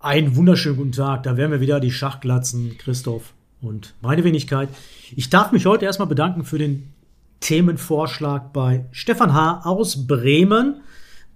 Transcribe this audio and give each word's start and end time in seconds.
Einen 0.00 0.36
wunderschönen 0.36 0.76
guten 0.76 0.92
Tag. 0.92 1.24
Da 1.24 1.36
wären 1.36 1.50
wir 1.50 1.60
wieder, 1.60 1.80
die 1.80 1.90
Schachglatzen, 1.90 2.78
Christoph 2.78 3.34
und 3.60 3.94
meine 4.00 4.22
Wenigkeit. 4.22 4.68
Ich 5.16 5.28
darf 5.28 5.50
mich 5.50 5.66
heute 5.66 5.86
erstmal 5.86 6.06
bedanken 6.06 6.44
für 6.44 6.58
den 6.58 6.92
Themenvorschlag 7.40 8.52
bei 8.52 8.84
Stefan 8.92 9.34
H. 9.34 9.62
aus 9.64 10.06
Bremen, 10.06 10.82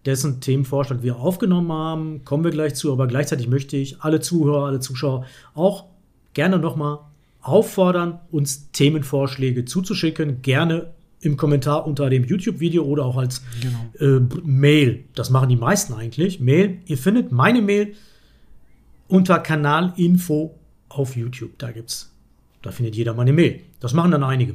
dessen 0.06 0.40
Themenvorschlag 0.40 1.02
wir 1.02 1.16
aufgenommen 1.16 1.72
haben. 1.72 2.24
Kommen 2.24 2.44
wir 2.44 2.52
gleich 2.52 2.76
zu, 2.76 2.92
aber 2.92 3.08
gleichzeitig 3.08 3.48
möchte 3.48 3.76
ich 3.76 4.00
alle 4.00 4.20
Zuhörer, 4.20 4.66
alle 4.66 4.78
Zuschauer 4.78 5.26
auch 5.54 5.86
gerne 6.32 6.60
nochmal 6.60 7.00
auffordern, 7.40 8.20
uns 8.30 8.70
Themenvorschläge 8.70 9.64
zuzuschicken. 9.64 10.40
Gerne 10.42 10.92
im 11.20 11.36
Kommentar 11.36 11.84
unter 11.84 12.08
dem 12.10 12.24
YouTube-Video 12.24 12.84
oder 12.84 13.06
auch 13.06 13.16
als 13.16 13.42
genau. 13.60 14.18
äh, 14.18 14.20
Mail. 14.44 15.04
Das 15.16 15.30
machen 15.30 15.48
die 15.48 15.56
meisten 15.56 15.94
eigentlich. 15.94 16.38
Mail. 16.38 16.78
Ihr 16.86 16.98
findet 16.98 17.32
meine 17.32 17.60
Mail 17.60 17.94
unter 19.12 19.38
Kanalinfo 19.38 20.58
auf 20.88 21.16
YouTube. 21.16 21.58
Da 21.58 21.70
gibt's, 21.70 22.10
da 22.62 22.70
findet 22.72 22.96
jeder 22.96 23.12
meine 23.12 23.34
Mail. 23.34 23.60
Das 23.78 23.92
machen 23.92 24.10
dann 24.10 24.24
einige. 24.24 24.54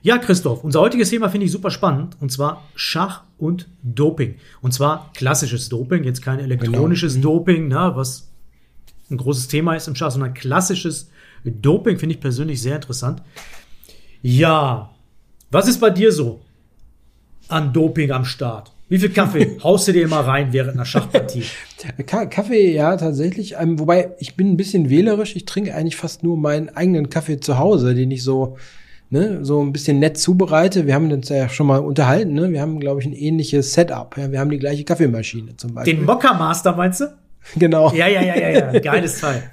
Ja, 0.00 0.16
Christoph, 0.16 0.64
unser 0.64 0.80
heutiges 0.80 1.10
Thema 1.10 1.28
finde 1.28 1.44
ich 1.44 1.52
super 1.52 1.70
spannend 1.70 2.16
und 2.18 2.32
zwar 2.32 2.66
Schach 2.74 3.22
und 3.36 3.68
Doping. 3.82 4.36
Und 4.62 4.72
zwar 4.72 5.12
klassisches 5.14 5.68
Doping, 5.68 6.04
jetzt 6.04 6.22
kein 6.22 6.40
elektronisches 6.40 7.14
genau. 7.14 7.34
Mhm. 7.34 7.36
Doping, 7.38 7.68
ne, 7.68 7.92
was 7.94 8.30
ein 9.10 9.18
großes 9.18 9.48
Thema 9.48 9.74
ist 9.74 9.88
im 9.88 9.94
Schach, 9.94 10.10
sondern 10.10 10.32
klassisches 10.32 11.10
Doping 11.44 11.98
finde 11.98 12.14
ich 12.14 12.20
persönlich 12.20 12.62
sehr 12.62 12.76
interessant. 12.76 13.22
Ja, 14.22 14.90
was 15.50 15.68
ist 15.68 15.80
bei 15.80 15.90
dir 15.90 16.10
so 16.12 16.40
an 17.48 17.74
Doping 17.74 18.10
am 18.10 18.24
Start? 18.24 18.71
Wie 18.88 18.98
viel 18.98 19.10
Kaffee 19.10 19.58
haust 19.62 19.88
du 19.88 19.92
dir 19.92 20.04
immer 20.04 20.20
rein 20.20 20.52
während 20.52 20.74
einer 20.74 20.84
Schachpartie? 20.84 21.44
Kaffee, 22.06 22.74
ja, 22.74 22.96
tatsächlich. 22.96 23.56
Ähm, 23.58 23.78
wobei, 23.78 24.10
ich 24.18 24.36
bin 24.36 24.50
ein 24.50 24.56
bisschen 24.56 24.90
wählerisch. 24.90 25.34
Ich 25.36 25.46
trinke 25.46 25.74
eigentlich 25.74 25.96
fast 25.96 26.22
nur 26.22 26.36
meinen 26.36 26.68
eigenen 26.68 27.08
Kaffee 27.08 27.40
zu 27.40 27.58
Hause, 27.58 27.94
den 27.94 28.10
ich 28.10 28.22
so, 28.22 28.56
ne, 29.10 29.44
so 29.44 29.62
ein 29.62 29.72
bisschen 29.72 29.98
nett 29.98 30.18
zubereite. 30.18 30.86
Wir 30.86 30.94
haben 30.94 31.10
uns 31.10 31.28
ja 31.28 31.48
schon 31.48 31.66
mal 31.66 31.78
unterhalten, 31.78 32.34
ne? 32.34 32.50
Wir 32.50 32.60
haben, 32.60 32.80
glaube 32.80 33.00
ich, 33.00 33.06
ein 33.06 33.14
ähnliches 33.14 33.72
Setup. 33.72 34.16
Ja? 34.18 34.30
Wir 34.30 34.40
haben 34.40 34.50
die 34.50 34.58
gleiche 34.58 34.84
Kaffeemaschine 34.84 35.56
zum 35.56 35.74
Beispiel. 35.74 35.96
Den 35.96 36.04
Mokka 36.04 36.34
Master, 36.34 36.74
meinst 36.76 37.00
du? 37.00 37.06
Genau. 37.56 37.92
Ja, 37.92 38.06
ja, 38.06 38.22
ja, 38.22 38.36
ja, 38.36 38.72
ja. 38.72 38.78
Geiles 38.80 39.20
Teil. 39.20 39.42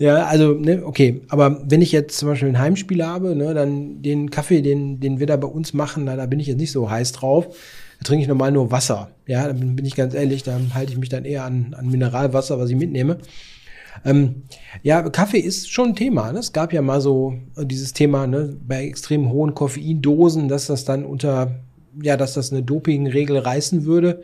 Ja, 0.00 0.24
also, 0.24 0.54
ne, 0.54 0.80
okay. 0.82 1.20
Aber 1.28 1.60
wenn 1.68 1.82
ich 1.82 1.92
jetzt 1.92 2.16
zum 2.16 2.30
Beispiel 2.30 2.48
ein 2.48 2.58
Heimspiel 2.58 3.04
habe, 3.04 3.36
ne, 3.36 3.52
dann 3.52 4.00
den 4.00 4.30
Kaffee, 4.30 4.62
den, 4.62 4.98
den 4.98 5.20
wir 5.20 5.26
da 5.26 5.36
bei 5.36 5.46
uns 5.46 5.74
machen, 5.74 6.04
na, 6.04 6.16
da 6.16 6.24
bin 6.24 6.40
ich 6.40 6.46
jetzt 6.46 6.56
nicht 6.56 6.72
so 6.72 6.90
heiß 6.90 7.12
drauf. 7.12 7.54
Da 8.00 8.04
trinke 8.04 8.22
ich 8.22 8.28
normal 8.28 8.50
nur 8.50 8.70
Wasser. 8.70 9.10
Ja, 9.26 9.46
da 9.46 9.52
bin 9.52 9.84
ich 9.84 9.94
ganz 9.94 10.14
ehrlich, 10.14 10.42
da 10.42 10.58
halte 10.74 10.92
ich 10.92 10.98
mich 10.98 11.10
dann 11.10 11.24
eher 11.24 11.44
an, 11.44 11.74
an 11.78 11.88
Mineralwasser, 11.88 12.58
was 12.58 12.70
ich 12.70 12.76
mitnehme. 12.76 13.18
Ähm, 14.04 14.44
ja, 14.82 15.02
Kaffee 15.10 15.38
ist 15.38 15.70
schon 15.70 15.90
ein 15.90 15.96
Thema. 15.96 16.32
Ne? 16.32 16.38
Es 16.38 16.52
gab 16.52 16.72
ja 16.72 16.80
mal 16.80 17.00
so 17.00 17.34
dieses 17.58 17.92
Thema 17.92 18.26
ne, 18.26 18.56
bei 18.66 18.86
extrem 18.86 19.30
hohen 19.30 19.54
Koffeindosen, 19.54 20.48
dass 20.48 20.66
das 20.66 20.84
dann 20.84 21.04
unter, 21.04 21.60
ja, 22.02 22.16
dass 22.16 22.34
das 22.34 22.52
eine 22.52 22.62
Dopingregel 22.62 23.38
reißen 23.38 23.84
würde. 23.84 24.22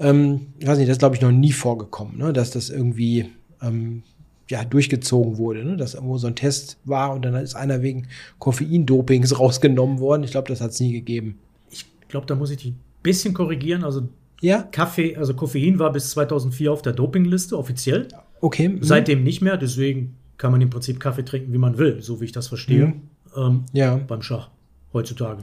Ähm, 0.00 0.48
ich 0.58 0.66
weiß 0.66 0.78
nicht, 0.78 0.90
das 0.90 0.98
glaube 0.98 1.14
ich 1.14 1.22
noch 1.22 1.30
nie 1.30 1.52
vorgekommen, 1.52 2.18
ne? 2.18 2.32
dass 2.32 2.50
das 2.50 2.70
irgendwie 2.70 3.30
ähm, 3.62 4.02
ja, 4.48 4.64
durchgezogen 4.64 5.38
wurde, 5.38 5.64
ne? 5.64 5.76
dass 5.76 5.94
irgendwo 5.94 6.18
so 6.18 6.26
ein 6.26 6.34
Test 6.34 6.78
war 6.84 7.14
und 7.14 7.24
dann 7.24 7.34
ist 7.34 7.54
einer 7.54 7.82
wegen 7.82 8.08
Koffeindopings 8.40 9.38
rausgenommen 9.38 10.00
worden. 10.00 10.24
Ich 10.24 10.32
glaube, 10.32 10.48
das 10.48 10.60
hat 10.60 10.70
es 10.72 10.80
nie 10.80 10.92
gegeben. 10.92 11.38
Ich 11.70 11.86
glaube, 12.08 12.26
da 12.26 12.34
muss 12.34 12.50
ich 12.50 12.56
die 12.56 12.74
bisschen 13.02 13.34
korrigieren. 13.34 13.84
Also 13.84 14.08
ja? 14.40 14.62
Kaffee, 14.62 15.16
also 15.16 15.34
Koffein 15.34 15.78
war 15.78 15.92
bis 15.92 16.10
2004 16.10 16.72
auf 16.72 16.82
der 16.82 16.92
Dopingliste 16.92 17.56
offiziell. 17.56 18.08
Okay. 18.40 18.68
Mhm. 18.68 18.82
Seitdem 18.82 19.24
nicht 19.24 19.42
mehr. 19.42 19.56
Deswegen 19.56 20.16
kann 20.36 20.52
man 20.52 20.60
im 20.60 20.70
Prinzip 20.70 21.00
Kaffee 21.00 21.24
trinken, 21.24 21.52
wie 21.52 21.58
man 21.58 21.78
will, 21.78 22.02
so 22.02 22.20
wie 22.20 22.26
ich 22.26 22.32
das 22.32 22.48
verstehe. 22.48 22.86
Mhm. 22.86 23.02
Ähm, 23.36 23.64
ja. 23.72 23.96
Beim 23.96 24.22
Schach 24.22 24.50
heutzutage. 24.92 25.42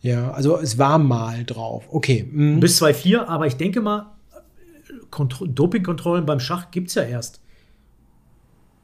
Ja, 0.00 0.30
also 0.30 0.58
es 0.58 0.78
war 0.78 0.98
mal 0.98 1.44
drauf. 1.44 1.84
Okay. 1.90 2.28
Mhm. 2.30 2.60
Bis 2.60 2.76
2004, 2.76 3.28
aber 3.28 3.46
ich 3.46 3.56
denke 3.56 3.80
mal, 3.80 4.12
Dopingkontrollen 5.10 6.24
beim 6.26 6.40
Schach 6.40 6.70
gibt 6.70 6.88
es 6.88 6.94
ja 6.94 7.02
erst 7.02 7.40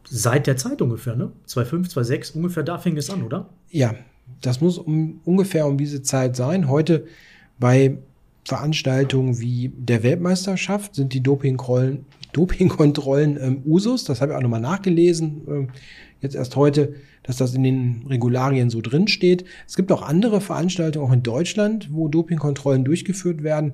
seit 0.09 0.47
der 0.47 0.57
Zeit 0.57 0.83
ungefähr, 0.83 1.17
ne? 1.17 1.33
2005, 1.47 1.89
2006, 1.89 2.31
ungefähr 2.33 2.63
da 2.63 2.79
fing 2.79 2.97
es 2.97 3.11
an, 3.11 3.23
oder? 3.23 3.49
Ja, 3.71 3.95
das 4.41 4.61
muss 4.61 4.79
um, 4.79 5.21
ungefähr 5.25 5.67
um 5.67 5.79
diese 5.79 6.03
Zeit 6.03 6.37
sein. 6.37 6.69
Heute 6.69 7.07
bei 7.59 7.99
Veranstaltungen 8.45 9.41
wie 9.41 9.73
der 9.77 10.03
Weltmeisterschaft 10.03 10.95
sind 10.95 11.13
die 11.13 11.23
Dopingkontrollen, 11.23 12.07
Dopingkontrollen 12.33 13.39
ähm, 13.41 13.63
Usus. 13.67 14.05
Das 14.05 14.21
habe 14.21 14.33
ich 14.33 14.39
auch 14.39 14.43
nochmal 14.43 14.61
nachgelesen. 14.61 15.43
Ähm, 15.49 15.69
jetzt 16.21 16.37
erst 16.37 16.55
heute, 16.55 16.95
dass 17.25 17.39
das 17.39 17.55
in 17.55 17.65
den 17.65 18.05
Regularien 18.09 18.71
so 18.71 18.81
drin 18.81 19.09
steht. 19.09 19.45
Es 19.67 19.75
gibt 19.75 19.91
auch 19.91 20.03
andere 20.03 20.41
Veranstaltungen, 20.41 21.09
auch 21.09 21.13
in 21.13 21.25
Deutschland, 21.25 21.89
wo 21.93 22.09
Dopingkontrollen 22.09 22.85
durchgeführt 22.85 23.43
werden. 23.43 23.73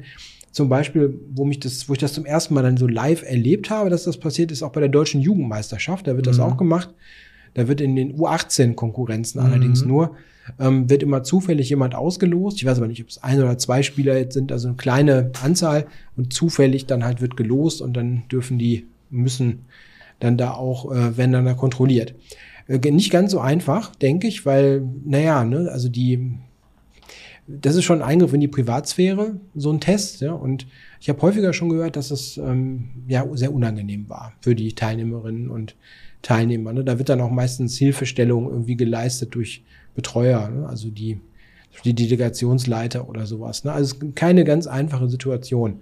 Zum 0.53 0.69
Beispiel, 0.69 1.19
wo 1.35 1.45
mich 1.45 1.61
das, 1.61 1.89
wo 1.89 1.93
ich 1.93 1.99
das 1.99 2.13
zum 2.13 2.25
ersten 2.25 2.55
Mal 2.55 2.63
dann 2.63 2.77
so 2.77 2.87
live 2.87 3.23
erlebt 3.23 3.69
habe, 3.69 3.91
dass 3.91 4.05
das 4.05 4.19
passiert 4.19 4.53
ist, 4.53 4.63
auch 4.63 4.73
bei 4.73 4.81
der 4.81 4.89
deutschen 4.89 5.21
Jugendmeisterschaft. 5.21 6.07
Da 6.07 6.17
wird 6.17 6.27
das 6.27 6.39
mhm. 6.39 6.45
auch 6.45 6.57
gemacht. 6.57 6.95
Da 7.55 7.69
wird 7.69 7.81
in 7.83 7.97
den 7.97 8.17
U18-Konkurrenzen 8.17 9.41
mhm. 9.41 9.47
allerdings 9.47 9.85
nur, 9.85 10.17
ähm, 10.59 10.91
wird 10.91 11.03
immer 11.03 11.23
zufällig 11.23 11.69
jemand 11.69 11.95
ausgelost. 11.95 12.59
Ich 12.59 12.65
weiß 12.65 12.79
aber 12.79 12.89
nicht, 12.89 13.03
ob 13.03 13.09
es 13.09 13.23
ein 13.23 13.41
oder 13.41 13.59
zwei 13.59 13.83
Spieler 13.83 14.17
jetzt 14.17 14.35
sind, 14.35 14.53
also 14.53 14.69
eine 14.69 14.77
kleine 14.77 15.33
Anzahl 15.43 15.87
und 16.17 16.33
zufällig 16.33 16.87
dann 16.87 17.05
halt 17.05 17.21
wird 17.21 17.37
gelost 17.37 17.81
und 17.83 17.95
dann 17.97 18.25
dürfen 18.31 18.59
die, 18.59 18.87
müssen 19.11 19.67
dann 20.21 20.37
da 20.37 20.53
auch, 20.53 20.91
äh, 20.93 21.17
werden 21.17 21.33
dann 21.33 21.45
da 21.45 21.55
kontrolliert. 21.55 22.15
Äh, 22.69 22.79
nicht 22.91 23.11
ganz 23.11 23.33
so 23.33 23.41
einfach, 23.41 23.95
denke 23.97 24.29
ich, 24.29 24.47
weil, 24.47 24.83
naja, 25.05 25.45
ne, 25.45 25.69
also 25.71 25.89
die 25.89 26.39
das 27.47 27.77
ist 27.77 27.85
schon 27.85 28.03
ein 28.03 28.09
Eingriff 28.09 28.33
in 28.33 28.41
die 28.41 28.49
Privatsphäre, 28.49 29.41
so 29.55 29.73
ein 29.73 29.81
Test. 29.81 30.21
Ja? 30.21 30.33
Und 30.33 30.67
ich 31.03 31.09
habe 31.09 31.21
häufiger 31.23 31.53
schon 31.53 31.69
gehört, 31.69 31.97
dass 31.97 32.13
es 32.13 32.37
ähm, 32.37 32.91
ja 33.09 33.27
sehr 33.33 33.53
unangenehm 33.53 34.09
war 34.09 34.35
für 34.41 34.55
die 34.55 34.73
Teilnehmerinnen 34.73 35.51
und 35.51 35.75
Teilnehmer. 36.23 36.73
Ne? 36.73 36.85
Da 36.85 36.97
wird 36.97 37.09
dann 37.09 37.21
auch 37.21 37.31
meistens 37.33 37.77
Hilfestellung 37.77 38.49
irgendwie 38.49 38.77
geleistet 38.77 39.35
durch 39.35 39.65
Betreuer, 39.97 40.49
ne? 40.49 40.69
also 40.69 40.91
die, 40.91 41.19
die 41.85 41.93
Delegationsleiter 41.93 43.09
oder 43.09 43.27
sowas. 43.27 43.65
Ne? 43.65 43.73
Also 43.73 43.97
keine 44.15 44.45
ganz 44.45 44.69
einfache 44.69 45.09
Situation. 45.09 45.81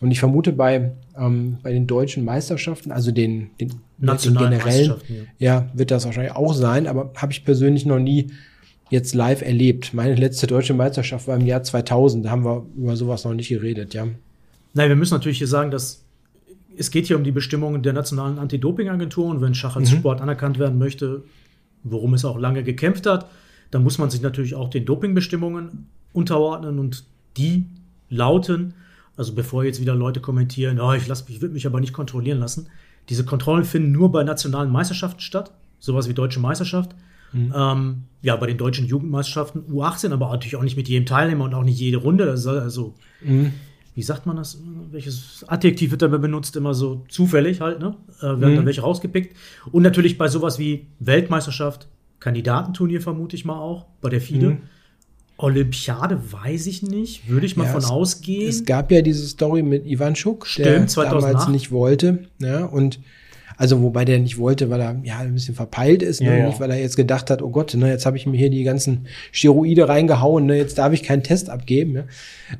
Und 0.00 0.10
ich 0.10 0.18
vermute 0.18 0.54
bei, 0.54 0.92
ähm, 1.14 1.58
bei 1.62 1.70
den 1.70 1.86
deutschen 1.86 2.24
Meisterschaften, 2.24 2.90
also 2.90 3.10
den, 3.10 3.50
den, 3.60 3.68
den 3.98 4.34
generellen, 4.34 4.94
ja. 5.38 5.56
ja, 5.56 5.70
wird 5.74 5.90
das 5.90 6.06
wahrscheinlich 6.06 6.34
auch 6.34 6.54
sein, 6.54 6.86
aber 6.86 7.12
habe 7.16 7.32
ich 7.32 7.44
persönlich 7.44 7.84
noch 7.84 7.98
nie 7.98 8.28
jetzt 8.88 9.14
live 9.14 9.42
erlebt. 9.42 9.92
Meine 9.92 10.14
letzte 10.14 10.46
deutsche 10.46 10.72
Meisterschaft 10.72 11.28
war 11.28 11.36
im 11.36 11.44
Jahr 11.44 11.62
2000. 11.62 12.24
Da 12.24 12.30
haben 12.30 12.46
wir 12.46 12.64
über 12.74 12.96
sowas 12.96 13.24
noch 13.26 13.34
nicht 13.34 13.50
geredet, 13.50 13.92
ja. 13.92 14.06
Nein, 14.74 14.88
wir 14.88 14.96
müssen 14.96 15.14
natürlich 15.14 15.38
hier 15.38 15.46
sagen, 15.46 15.70
dass 15.70 16.04
es 16.76 16.90
geht 16.90 17.06
hier 17.06 17.16
um 17.16 17.24
die 17.24 17.32
Bestimmungen 17.32 17.82
der 17.82 17.92
nationalen 17.92 18.38
Anti-Doping-Agentur 18.38 19.26
und 19.26 19.40
wenn 19.40 19.54
Schach 19.54 19.76
als 19.76 19.92
mhm. 19.92 19.98
Sport 19.98 20.20
anerkannt 20.20 20.58
werden 20.58 20.78
möchte, 20.78 21.22
worum 21.84 22.14
es 22.14 22.24
auch 22.24 22.38
lange 22.38 22.64
gekämpft 22.64 23.06
hat, 23.06 23.30
dann 23.70 23.82
muss 23.82 23.98
man 23.98 24.10
sich 24.10 24.22
natürlich 24.22 24.54
auch 24.54 24.68
den 24.68 24.84
Dopingbestimmungen 24.84 25.86
unterordnen 26.12 26.78
und 26.78 27.04
die 27.36 27.66
lauten, 28.08 28.74
also 29.16 29.34
bevor 29.34 29.64
jetzt 29.64 29.80
wieder 29.80 29.94
Leute 29.94 30.20
kommentieren, 30.20 30.80
oh, 30.80 30.92
ich, 30.92 31.08
ich 31.08 31.40
würde 31.40 31.54
mich 31.54 31.66
aber 31.66 31.80
nicht 31.80 31.92
kontrollieren 31.92 32.38
lassen, 32.38 32.68
diese 33.08 33.24
Kontrollen 33.24 33.64
finden 33.64 33.92
nur 33.92 34.10
bei 34.10 34.24
nationalen 34.24 34.70
Meisterschaften 34.70 35.20
statt, 35.20 35.52
sowas 35.78 36.08
wie 36.08 36.14
Deutsche 36.14 36.40
Meisterschaft. 36.40 36.94
Mhm. 37.32 37.52
Ähm, 37.54 38.04
ja, 38.22 38.36
bei 38.36 38.46
den 38.46 38.56
deutschen 38.56 38.86
Jugendmeisterschaften 38.86 39.64
U18, 39.70 40.12
aber 40.12 40.30
natürlich 40.30 40.56
auch 40.56 40.62
nicht 40.62 40.76
mit 40.76 40.88
jedem 40.88 41.04
Teilnehmer 41.04 41.44
und 41.44 41.54
auch 41.54 41.64
nicht 41.64 41.78
jede 41.78 41.98
Runde. 41.98 42.30
Also, 42.30 42.94
mhm. 43.22 43.52
Wie 43.94 44.02
sagt 44.02 44.26
man 44.26 44.36
das? 44.36 44.60
Welches 44.90 45.44
Adjektiv 45.46 45.92
wird 45.92 46.02
da 46.02 46.08
benutzt? 46.08 46.56
Immer 46.56 46.74
so 46.74 47.04
zufällig 47.08 47.60
halt, 47.60 47.78
ne? 47.78 47.96
Äh, 48.18 48.22
werden 48.22 48.52
mhm. 48.52 48.56
da 48.56 48.66
welche 48.66 48.80
rausgepickt. 48.80 49.36
Und 49.70 49.82
natürlich 49.82 50.18
bei 50.18 50.28
sowas 50.28 50.58
wie 50.58 50.86
Weltmeisterschaft, 50.98 51.88
Kandidatenturnier 52.18 53.00
vermute 53.00 53.36
ich 53.36 53.44
mal 53.44 53.58
auch, 53.58 53.86
bei 54.00 54.08
der 54.08 54.20
FIDE. 54.20 54.50
Mhm. 54.50 54.58
Olympiade 55.36 56.20
weiß 56.32 56.66
ich 56.66 56.82
nicht, 56.82 57.28
würde 57.28 57.46
ich 57.46 57.56
mal 57.56 57.64
ja, 57.64 57.72
von 57.72 57.80
es, 57.80 57.90
ausgehen. 57.90 58.48
Es 58.48 58.64
gab 58.64 58.92
ja 58.92 59.02
diese 59.02 59.26
Story 59.26 59.62
mit 59.62 59.84
Ivan 59.84 60.14
Schuk, 60.14 60.46
der 60.56 60.86
2008. 60.86 61.12
damals 61.12 61.48
nicht 61.48 61.72
wollte. 61.72 62.26
Ja, 62.40 62.64
und 62.64 63.00
also 63.56 63.82
wobei 63.82 64.04
der 64.04 64.18
nicht 64.18 64.38
wollte, 64.38 64.70
weil 64.70 64.80
er 64.80 65.00
ja 65.04 65.18
ein 65.18 65.34
bisschen 65.34 65.54
verpeilt 65.54 66.02
ist, 66.02 66.20
ne? 66.20 66.38
Ja, 66.38 66.46
nicht 66.46 66.60
weil 66.60 66.70
er 66.70 66.80
jetzt 66.80 66.96
gedacht 66.96 67.30
hat, 67.30 67.42
oh 67.42 67.50
Gott, 67.50 67.74
ne, 67.74 67.88
jetzt 67.88 68.06
habe 68.06 68.16
ich 68.16 68.26
mir 68.26 68.36
hier 68.36 68.50
die 68.50 68.64
ganzen 68.64 69.06
Steroide 69.32 69.88
reingehauen, 69.88 70.46
ne, 70.46 70.56
jetzt 70.56 70.78
darf 70.78 70.92
ich 70.92 71.02
keinen 71.02 71.22
Test 71.22 71.50
abgeben. 71.50 71.92
Ne? 71.92 72.04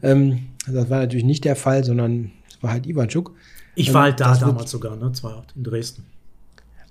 Ähm, 0.03 0.47
das 0.67 0.91
war 0.91 1.01
natürlich 1.01 1.25
nicht 1.25 1.45
der 1.45 1.57
Fall, 1.57 1.85
sondern 1.85 2.31
es 2.49 2.63
war 2.63 2.73
halt 2.73 2.87
Ivanchuk. 2.87 3.33
Ich 3.75 3.93
war 3.93 4.05
halt 4.05 4.21
da 4.21 4.37
damals 4.37 4.71
sogar, 4.71 4.97
ne, 4.97 5.13
2008 5.13 5.55
in 5.57 5.65
Dresden. 5.65 6.05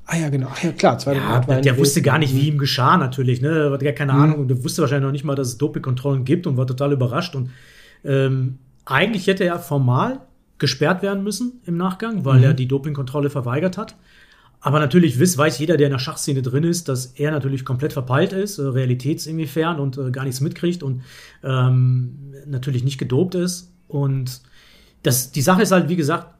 Ah 0.05 0.17
ja, 0.17 0.29
genau. 0.29 0.49
Ach 0.51 0.61
ja, 0.61 0.71
klar. 0.73 0.99
Ja, 1.05 1.39
der, 1.39 1.61
der 1.61 1.77
wusste 1.77 2.01
gar 2.01 2.19
nicht, 2.19 2.35
wie 2.35 2.49
ihm 2.49 2.57
geschah 2.57 2.97
natürlich. 2.97 3.41
Ne? 3.41 3.47
Er 3.47 3.71
hatte 3.71 3.85
gar 3.85 3.93
keine 3.93 4.13
mhm. 4.13 4.21
Ahnung 4.21 4.39
und 4.39 4.47
der 4.49 4.61
wusste 4.61 4.81
wahrscheinlich 4.81 5.05
noch 5.05 5.13
nicht 5.13 5.23
mal, 5.23 5.35
dass 5.35 5.47
es 5.47 5.57
Dopingkontrollen 5.57 6.25
gibt 6.25 6.45
und 6.45 6.57
war 6.57 6.67
total 6.67 6.91
überrascht. 6.91 7.35
Und 7.35 7.51
ähm, 8.03 8.57
eigentlich 8.83 9.27
hätte 9.27 9.45
er 9.45 9.59
formal 9.59 10.19
gesperrt 10.63 11.01
werden 11.01 11.25
müssen 11.25 11.59
im 11.65 11.75
Nachgang, 11.75 12.23
weil 12.23 12.37
mhm. 12.37 12.43
er 12.45 12.53
die 12.53 12.69
Dopingkontrolle 12.69 13.29
verweigert 13.29 13.77
hat. 13.77 13.97
Aber 14.61 14.79
natürlich 14.79 15.19
weiß, 15.19 15.37
weiß 15.37 15.59
jeder, 15.59 15.75
der 15.75 15.87
in 15.87 15.91
der 15.91 15.99
Schachszene 15.99 16.41
drin 16.41 16.63
ist, 16.63 16.87
dass 16.87 17.07
er 17.07 17.31
natürlich 17.31 17.65
komplett 17.65 17.91
verpeilt 17.91 18.31
ist, 18.31 18.59
äh, 18.59 18.63
und 18.63 19.97
äh, 19.97 20.11
gar 20.11 20.23
nichts 20.23 20.39
mitkriegt 20.39 20.81
und 20.81 21.01
ähm, 21.43 22.33
natürlich 22.47 22.85
nicht 22.85 22.97
gedopt 22.97 23.35
ist. 23.35 23.73
Und 23.89 24.39
das, 25.03 25.33
die 25.33 25.41
Sache 25.41 25.63
ist 25.63 25.73
halt, 25.73 25.89
wie 25.89 25.97
gesagt, 25.97 26.33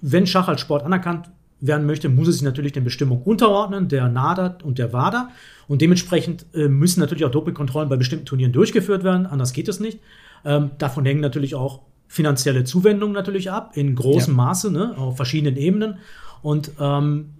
wenn 0.00 0.26
Schach 0.26 0.48
als 0.48 0.62
Sport 0.62 0.82
anerkannt 0.82 1.28
werden 1.60 1.84
möchte, 1.84 2.08
muss 2.08 2.28
es 2.28 2.36
sich 2.36 2.42
natürlich 2.42 2.72
den 2.72 2.84
Bestimmungen 2.84 3.22
unterordnen, 3.22 3.88
der 3.88 4.08
NADA 4.08 4.56
und 4.64 4.78
der 4.78 4.94
WADA. 4.94 5.28
Und 5.68 5.82
dementsprechend 5.82 6.46
äh, 6.54 6.68
müssen 6.68 7.00
natürlich 7.00 7.26
auch 7.26 7.30
Dopingkontrollen 7.30 7.90
bei 7.90 7.96
bestimmten 7.96 8.24
Turnieren 8.24 8.52
durchgeführt 8.52 9.04
werden, 9.04 9.26
anders 9.26 9.52
geht 9.52 9.68
es 9.68 9.78
nicht. 9.78 10.00
Ähm, 10.46 10.70
davon 10.78 11.04
hängen 11.04 11.20
natürlich 11.20 11.54
auch 11.54 11.82
finanzielle 12.08 12.64
Zuwendungen 12.64 13.14
natürlich 13.14 13.50
ab, 13.50 13.76
in 13.76 13.94
großem 13.94 14.34
ja. 14.36 14.44
Maße, 14.44 14.70
ne, 14.70 14.96
auf 14.96 15.16
verschiedenen 15.16 15.56
Ebenen. 15.56 15.98
Und 16.42 16.72
ähm, 16.80 17.30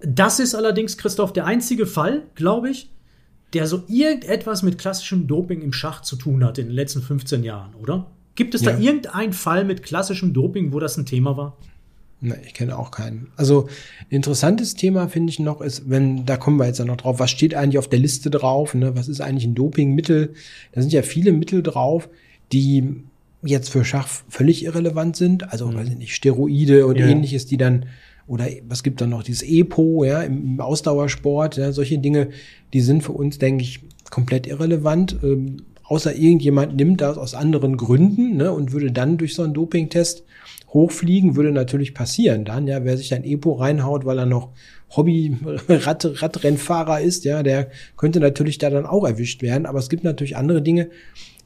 das 0.00 0.40
ist 0.40 0.54
allerdings, 0.54 0.96
Christoph, 0.96 1.32
der 1.32 1.46
einzige 1.46 1.86
Fall, 1.86 2.22
glaube 2.34 2.70
ich, 2.70 2.90
der 3.52 3.66
so 3.66 3.82
irgendetwas 3.88 4.62
mit 4.62 4.78
klassischem 4.78 5.26
Doping 5.26 5.60
im 5.62 5.72
Schach 5.72 6.02
zu 6.02 6.16
tun 6.16 6.44
hat 6.44 6.58
in 6.58 6.66
den 6.66 6.74
letzten 6.74 7.02
15 7.02 7.42
Jahren, 7.42 7.74
oder? 7.74 8.06
Gibt 8.34 8.54
es 8.54 8.62
ja. 8.62 8.72
da 8.72 8.78
irgendeinen 8.78 9.32
Fall 9.32 9.64
mit 9.64 9.82
klassischem 9.82 10.32
Doping, 10.32 10.72
wo 10.72 10.80
das 10.80 10.96
ein 10.96 11.04
Thema 11.04 11.36
war? 11.36 11.56
Ne, 12.22 12.38
ich 12.46 12.54
kenne 12.54 12.78
auch 12.78 12.90
keinen. 12.90 13.28
Also 13.36 13.68
interessantes 14.08 14.74
Thema 14.74 15.08
finde 15.08 15.30
ich 15.30 15.38
noch 15.38 15.60
ist, 15.62 15.88
wenn 15.88 16.26
da 16.26 16.36
kommen 16.36 16.58
wir 16.58 16.66
jetzt 16.66 16.78
ja 16.78 16.84
noch 16.84 16.98
drauf, 16.98 17.18
was 17.18 17.30
steht 17.30 17.54
eigentlich 17.54 17.78
auf 17.78 17.88
der 17.88 17.98
Liste 17.98 18.30
drauf? 18.30 18.74
Ne? 18.74 18.94
Was 18.94 19.08
ist 19.08 19.20
eigentlich 19.20 19.46
ein 19.46 19.54
Dopingmittel? 19.54 20.34
Da 20.72 20.82
sind 20.82 20.92
ja 20.92 21.02
viele 21.02 21.32
Mittel 21.32 21.62
drauf, 21.62 22.08
die 22.52 23.04
jetzt 23.42 23.70
für 23.70 23.84
Schach 23.84 24.08
völlig 24.28 24.64
irrelevant 24.64 25.16
sind. 25.16 25.52
Also 25.52 25.68
mhm. 25.68 25.74
weiß 25.74 25.88
ich 25.88 25.96
nicht, 25.96 26.14
Steroide 26.14 26.86
und 26.86 26.98
ja. 26.98 27.06
ähnliches, 27.06 27.46
die 27.46 27.56
dann 27.56 27.86
oder 28.26 28.46
was 28.68 28.84
gibt 28.84 29.00
dann 29.00 29.10
noch 29.10 29.24
dieses 29.24 29.42
EPO, 29.42 30.04
ja, 30.04 30.22
im 30.22 30.60
Ausdauersport, 30.60 31.56
ja, 31.56 31.72
solche 31.72 31.98
Dinge, 31.98 32.28
die 32.72 32.80
sind 32.80 33.02
für 33.02 33.10
uns, 33.10 33.38
denke 33.38 33.64
ich, 33.64 33.80
komplett 34.08 34.46
irrelevant. 34.46 35.16
Ähm, 35.24 35.62
außer 35.82 36.14
irgendjemand 36.14 36.76
nimmt 36.76 37.00
das 37.00 37.18
aus 37.18 37.34
anderen 37.34 37.76
Gründen 37.76 38.36
ne, 38.36 38.52
und 38.52 38.70
würde 38.70 38.92
dann 38.92 39.18
durch 39.18 39.34
so 39.34 39.42
einen 39.42 39.54
Dopingtest 39.54 40.22
hochfliegen, 40.72 41.34
würde 41.34 41.50
natürlich 41.50 41.94
passieren 41.94 42.44
dann, 42.44 42.68
ja, 42.68 42.84
wer 42.84 42.96
sich 42.96 43.12
ein 43.12 43.24
EPO 43.24 43.54
reinhaut, 43.54 44.04
weil 44.04 44.18
er 44.18 44.26
noch 44.26 44.50
Hobby-Radrennfahrer 44.96 47.00
ist, 47.00 47.24
ja, 47.24 47.42
der 47.42 47.70
könnte 47.96 48.20
natürlich 48.20 48.58
da 48.58 48.70
dann 48.70 48.86
auch 48.86 49.04
erwischt 49.04 49.42
werden. 49.42 49.66
Aber 49.66 49.80
es 49.80 49.88
gibt 49.88 50.04
natürlich 50.04 50.36
andere 50.36 50.62
Dinge, 50.62 50.90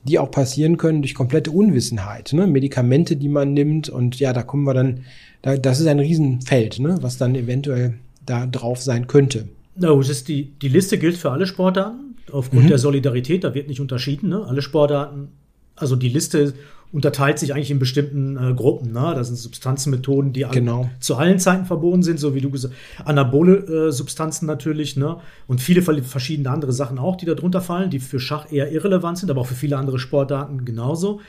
die 0.04 0.18
auch 0.18 0.30
passieren 0.30 0.76
können 0.76 1.02
durch 1.02 1.14
komplette 1.14 1.50
Unwissenheit. 1.50 2.32
Ne? 2.32 2.46
Medikamente, 2.46 3.16
die 3.16 3.28
man 3.28 3.52
nimmt 3.52 3.88
und 3.88 4.18
ja, 4.20 4.32
da 4.32 4.42
kommen 4.42 4.64
wir 4.64 4.74
dann 4.74 5.00
da, 5.42 5.56
das 5.56 5.80
ist 5.80 5.86
ein 5.86 5.98
Riesenfeld, 5.98 6.78
ne, 6.80 6.96
was 7.02 7.18
dann 7.18 7.34
eventuell 7.34 7.94
da 8.24 8.46
drauf 8.46 8.80
sein 8.80 9.06
könnte. 9.06 9.48
No, 9.76 10.00
es 10.00 10.08
ist 10.08 10.28
die, 10.28 10.52
die 10.62 10.68
Liste 10.68 10.98
gilt 10.98 11.16
für 11.16 11.32
alle 11.32 11.46
Sportarten 11.46 12.16
aufgrund 12.32 12.64
mhm. 12.64 12.68
der 12.68 12.78
Solidarität, 12.78 13.44
da 13.44 13.54
wird 13.54 13.68
nicht 13.68 13.80
unterschieden. 13.80 14.30
Ne? 14.30 14.44
Alle 14.46 14.62
Sportarten, 14.62 15.28
also 15.76 15.96
die 15.96 16.08
Liste 16.08 16.54
unterteilt 16.94 17.40
sich 17.40 17.52
eigentlich 17.52 17.72
in 17.72 17.80
bestimmten 17.80 18.36
äh, 18.36 18.54
Gruppen. 18.54 18.92
Ne? 18.92 19.14
Das 19.16 19.26
sind 19.26 19.36
Substanzenmethoden, 19.36 20.32
die 20.32 20.46
genau. 20.48 20.88
zu 21.00 21.16
allen 21.16 21.40
Zeiten 21.40 21.64
verboten 21.64 22.04
sind, 22.04 22.20
so 22.20 22.36
wie 22.36 22.40
du 22.40 22.50
gesagt 22.50 22.72
hast. 22.96 23.08
Anabole 23.08 23.88
äh, 23.88 23.90
Substanzen 23.90 24.46
natürlich, 24.46 24.96
ne? 24.96 25.16
Und 25.48 25.60
viele 25.60 25.82
verschiedene 25.82 26.50
andere 26.50 26.72
Sachen 26.72 27.00
auch, 27.00 27.16
die 27.16 27.26
da 27.26 27.34
drunter 27.34 27.60
fallen, 27.60 27.90
die 27.90 27.98
für 27.98 28.20
Schach 28.20 28.52
eher 28.52 28.70
irrelevant 28.70 29.18
sind, 29.18 29.28
aber 29.28 29.40
auch 29.40 29.48
für 29.48 29.56
viele 29.56 29.76
andere 29.76 29.98
Sportarten 29.98 30.64
genauso. 30.64 31.20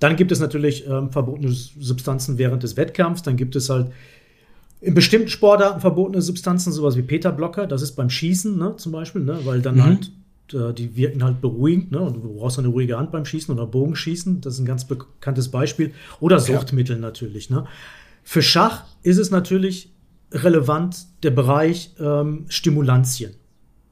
Dann 0.00 0.16
gibt 0.16 0.32
es 0.32 0.40
natürlich 0.40 0.88
ähm, 0.88 1.10
verbotene 1.10 1.52
Substanzen 1.52 2.36
während 2.36 2.64
des 2.64 2.76
Wettkampfs. 2.76 3.22
Dann 3.22 3.36
gibt 3.36 3.54
es 3.54 3.70
halt 3.70 3.92
in 4.80 4.94
bestimmten 4.94 5.28
Sportarten 5.28 5.80
verbotene 5.80 6.20
Substanzen, 6.20 6.72
sowas 6.72 6.96
wie 6.96 7.02
Peterblocker. 7.02 7.68
Das 7.68 7.82
ist 7.82 7.92
beim 7.92 8.10
Schießen 8.10 8.58
ne, 8.58 8.74
zum 8.76 8.90
Beispiel, 8.90 9.22
ne, 9.22 9.38
weil 9.44 9.62
dann 9.62 9.76
mhm. 9.76 9.84
halt 9.84 10.12
die 10.52 10.96
wirken 10.96 11.24
halt 11.24 11.40
beruhigend. 11.40 11.92
Ne, 11.92 12.00
und 12.00 12.22
du 12.22 12.34
brauchst 12.34 12.58
eine 12.58 12.68
ruhige 12.68 12.98
Hand 12.98 13.12
beim 13.12 13.24
Schießen 13.24 13.54
oder 13.54 13.66
Bogenschießen. 13.66 14.40
Das 14.40 14.54
ist 14.54 14.60
ein 14.60 14.66
ganz 14.66 14.86
bekanntes 14.86 15.50
Beispiel. 15.50 15.92
Oder 16.20 16.40
Suchtmittel 16.40 16.96
ja. 16.96 17.02
natürlich. 17.02 17.50
Ne. 17.50 17.64
Für 18.22 18.42
Schach 18.42 18.84
ist 19.02 19.18
es 19.18 19.30
natürlich 19.30 19.90
relevant 20.32 21.06
der 21.22 21.30
Bereich 21.30 21.94
ähm, 22.00 22.46
Stimulantien. 22.48 23.34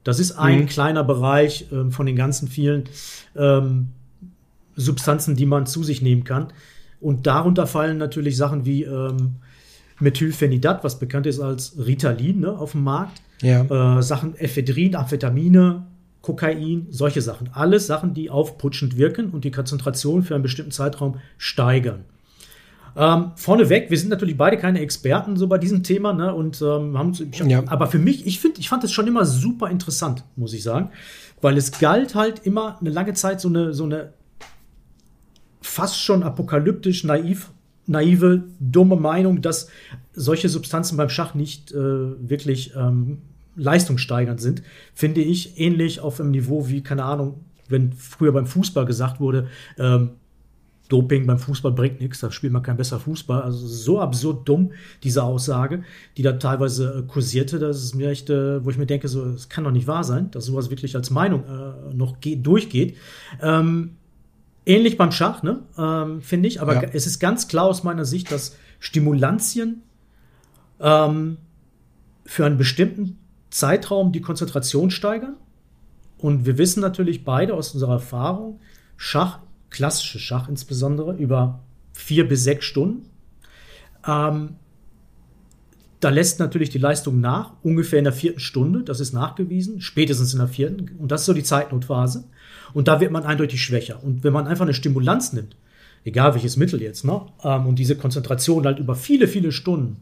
Das 0.03 0.19
ist 0.19 0.31
ein 0.33 0.61
mhm. 0.61 0.65
kleiner 0.65 1.03
Bereich 1.03 1.67
ähm, 1.71 1.91
von 1.91 2.05
den 2.05 2.15
ganzen 2.15 2.47
vielen 2.47 2.85
ähm, 3.35 3.89
Substanzen, 4.75 5.35
die 5.35 5.45
man 5.45 5.65
zu 5.65 5.83
sich 5.83 6.01
nehmen 6.01 6.23
kann. 6.23 6.47
Und 6.99 7.27
darunter 7.27 7.67
fallen 7.67 7.97
natürlich 7.97 8.37
Sachen 8.37 8.65
wie 8.65 8.83
ähm, 8.83 9.35
Methylphenidat, 9.99 10.83
was 10.83 10.99
bekannt 10.99 11.27
ist 11.27 11.39
als 11.39 11.75
Ritalin 11.77 12.39
ne, 12.39 12.51
auf 12.51 12.71
dem 12.71 12.83
Markt. 12.83 13.21
Ja. 13.41 13.97
Äh, 13.97 14.03
Sachen 14.03 14.35
Ephedrin, 14.35 14.95
Amphetamine, 14.95 15.85
Kokain, 16.21 16.87
solche 16.89 17.21
Sachen. 17.21 17.49
Alles 17.53 17.87
Sachen, 17.87 18.13
die 18.13 18.29
aufputschend 18.29 18.97
wirken 18.97 19.31
und 19.31 19.43
die 19.43 19.51
Konzentration 19.51 20.23
für 20.23 20.35
einen 20.35 20.43
bestimmten 20.43 20.71
Zeitraum 20.71 21.17
steigern. 21.37 22.05
Ähm, 22.95 23.31
vorneweg, 23.35 23.89
wir 23.89 23.97
sind 23.97 24.09
natürlich 24.09 24.37
beide 24.37 24.57
keine 24.57 24.81
Experten 24.81 25.37
so 25.37 25.47
bei 25.47 25.57
diesem 25.57 25.81
Thema, 25.81 26.13
ne? 26.13 26.33
Und 26.35 26.61
ähm, 26.61 26.97
haben 26.97 27.13
hab, 27.13 27.47
ja. 27.47 27.63
aber 27.67 27.87
für 27.87 27.99
mich, 27.99 28.27
ich 28.27 28.39
finde, 28.39 28.59
ich 28.59 28.67
fand 28.67 28.83
es 28.83 28.91
schon 28.91 29.07
immer 29.07 29.25
super 29.25 29.69
interessant, 29.69 30.25
muss 30.35 30.53
ich 30.53 30.61
sagen, 30.63 30.89
weil 31.39 31.57
es 31.57 31.79
galt 31.79 32.15
halt 32.15 32.45
immer 32.45 32.77
eine 32.81 32.89
lange 32.89 33.13
Zeit 33.13 33.39
so 33.39 33.47
eine 33.47 33.73
so 33.73 33.85
eine 33.85 34.13
fast 35.61 36.01
schon 36.01 36.21
apokalyptisch 36.23 37.05
naiv, 37.05 37.51
naive, 37.87 38.43
dumme 38.59 38.97
Meinung, 38.97 39.41
dass 39.41 39.69
solche 40.13 40.49
Substanzen 40.49 40.97
beim 40.97 41.09
Schach 41.09 41.33
nicht 41.33 41.71
äh, 41.71 41.77
wirklich 41.77 42.75
ähm, 42.75 43.19
leistungssteigernd 43.55 44.39
sind, 44.39 44.63
finde 44.93 45.21
ich 45.21 45.59
ähnlich 45.59 45.99
auf 45.99 46.19
einem 46.19 46.31
Niveau 46.31 46.67
wie, 46.67 46.81
keine 46.81 47.03
Ahnung, 47.03 47.41
wenn 47.67 47.93
früher 47.93 48.31
beim 48.31 48.45
Fußball 48.45 48.85
gesagt 48.85 49.19
wurde, 49.19 49.47
ähm, 49.77 50.11
Doping 50.91 51.25
beim 51.25 51.39
Fußball 51.39 51.71
bringt 51.71 52.01
nichts, 52.01 52.19
da 52.19 52.31
spielt 52.31 52.51
man 52.51 52.63
kein 52.63 52.75
besser 52.75 52.99
Fußball. 52.99 53.41
Also 53.43 53.65
so 53.65 54.01
absurd 54.01 54.47
dumm, 54.47 54.73
diese 55.03 55.23
Aussage, 55.23 55.83
die 56.17 56.21
da 56.21 56.33
teilweise 56.33 56.99
äh, 56.99 57.07
kursierte, 57.07 57.59
dass 57.59 57.77
es 57.77 57.95
mir 57.95 58.09
echt, 58.09 58.29
äh, 58.29 58.63
wo 58.65 58.69
ich 58.71 58.77
mir 58.77 58.87
denke, 58.87 59.07
so, 59.07 59.23
es 59.27 59.47
kann 59.47 59.63
doch 59.63 59.71
nicht 59.71 59.87
wahr 59.87 60.03
sein, 60.03 60.29
dass 60.31 60.45
sowas 60.45 60.69
wirklich 60.69 60.93
als 60.97 61.09
Meinung 61.09 61.45
äh, 61.45 61.93
noch 61.93 62.17
durchgeht. 62.17 62.97
Ähm, 63.41 63.91
ähnlich 64.65 64.97
beim 64.97 65.13
Schach, 65.13 65.43
ne? 65.43 65.61
Ähm, 65.77 66.21
finde 66.21 66.49
ich. 66.49 66.61
Aber 66.61 66.75
ja. 66.75 66.89
es 66.91 67.07
ist 67.07 67.19
ganz 67.19 67.47
klar 67.47 67.67
aus 67.67 67.85
meiner 67.85 68.03
Sicht, 68.03 68.29
dass 68.29 68.57
Stimulantien 68.79 69.83
ähm, 70.81 71.37
für 72.25 72.45
einen 72.45 72.57
bestimmten 72.57 73.17
Zeitraum 73.51 74.11
die 74.11 74.21
Konzentration 74.21 74.89
steigern. 74.89 75.35
Und 76.17 76.45
wir 76.45 76.57
wissen 76.57 76.81
natürlich 76.81 77.23
beide 77.23 77.53
aus 77.53 77.73
unserer 77.73 77.93
Erfahrung, 77.93 78.59
Schach, 78.97 79.39
klassische 79.69 80.19
Schach 80.19 80.47
insbesondere, 80.47 81.15
über 81.15 81.59
vier 81.93 82.27
bis 82.27 82.43
sechs 82.43 82.65
Stunden. 82.65 83.09
Ähm, 84.07 84.55
da 85.99 86.09
lässt 86.09 86.39
natürlich 86.39 86.69
die 86.69 86.79
Leistung 86.79 87.19
nach, 87.19 87.53
ungefähr 87.61 87.99
in 87.99 88.05
der 88.05 88.13
vierten 88.13 88.39
Stunde, 88.39 88.83
das 88.83 88.99
ist 88.99 89.13
nachgewiesen, 89.13 89.81
spätestens 89.81 90.33
in 90.33 90.39
der 90.39 90.47
vierten. 90.47 90.91
Und 90.97 91.11
das 91.11 91.21
ist 91.21 91.25
so 91.27 91.33
die 91.33 91.43
Zeitnotphase. 91.43 92.23
Und 92.73 92.87
da 92.87 92.99
wird 92.99 93.11
man 93.11 93.23
eindeutig 93.23 93.61
schwächer. 93.61 94.03
Und 94.03 94.23
wenn 94.23 94.33
man 94.33 94.47
einfach 94.47 94.65
eine 94.65 94.73
Stimulanz 94.73 95.33
nimmt, 95.33 95.55
egal 96.03 96.33
welches 96.33 96.57
Mittel 96.57 96.81
jetzt, 96.81 97.05
ne, 97.05 97.21
ähm, 97.43 97.67
und 97.67 97.75
diese 97.77 97.95
Konzentration 97.95 98.65
halt 98.65 98.79
über 98.79 98.95
viele, 98.95 99.27
viele 99.27 99.51
Stunden 99.51 99.97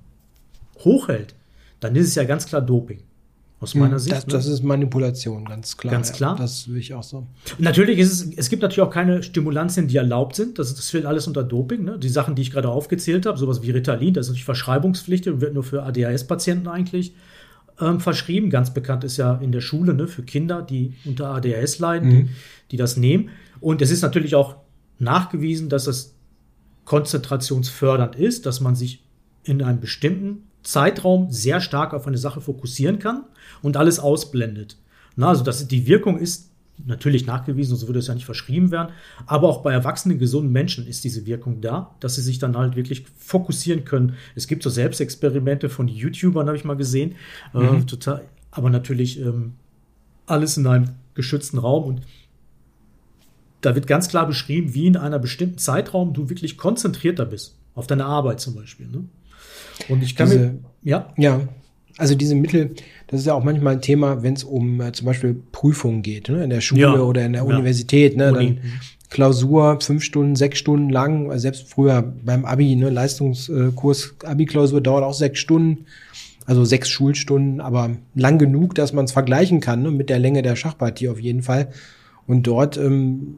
hochhält, 0.79 1.35
dann 1.79 1.95
ist 1.95 2.07
es 2.07 2.15
ja 2.15 2.23
ganz 2.23 2.45
klar 2.45 2.61
Doping. 2.61 3.01
Aus 3.61 3.75
meiner 3.75 3.93
hm, 3.93 3.99
Sicht. 3.99 4.15
Das, 4.15 4.27
ne? 4.27 4.33
das, 4.33 4.47
ist 4.47 4.63
Manipulation, 4.63 5.43
ganz 5.43 5.75
klar. 5.75 5.91
Ganz 5.91 6.13
klar. 6.13 6.35
Ja, 6.35 6.41
das 6.41 6.69
will 6.69 6.77
ich 6.77 6.93
auch 6.93 7.03
so. 7.03 7.27
Natürlich 7.57 7.99
ist 7.99 8.11
es, 8.11 8.37
es 8.37 8.49
gibt 8.49 8.61
natürlich 8.61 8.81
auch 8.81 8.93
keine 8.93 9.21
Stimulantien, 9.21 9.89
die 9.89 9.97
erlaubt 9.97 10.37
sind. 10.37 10.59
Das, 10.59 10.73
das 10.73 10.89
fällt 10.89 11.05
alles 11.05 11.27
unter 11.27 11.43
Doping. 11.43 11.83
Ne? 11.83 11.99
Die 11.99 12.07
Sachen, 12.07 12.35
die 12.35 12.41
ich 12.41 12.51
gerade 12.51 12.69
aufgezählt 12.69 13.25
habe, 13.25 13.37
sowas 13.37 13.61
wie 13.61 13.71
Ritalin, 13.71 14.13
das 14.13 14.27
ist 14.27 14.29
natürlich 14.29 14.45
verschreibungspflichtig 14.45 15.33
und 15.33 15.41
wird 15.41 15.53
nur 15.53 15.63
für 15.63 15.83
ADHS-Patienten 15.83 16.69
eigentlich 16.69 17.13
ähm, 17.81 17.99
verschrieben. 17.99 18.49
Ganz 18.49 18.73
bekannt 18.73 19.03
ist 19.03 19.17
ja 19.17 19.35
in 19.35 19.51
der 19.51 19.61
Schule 19.61 19.93
ne, 19.93 20.07
für 20.07 20.23
Kinder, 20.23 20.61
die 20.61 20.93
unter 21.03 21.27
ADHS 21.31 21.79
leiden, 21.79 22.09
mhm. 22.09 22.11
die, 22.11 22.29
die 22.71 22.77
das 22.77 22.95
nehmen. 22.95 23.29
Und 23.59 23.81
es 23.81 23.91
ist 23.91 24.01
natürlich 24.01 24.35
auch 24.35 24.55
nachgewiesen, 24.99 25.67
dass 25.67 25.83
das 25.83 26.15
konzentrationsfördernd 26.85 28.15
ist, 28.15 28.45
dass 28.45 28.61
man 28.61 28.75
sich 28.75 29.03
in 29.43 29.61
einem 29.61 29.81
bestimmten 29.81 30.48
Zeitraum 30.63 31.31
sehr 31.31 31.61
stark 31.61 31.93
auf 31.93 32.07
eine 32.07 32.17
Sache 32.17 32.41
fokussieren 32.41 32.99
kann 32.99 33.23
und 33.61 33.77
alles 33.77 33.99
ausblendet. 33.99 34.77
Na, 35.15 35.29
also 35.29 35.43
dass 35.43 35.67
die 35.67 35.87
Wirkung 35.87 36.17
ist 36.17 36.49
natürlich 36.85 37.25
nachgewiesen, 37.25 37.75
so 37.75 37.87
würde 37.87 37.99
es 37.99 38.07
ja 38.07 38.13
nicht 38.13 38.25
verschrieben 38.25 38.71
werden, 38.71 38.93
aber 39.25 39.49
auch 39.49 39.61
bei 39.61 39.73
erwachsenen, 39.73 40.17
gesunden 40.17 40.51
Menschen 40.51 40.87
ist 40.87 41.03
diese 41.03 41.25
Wirkung 41.25 41.61
da, 41.61 41.95
dass 41.99 42.15
sie 42.15 42.21
sich 42.21 42.39
dann 42.39 42.55
halt 42.55 42.75
wirklich 42.75 43.05
fokussieren 43.17 43.83
können. 43.83 44.15
Es 44.35 44.47
gibt 44.47 44.63
so 44.63 44.69
Selbstexperimente 44.69 45.69
von 45.69 45.87
YouTubern, 45.87 46.47
habe 46.47 46.57
ich 46.57 46.63
mal 46.63 46.77
gesehen, 46.77 47.15
äh, 47.53 47.59
mhm. 47.59 47.81
äh, 47.81 47.85
total, 47.85 48.21
aber 48.51 48.69
natürlich 48.69 49.19
ähm, 49.19 49.53
alles 50.25 50.57
in 50.57 50.67
einem 50.67 50.91
geschützten 51.15 51.57
Raum 51.57 51.83
und 51.83 52.01
da 53.61 53.75
wird 53.75 53.87
ganz 53.87 54.07
klar 54.07 54.25
beschrieben, 54.25 54.73
wie 54.73 54.87
in 54.87 54.95
einer 54.95 55.19
bestimmten 55.19 55.57
Zeitraum 55.57 56.13
du 56.13 56.29
wirklich 56.29 56.57
konzentrierter 56.57 57.25
bist. 57.25 57.57
auf 57.75 57.87
deine 57.87 58.05
Arbeit 58.05 58.39
zum 58.39 58.55
Beispiel. 58.55 58.87
Ne? 58.87 59.05
Und 59.87 60.03
ich 60.03 60.15
kann 60.15 60.27
Diese- 60.29 60.39
mir, 60.39 60.59
ja, 60.83 61.13
Ja, 61.17 61.41
also 61.97 62.15
diese 62.15 62.35
Mittel, 62.35 62.75
das 63.07 63.21
ist 63.21 63.25
ja 63.25 63.33
auch 63.33 63.43
manchmal 63.43 63.73
ein 63.73 63.81
Thema, 63.81 64.23
wenn 64.23 64.33
es 64.33 64.43
um 64.43 64.79
äh, 64.79 64.91
zum 64.93 65.05
Beispiel 65.05 65.35
Prüfungen 65.51 66.01
geht, 66.01 66.29
ne? 66.29 66.43
in 66.43 66.49
der 66.49 66.61
Schule 66.61 66.81
Ja, 66.81 66.93
oder 67.01 67.25
in 67.25 67.33
der 67.33 67.41
ja. 67.43 67.47
Universität. 67.47 68.15
Ne? 68.15 68.31
Uni. 68.31 68.55
Dann 68.55 68.59
Klausur, 69.09 69.79
fünf 69.81 70.03
Stunden, 70.03 70.35
sechs 70.35 70.59
Stunden 70.59 70.89
lang, 70.91 71.31
also 71.31 71.41
selbst 71.41 71.67
früher 71.67 72.01
beim 72.23 72.45
Abi, 72.45 72.75
ne? 72.75 72.89
Leistungskurs, 72.91 74.13
Abi-Klausur 74.23 74.81
dauert 74.81 75.03
auch 75.03 75.15
sechs 75.15 75.39
Stunden, 75.39 75.85
also 76.45 76.63
sechs 76.63 76.89
Schulstunden, 76.89 77.59
aber 77.59 77.89
lang 78.13 78.37
genug, 78.37 78.75
dass 78.75 78.93
man 78.93 79.05
es 79.05 79.11
vergleichen 79.11 79.61
kann 79.61 79.81
ne? 79.81 79.89
mit 79.91 80.09
der 80.09 80.19
Länge 80.19 80.43
der 80.43 80.55
Schachpartie 80.55 81.09
auf 81.09 81.19
jeden 81.19 81.41
Fall. 81.41 81.69
Und 82.27 82.45
dort 82.45 82.77
ähm, 82.77 83.37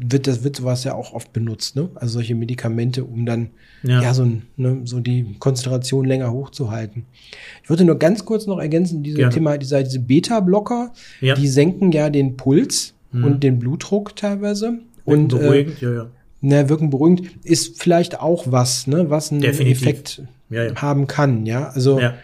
wird 0.00 0.26
das 0.26 0.44
wird 0.44 0.56
sowas 0.56 0.84
ja 0.84 0.94
auch 0.94 1.12
oft 1.12 1.32
benutzt, 1.32 1.76
ne? 1.76 1.88
Also 1.96 2.14
solche 2.14 2.34
Medikamente, 2.34 3.04
um 3.04 3.26
dann 3.26 3.50
Ja. 3.82 4.02
ja, 4.02 4.14
so, 4.14 4.22
ein, 4.24 4.42
ne, 4.56 4.80
so 4.84 5.00
die 5.00 5.34
Konzentration 5.38 6.04
länger 6.04 6.32
hochzuhalten. 6.32 7.04
Ich 7.62 7.70
würde 7.70 7.84
nur 7.84 7.96
ganz 7.98 8.24
kurz 8.24 8.46
noch 8.46 8.58
ergänzen, 8.58 9.02
diese 9.02 9.18
Gerne. 9.18 9.34
Thema, 9.34 9.58
dieser, 9.58 9.82
diese 9.82 10.00
Beta-Blocker, 10.00 10.92
Ja. 11.20 11.34
die 11.34 11.48
senken 11.48 11.92
ja 11.92 12.10
den 12.10 12.36
Puls 12.36 12.94
und 13.12 13.42
den 13.42 13.58
Blutdruck 13.58 14.14
teilweise. 14.16 14.78
Und 15.04 15.32
äh, 15.32 15.36
beruhigend, 15.38 15.80
ja, 15.80 15.92
ja. 15.92 16.06
na, 16.42 16.68
wirken 16.68 16.90
beruhigend, 16.90 17.22
ist 17.44 17.80
vielleicht 17.80 18.20
auch 18.20 18.44
was, 18.50 18.86
ne, 18.86 19.08
was 19.10 19.32
einen 19.32 19.40
Definitiv. 19.40 19.82
Effekt 19.82 20.22
Ja, 20.50 20.64
ja. 20.64 20.74
haben 20.76 21.06
kann, 21.06 21.46
ja. 21.46 21.68
Also 21.70 21.98
ja. 22.00 22.14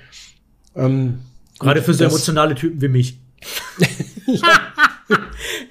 ähm, 0.76 1.20
Gerade 1.58 1.82
für 1.82 1.94
so 1.94 2.04
emotionale 2.04 2.54
Typen 2.54 2.80
wie 2.82 2.88
mich. 2.88 3.18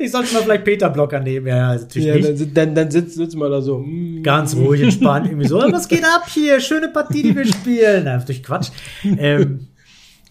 ich 0.03 0.11
sollte 0.11 0.33
mal 0.33 0.43
vielleicht 0.43 0.63
Peter-Blocker 0.65 1.19
nehmen, 1.19 1.47
ja, 1.47 1.75
natürlich 1.75 2.07
ja, 2.07 2.15
nicht. 2.15 2.57
dann, 2.57 2.75
dann, 2.75 2.91
sitzt, 2.91 3.15
sitzt 3.15 3.35
man 3.35 3.49
da 3.49 3.61
so. 3.61 3.79
mm, 3.79 4.21
Ganz 4.23 4.55
ruhig, 4.55 4.81
entspannt, 4.81 5.27
irgendwie 5.27 5.47
so, 5.47 5.57
was 5.57 5.87
geht 5.87 6.03
ab 6.03 6.25
hier? 6.27 6.59
Schöne 6.59 6.89
Partie, 6.89 7.23
die 7.23 7.35
wir 7.35 7.45
spielen. 7.45 8.03
Na, 8.05 8.17
durch 8.17 8.43
Quatsch. 8.43 8.69
Ähm, 9.03 9.67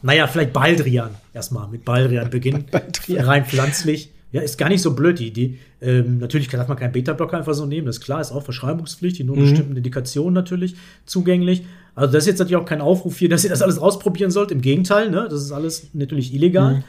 naja, 0.03 0.27
vielleicht 0.27 0.53
Baldrian 0.53 1.11
erstmal 1.33 1.69
mit 1.69 1.85
Baldrian 1.85 2.29
beginnen. 2.29 2.67
Baldrian. 2.71 3.25
Rein 3.25 3.45
pflanzlich. 3.45 4.11
Ja, 4.33 4.41
ist 4.41 4.57
gar 4.57 4.71
nicht 4.71 4.81
so 4.81 4.95
blöd, 4.95 5.19
die 5.19 5.29
Idee. 5.29 5.59
Ähm, 5.83 6.19
natürlich 6.19 6.49
darf 6.49 6.67
man 6.67 6.79
keinen 6.79 6.93
Beta-Blocker 6.93 7.37
einfach 7.37 7.53
so 7.53 7.67
nehmen, 7.67 7.87
das 7.87 7.99
ist 7.99 8.05
klar, 8.05 8.21
ist 8.21 8.33
auch 8.33 8.43
verschreibungspflichtig, 8.43 9.27
nur 9.27 9.37
bestimmten 9.37 9.77
Indikationen 9.77 10.33
natürlich 10.33 10.75
zugänglich. 11.05 11.65
Also 11.95 12.13
das 12.15 12.23
ist 12.23 12.29
jetzt 12.29 12.39
natürlich 12.39 12.57
auch 12.57 12.67
kein 12.67 12.81
Aufruf 12.81 13.19
hier, 13.19 13.29
dass 13.29 13.45
ihr 13.45 13.51
das 13.51 13.61
alles 13.61 13.79
ausprobieren 13.79 14.31
sollt. 14.31 14.51
Im 14.51 14.63
Gegenteil, 14.63 15.11
ne? 15.11 15.27
das 15.29 15.43
ist 15.43 15.53
alles 15.53 15.89
natürlich 15.93 16.33
illegal. 16.33 16.83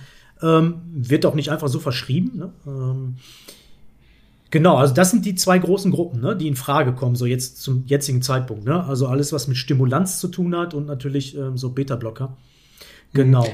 Ähm, 0.44 0.82
wird 0.94 1.26
auch 1.26 1.36
nicht 1.36 1.50
einfach 1.50 1.70
so 1.70 1.80
verschrieben. 1.80 2.32
Ne? 2.36 2.50
Ähm, 2.68 3.16
Genau, 4.54 4.76
also 4.76 4.94
das 4.94 5.10
sind 5.10 5.26
die 5.26 5.34
zwei 5.34 5.58
großen 5.58 5.92
Gruppen, 5.92 6.22
ne, 6.22 6.36
die 6.36 6.48
in 6.48 6.56
Frage 6.56 6.94
kommen, 6.94 7.16
so 7.16 7.26
jetzt 7.26 7.60
zum 7.64 7.86
jetzigen 7.88 8.22
Zeitpunkt. 8.22 8.66
Ne? 8.66 8.84
Also 8.84 9.08
alles, 9.08 9.34
was 9.34 9.48
mit 9.48 9.58
Stimulanz 9.58 10.20
zu 10.20 10.28
tun 10.28 10.56
hat 10.56 10.76
und 10.76 10.86
natürlich 10.86 11.36
ähm, 11.36 11.58
so 11.58 11.72
Beta-Blocker. 11.72 12.38
Genau. 13.14 13.48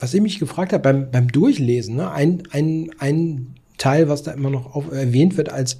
Was 0.00 0.12
ich 0.12 0.20
mich 0.20 0.40
gefragt 0.40 0.72
habe 0.72 0.82
beim, 0.82 1.12
beim 1.12 1.28
Durchlesen, 1.28 1.94
ne, 1.94 2.10
ein, 2.10 2.42
ein, 2.50 2.90
ein 2.98 3.54
Teil, 3.78 4.08
was 4.08 4.24
da 4.24 4.32
immer 4.32 4.50
noch 4.50 4.74
auf, 4.74 4.90
erwähnt 4.90 5.36
wird 5.36 5.52
als, 5.52 5.78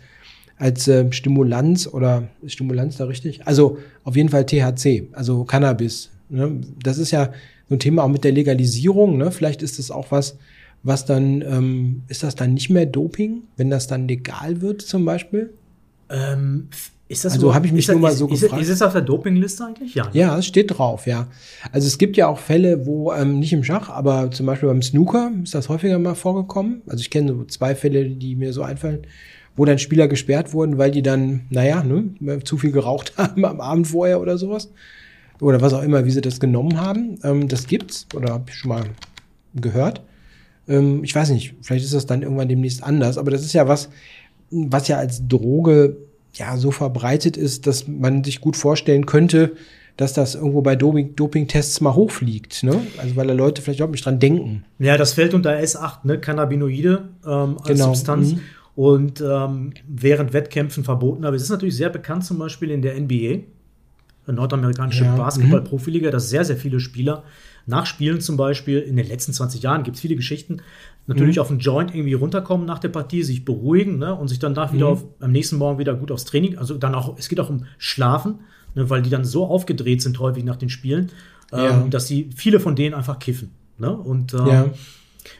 als 0.56 0.86
äh, 0.86 1.12
Stimulanz 1.12 1.88
oder 1.88 2.28
ist 2.40 2.52
Stimulanz 2.52 2.96
da 2.96 3.06
richtig? 3.06 3.48
Also 3.48 3.78
auf 4.04 4.14
jeden 4.14 4.28
Fall 4.28 4.46
THC, 4.46 5.08
also 5.14 5.42
Cannabis. 5.42 6.10
Ne? 6.28 6.60
Das 6.80 6.98
ist 6.98 7.10
ja 7.10 7.32
so 7.68 7.74
ein 7.74 7.80
Thema 7.80 8.04
auch 8.04 8.08
mit 8.08 8.22
der 8.22 8.30
Legalisierung. 8.30 9.18
Ne? 9.18 9.32
Vielleicht 9.32 9.62
ist 9.62 9.80
das 9.80 9.90
auch 9.90 10.12
was, 10.12 10.38
was 10.82 11.04
dann, 11.04 11.42
ähm, 11.42 12.02
ist 12.08 12.22
das 12.22 12.34
dann 12.34 12.54
nicht 12.54 12.70
mehr 12.70 12.86
Doping, 12.86 13.42
wenn 13.56 13.70
das 13.70 13.86
dann 13.86 14.08
legal 14.08 14.60
wird 14.60 14.82
zum 14.82 15.04
Beispiel? 15.04 15.52
Ähm, 16.08 16.68
ist 17.08 17.24
das 17.24 17.32
Also 17.34 17.48
so- 17.48 17.54
habe 17.54 17.66
ich 17.66 17.72
mich 17.72 17.86
das- 17.86 17.94
nur 17.94 18.02
mal 18.02 18.12
so 18.12 18.28
ist, 18.28 18.40
gefragt. 18.42 18.62
Ist 18.62 18.68
es 18.68 18.82
auf 18.82 18.92
der 18.92 19.02
Dopingliste 19.02 19.64
eigentlich? 19.64 19.94
Ja. 19.94 20.04
ne? 20.04 20.10
Ja, 20.14 20.38
es 20.38 20.46
steht 20.46 20.76
drauf, 20.78 21.06
ja. 21.06 21.26
Also 21.72 21.86
es 21.86 21.98
gibt 21.98 22.16
ja 22.16 22.28
auch 22.28 22.38
Fälle, 22.38 22.86
wo 22.86 23.12
ähm, 23.12 23.40
nicht 23.40 23.52
im 23.52 23.64
Schach, 23.64 23.88
aber 23.90 24.30
zum 24.30 24.46
Beispiel 24.46 24.68
beim 24.68 24.80
Snooker 24.82 25.32
ist 25.42 25.54
das 25.54 25.68
häufiger 25.68 25.98
mal 25.98 26.14
vorgekommen. 26.14 26.82
Also 26.86 27.00
ich 27.02 27.10
kenne 27.10 27.32
so 27.32 27.44
zwei 27.44 27.74
Fälle, 27.74 28.08
die 28.08 28.36
mir 28.36 28.52
so 28.52 28.62
einfallen, 28.62 29.00
wo 29.56 29.64
dann 29.64 29.78
Spieler 29.80 30.06
gesperrt 30.08 30.52
wurden, 30.52 30.78
weil 30.78 30.92
die 30.92 31.02
dann, 31.02 31.42
naja, 31.50 31.82
ne, 31.82 32.14
zu 32.44 32.56
viel 32.58 32.70
geraucht 32.72 33.12
haben 33.18 33.44
am 33.44 33.60
Abend 33.60 33.88
vorher 33.88 34.20
oder 34.20 34.38
sowas. 34.38 34.70
Oder 35.40 35.60
was 35.60 35.72
auch 35.72 35.82
immer, 35.82 36.04
wie 36.04 36.10
sie 36.10 36.20
das 36.20 36.38
genommen 36.38 36.80
haben. 36.80 37.18
Ähm, 37.24 37.48
das 37.48 37.66
gibt's 37.66 38.06
oder 38.14 38.34
habe 38.34 38.44
ich 38.50 38.54
schon 38.56 38.68
mal 38.68 38.84
gehört. 39.54 40.02
Ähm, 40.70 41.04
ich 41.04 41.14
weiß 41.14 41.30
nicht, 41.30 41.54
vielleicht 41.60 41.84
ist 41.84 41.92
das 41.94 42.06
dann 42.06 42.22
irgendwann 42.22 42.48
demnächst 42.48 42.82
anders, 42.82 43.18
aber 43.18 43.30
das 43.30 43.42
ist 43.42 43.52
ja 43.52 43.68
was, 43.68 43.90
was 44.50 44.88
ja 44.88 44.96
als 44.96 45.26
Droge 45.28 45.96
ja 46.34 46.56
so 46.56 46.70
verbreitet 46.70 47.36
ist, 47.36 47.66
dass 47.66 47.86
man 47.88 48.24
sich 48.24 48.40
gut 48.40 48.56
vorstellen 48.56 49.04
könnte, 49.04 49.52
dass 49.96 50.12
das 50.14 50.34
irgendwo 50.36 50.62
bei 50.62 50.76
Doping- 50.76 51.14
Doping-Tests 51.16 51.80
mal 51.80 51.94
hochfliegt, 51.94 52.62
ne? 52.62 52.80
Also 52.98 53.16
weil 53.16 53.26
da 53.26 53.34
Leute 53.34 53.60
vielleicht 53.60 53.80
überhaupt 53.80 53.92
nicht 53.92 54.06
dran 54.06 54.18
denken. 54.20 54.64
Ja, 54.78 54.96
das 54.96 55.12
fällt 55.12 55.34
unter 55.34 55.50
S8, 55.58 56.06
ne? 56.06 56.18
Cannabinoide 56.18 57.08
ähm, 57.26 57.58
als 57.58 57.66
Genau, 57.66 57.86
Substanz. 57.92 58.32
mhm. 58.32 58.40
Und 58.76 59.20
ähm, 59.20 59.72
während 59.86 60.32
Wettkämpfen 60.32 60.84
verboten. 60.84 61.24
Aber 61.26 61.36
es 61.36 61.42
ist 61.42 61.50
natürlich 61.50 61.76
sehr 61.76 61.90
bekannt, 61.90 62.24
zum 62.24 62.38
Beispiel 62.38 62.70
in 62.70 62.80
der 62.80 62.98
NBA, 62.98 63.40
der 64.26 64.34
nordamerikanische 64.34 65.04
Ja, 65.04 65.12
mhm. 65.12 65.18
Basketball-Profiliga, 65.18 66.10
dass 66.10 66.30
sehr, 66.30 66.44
sehr 66.44 66.56
viele 66.56 66.80
Spieler 66.80 67.24
nach 67.66 67.86
Spielen 67.86 68.20
zum 68.20 68.36
Beispiel, 68.36 68.78
in 68.80 68.96
den 68.96 69.06
letzten 69.08 69.32
20 69.32 69.62
Jahren 69.62 69.82
gibt 69.82 69.96
es 69.96 70.00
viele 70.00 70.16
Geschichten, 70.16 70.58
natürlich 71.06 71.36
Mhm. 71.36 71.42
auf 71.42 71.48
den 71.48 71.58
Joint 71.58 71.94
irgendwie 71.94 72.12
runterkommen 72.14 72.66
nach 72.66 72.78
der 72.78 72.88
Partie, 72.90 73.22
sich 73.22 73.44
beruhigen 73.44 73.98
ne, 73.98 74.14
und 74.14 74.28
sich 74.28 74.38
dann 74.38 74.52
wieder 74.56 74.86
Mhm. 74.86 74.92
auf, 74.92 75.04
am 75.20 75.32
nächsten 75.32 75.56
Morgen 75.56 75.78
wieder 75.78 75.94
gut 75.94 76.10
aufs 76.12 76.24
Training, 76.24 76.56
also 76.58 76.74
dann 76.78 76.94
auch, 76.94 77.16
es 77.18 77.28
geht 77.28 77.40
auch 77.40 77.50
um 77.50 77.64
Schlafen, 77.78 78.40
ne, 78.74 78.88
weil 78.90 79.02
die 79.02 79.10
dann 79.10 79.24
so 79.24 79.46
aufgedreht 79.46 80.02
sind 80.02 80.18
häufig 80.20 80.44
nach 80.44 80.56
den 80.56 80.68
Spielen, 80.70 81.10
ähm, 81.52 81.58
Ja. 81.60 81.86
dass 81.88 82.06
sie, 82.06 82.30
viele 82.34 82.60
von 82.60 82.76
denen 82.76 82.94
einfach 82.94 83.18
kiffen. 83.18 83.50
Ne? 83.78 83.90
Und 83.90 84.34
ähm, 84.34 84.46
Ja. 84.46 84.64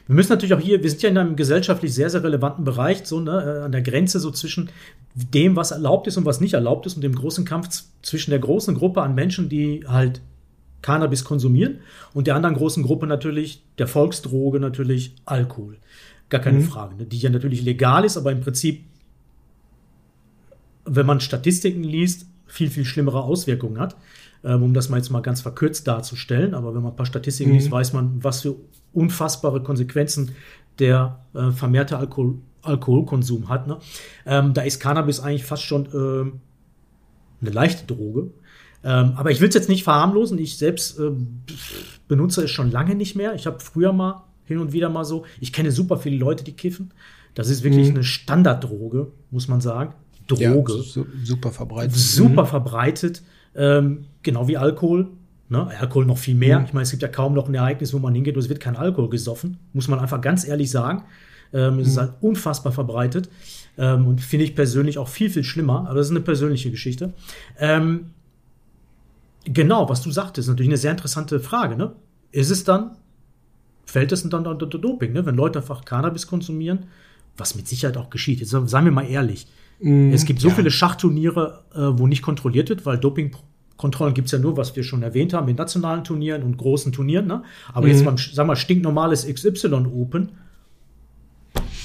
wir 0.07 0.15
müssen 0.15 0.29
natürlich 0.31 0.53
auch 0.53 0.59
hier, 0.59 0.81
wir 0.83 0.89
sind 0.89 1.01
ja 1.03 1.09
in 1.09 1.17
einem 1.17 1.35
gesellschaftlich 1.35 1.93
sehr, 1.93 2.09
sehr 2.09 2.23
relevanten 2.23 2.65
Bereich, 2.65 3.01
so 3.05 3.19
ne, 3.19 3.59
äh, 3.61 3.63
an 3.65 3.71
der 3.71 3.81
Grenze 3.81 4.19
so 4.19 4.31
zwischen 4.31 4.69
dem, 5.15 5.55
was 5.55 5.71
erlaubt 5.71 6.07
ist 6.07 6.17
und 6.17 6.25
was 6.25 6.41
nicht 6.41 6.53
erlaubt 6.53 6.85
ist 6.85 6.95
und 6.95 7.01
dem 7.01 7.15
großen 7.15 7.45
Kampf 7.45 7.69
zwischen 8.01 8.31
der 8.31 8.39
großen 8.39 8.75
Gruppe 8.75 9.01
an 9.01 9.15
Menschen, 9.15 9.47
die 9.49 9.85
halt 9.87 10.21
Cannabis 10.81 11.23
konsumieren 11.23 11.79
und 12.13 12.27
der 12.27 12.35
anderen 12.35 12.55
großen 12.55 12.83
Gruppe 12.83 13.07
natürlich, 13.07 13.63
der 13.77 13.87
Volksdroge 13.87 14.59
natürlich 14.59 15.15
Alkohol. 15.25 15.77
Gar 16.29 16.41
keine 16.41 16.61
Frage, 16.61 16.95
ne, 16.95 17.05
die 17.05 17.19
ja 17.19 17.29
natürlich 17.29 17.61
legal 17.61 18.05
ist, 18.05 18.17
aber 18.17 18.31
im 18.31 18.41
Prinzip, 18.41 18.83
wenn 20.85 21.05
man 21.05 21.19
Statistiken 21.19 21.83
liest, 21.83 22.25
viel, 22.47 22.69
viel 22.69 22.85
schlimmere 22.85 23.23
Auswirkungen 23.23 23.79
hat. 23.79 23.95
Ähm, 24.43 24.63
um 24.63 24.73
das 24.73 24.89
mal 24.89 24.97
jetzt 24.97 25.11
mal 25.11 25.19
ganz 25.21 25.41
verkürzt 25.41 25.87
darzustellen. 25.87 26.55
Aber 26.55 26.73
wenn 26.73 26.81
man 26.81 26.93
ein 26.93 26.95
paar 26.95 27.05
Statistiken 27.05 27.51
Mhm. 27.51 27.57
liest, 27.57 27.69
weiß 27.69 27.93
man, 27.93 28.23
was 28.23 28.41
für 28.41 28.55
unfassbare 28.91 29.61
Konsequenzen 29.61 30.31
der 30.79 31.19
äh, 31.35 31.51
vermehrte 31.51 31.97
Alkohol, 31.97 32.39
Alkoholkonsum 32.63 33.49
hat. 33.49 33.67
Ne? 33.67 33.77
Ähm, 34.25 34.55
da 34.55 34.63
ist 34.63 34.79
Cannabis 34.79 35.19
eigentlich 35.19 35.45
fast 35.45 35.61
schon 35.63 35.87
ähm, 35.93 36.41
eine 37.39 37.51
leichte 37.51 37.85
Droge. 37.85 38.31
Ähm, 38.83 39.13
aber 39.15 39.31
ich 39.31 39.39
will 39.41 39.49
es 39.49 39.55
jetzt 39.55 39.69
nicht 39.69 39.83
verharmlosen. 39.83 40.37
Ich 40.39 40.57
selbst 40.57 40.97
äh, 40.99 41.11
benutze 42.07 42.43
es 42.43 42.51
schon 42.51 42.71
lange 42.71 42.95
nicht 42.95 43.15
mehr. 43.15 43.35
Ich 43.35 43.45
habe 43.45 43.59
früher 43.59 43.93
mal 43.93 44.23
hin 44.45 44.57
und 44.57 44.73
wieder 44.73 44.89
mal 44.89 45.05
so. 45.05 45.25
Ich 45.39 45.53
kenne 45.53 45.71
super 45.71 45.97
viele 45.97 46.17
Leute, 46.17 46.43
die 46.43 46.53
kiffen. 46.53 46.91
Das 47.35 47.49
ist 47.49 47.63
wirklich 47.63 47.89
Mhm. 47.89 47.95
eine 47.95 48.03
Standarddroge, 48.03 49.07
muss 49.29 49.47
man 49.47 49.61
sagen. 49.61 49.93
Ja, 50.37 50.51
Droge 50.53 50.73
su 50.73 51.05
super 51.23 51.51
verbreitet. 51.51 51.95
super 51.95 52.45
verbreitet, 52.45 53.21
ähm, 53.55 54.05
genau 54.23 54.47
wie 54.47 54.57
Alkohol. 54.57 55.07
Ne? 55.49 55.67
Alkohol 55.79 56.05
noch 56.05 56.17
viel 56.17 56.35
mehr. 56.35 56.59
Mhm. 56.59 56.65
Ich 56.65 56.73
meine, 56.73 56.83
es 56.83 56.91
gibt 56.91 57.01
ja 57.01 57.09
kaum 57.09 57.33
noch 57.33 57.49
ein 57.49 57.53
Ereignis, 57.53 57.93
wo 57.93 57.99
man 57.99 58.13
hingeht 58.15 58.35
und 58.35 58.41
es 58.41 58.47
wird 58.49 58.61
kein 58.61 58.77
Alkohol 58.77 59.09
gesoffen. 59.09 59.57
Muss 59.73 59.87
man 59.89 59.99
einfach 59.99 60.21
ganz 60.21 60.47
ehrlich 60.47 60.71
sagen. 60.71 61.03
Ähm, 61.53 61.79
Es 61.79 61.89
ist 61.89 61.97
halt 61.97 62.13
unfassbar 62.21 62.71
verbreitet 62.71 63.29
ähm, 63.77 64.07
und 64.07 64.21
finde 64.21 64.45
ich 64.45 64.55
persönlich 64.55 64.97
auch 64.97 65.09
viel, 65.09 65.29
viel 65.29 65.43
schlimmer. 65.43 65.85
Aber 65.87 65.95
das 65.95 66.07
ist 66.07 66.11
eine 66.11 66.21
persönliche 66.21 66.71
Geschichte. 66.71 67.11
Ähm, 67.59 68.11
genau, 69.45 69.89
was 69.89 70.01
du 70.01 70.11
sagtest, 70.11 70.47
ist 70.47 70.49
natürlich 70.49 70.69
eine 70.69 70.77
sehr 70.77 70.91
interessante 70.91 71.39
Frage. 71.39 71.75
Ne? 71.75 71.93
Ist 72.31 72.49
es 72.49 72.63
dann, 72.63 72.91
fällt 73.85 74.11
es 74.11 74.27
dann 74.29 74.45
unter 74.47 74.65
Doping, 74.67 75.13
ne? 75.13 75.25
wenn 75.25 75.35
Leute 75.35 75.59
einfach 75.59 75.85
Cannabis 75.85 76.27
konsumieren? 76.27 76.85
Was 77.37 77.55
mit 77.55 77.67
Sicherheit 77.67 77.97
auch 77.97 78.09
geschieht. 78.09 78.39
Jetzt 78.39 78.51
seien 78.51 78.85
wir 78.85 78.91
mal 78.91 79.09
ehrlich. 79.09 79.47
Mhm. 79.79 80.11
Es 80.13 80.25
gibt 80.25 80.41
so 80.41 80.49
Ja. 80.49 80.53
viele 80.55 80.69
Schachturniere, 80.69 81.63
äh, 81.73 81.79
wo 81.97 82.05
nicht 82.07 82.21
kontrolliert 82.21 82.69
wird, 82.69 82.85
weil 82.85 82.97
Dopingkontrollen 82.97 84.13
gibt 84.13 84.25
es 84.27 84.31
ja 84.33 84.39
nur, 84.39 84.57
was 84.57 84.75
wir 84.75 84.83
schon 84.83 85.01
erwähnt 85.01 85.33
haben, 85.33 85.47
in 85.47 85.55
nationalen 85.55 86.03
Turnieren 86.03 86.43
und 86.43 86.57
großen 86.57 86.91
Turnieren. 86.91 87.27
Ne? 87.27 87.43
Aber 87.73 87.87
Mhm. 87.87 87.93
jetzt 87.93 88.05
beim, 88.05 88.17
sag 88.17 88.45
mal, 88.47 88.55
stinknormales 88.55 89.25
XY 89.25 89.85
Open, 89.93 90.29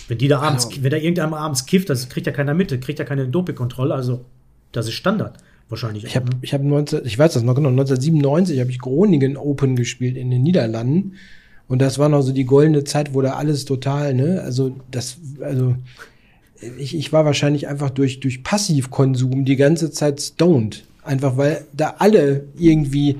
wenn 0.08 0.18
die 0.18 0.28
da 0.28 0.40
abends, 0.40 0.66
Also- 0.66 0.82
wenn 0.82 0.90
da 0.90 0.96
irgendeiner 0.96 1.36
abends 1.36 1.66
kifft, 1.66 1.88
das 1.90 2.08
kriegt 2.08 2.26
ja 2.26 2.32
keiner 2.32 2.54
mit, 2.54 2.68
kriegt 2.82 2.98
ja 2.98 3.04
keine 3.04 3.26
Dopingkontrolle, 3.28 3.94
also 3.94 4.24
das 4.72 4.86
ist 4.86 4.94
Standard 4.94 5.38
wahrscheinlich. 5.68 6.04
Ich 6.04 6.16
habe, 6.16 6.30
ne? 6.30 6.36
ich 6.42 6.54
habe 6.54 6.66
19, 6.66 7.04
ich 7.04 7.18
weiß 7.18 7.34
das 7.34 7.42
noch 7.42 7.54
genau, 7.54 7.68
1997 7.68 8.60
habe 8.60 8.70
ich 8.70 8.78
Groningen 8.78 9.36
Open 9.36 9.76
gespielt 9.76 10.16
in 10.16 10.30
den 10.30 10.42
Niederlanden. 10.42 11.14
Und 11.68 11.80
das 11.80 11.98
war 11.98 12.08
noch 12.08 12.22
so 12.22 12.32
die 12.32 12.44
goldene 12.44 12.84
Zeit, 12.84 13.12
wo 13.14 13.22
da 13.22 13.32
alles 13.32 13.64
total, 13.64 14.14
ne, 14.14 14.40
also 14.42 14.76
das, 14.90 15.18
also 15.40 15.74
ich, 16.78 16.96
ich 16.96 17.12
war 17.12 17.24
wahrscheinlich 17.24 17.68
einfach 17.68 17.90
durch, 17.90 18.20
durch 18.20 18.42
Passivkonsum 18.42 19.44
die 19.44 19.56
ganze 19.56 19.90
Zeit 19.90 20.20
stoned. 20.20 20.84
Einfach 21.06 21.36
weil 21.36 21.64
da 21.72 21.94
alle 21.98 22.44
irgendwie, 22.58 23.16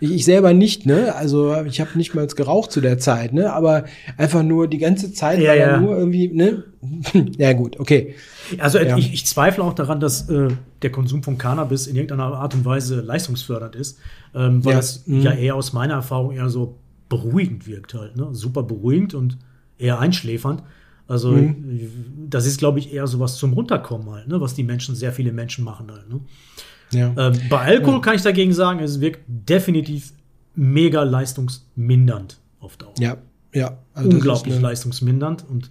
ich, 0.00 0.10
ich 0.12 0.24
selber 0.24 0.52
nicht, 0.54 0.86
ne? 0.86 1.14
Also 1.14 1.54
ich 1.64 1.80
habe 1.80 1.90
nicht 1.96 2.14
mal 2.14 2.26
geraucht 2.26 2.72
zu 2.72 2.80
der 2.80 2.98
Zeit, 2.98 3.32
ne? 3.32 3.52
Aber 3.52 3.84
einfach 4.16 4.42
nur 4.42 4.68
die 4.68 4.78
ganze 4.78 5.12
Zeit 5.12 5.40
Ja, 5.40 5.48
war 5.48 5.56
ja. 5.56 5.80
nur 5.80 5.96
irgendwie, 5.96 6.28
ne? 6.28 6.64
ja 7.38 7.52
gut, 7.52 7.78
okay. 7.80 8.14
Also 8.58 8.78
Ja. 8.78 8.96
ich, 8.96 9.12
ich 9.12 9.26
zweifle 9.26 9.64
auch 9.64 9.72
daran, 9.74 10.00
dass 10.00 10.28
äh, 10.28 10.48
der 10.82 10.90
Konsum 10.90 11.22
von 11.22 11.38
Cannabis 11.38 11.86
in 11.86 11.96
irgendeiner 11.96 12.34
Art 12.34 12.54
und 12.54 12.64
Weise 12.64 13.00
leistungsfördernd 13.00 13.74
ist, 13.76 13.98
ähm, 14.34 14.64
weil 14.64 14.72
Ja, 14.72 14.78
das 14.78 15.06
mhm. 15.06 15.20
ja 15.22 15.32
eher 15.32 15.54
aus 15.54 15.72
meiner 15.72 15.94
Erfahrung 15.94 16.32
eher 16.32 16.48
so 16.50 16.76
beruhigend 17.08 17.66
wirkt 17.66 17.94
halt, 17.94 18.16
ne? 18.16 18.28
Super 18.32 18.62
beruhigend 18.62 19.14
und 19.14 19.38
eher 19.78 19.98
einschläfernd. 19.98 20.62
Also 21.06 21.32
Mhm. 21.32 22.28
das 22.30 22.46
ist, 22.46 22.58
glaube 22.58 22.78
ich, 22.78 22.92
eher 22.94 23.06
sowas 23.06 23.36
zum 23.36 23.52
Runterkommen 23.52 24.08
halt, 24.10 24.26
ne? 24.28 24.40
was 24.40 24.54
die 24.54 24.62
Menschen, 24.62 24.94
sehr 24.94 25.12
viele 25.12 25.32
Menschen 25.32 25.62
machen 25.62 25.90
halt. 25.92 26.08
Ne? 26.08 26.20
Ja. 26.94 27.14
Ähm, 27.16 27.40
bei 27.50 27.58
Alkohol 27.58 28.00
kann 28.00 28.14
ich 28.14 28.22
dagegen 28.22 28.52
sagen, 28.52 28.80
es 28.80 29.00
wirkt 29.00 29.20
definitiv 29.26 30.12
mega 30.54 31.02
leistungsmindernd 31.02 32.38
auf 32.60 32.76
Dauer. 32.76 32.94
ja, 32.98 33.16
ja. 33.52 33.78
Also 33.92 34.10
Unglaublich 34.10 34.60
leistungsmindernd. 34.60 35.44
Und 35.48 35.70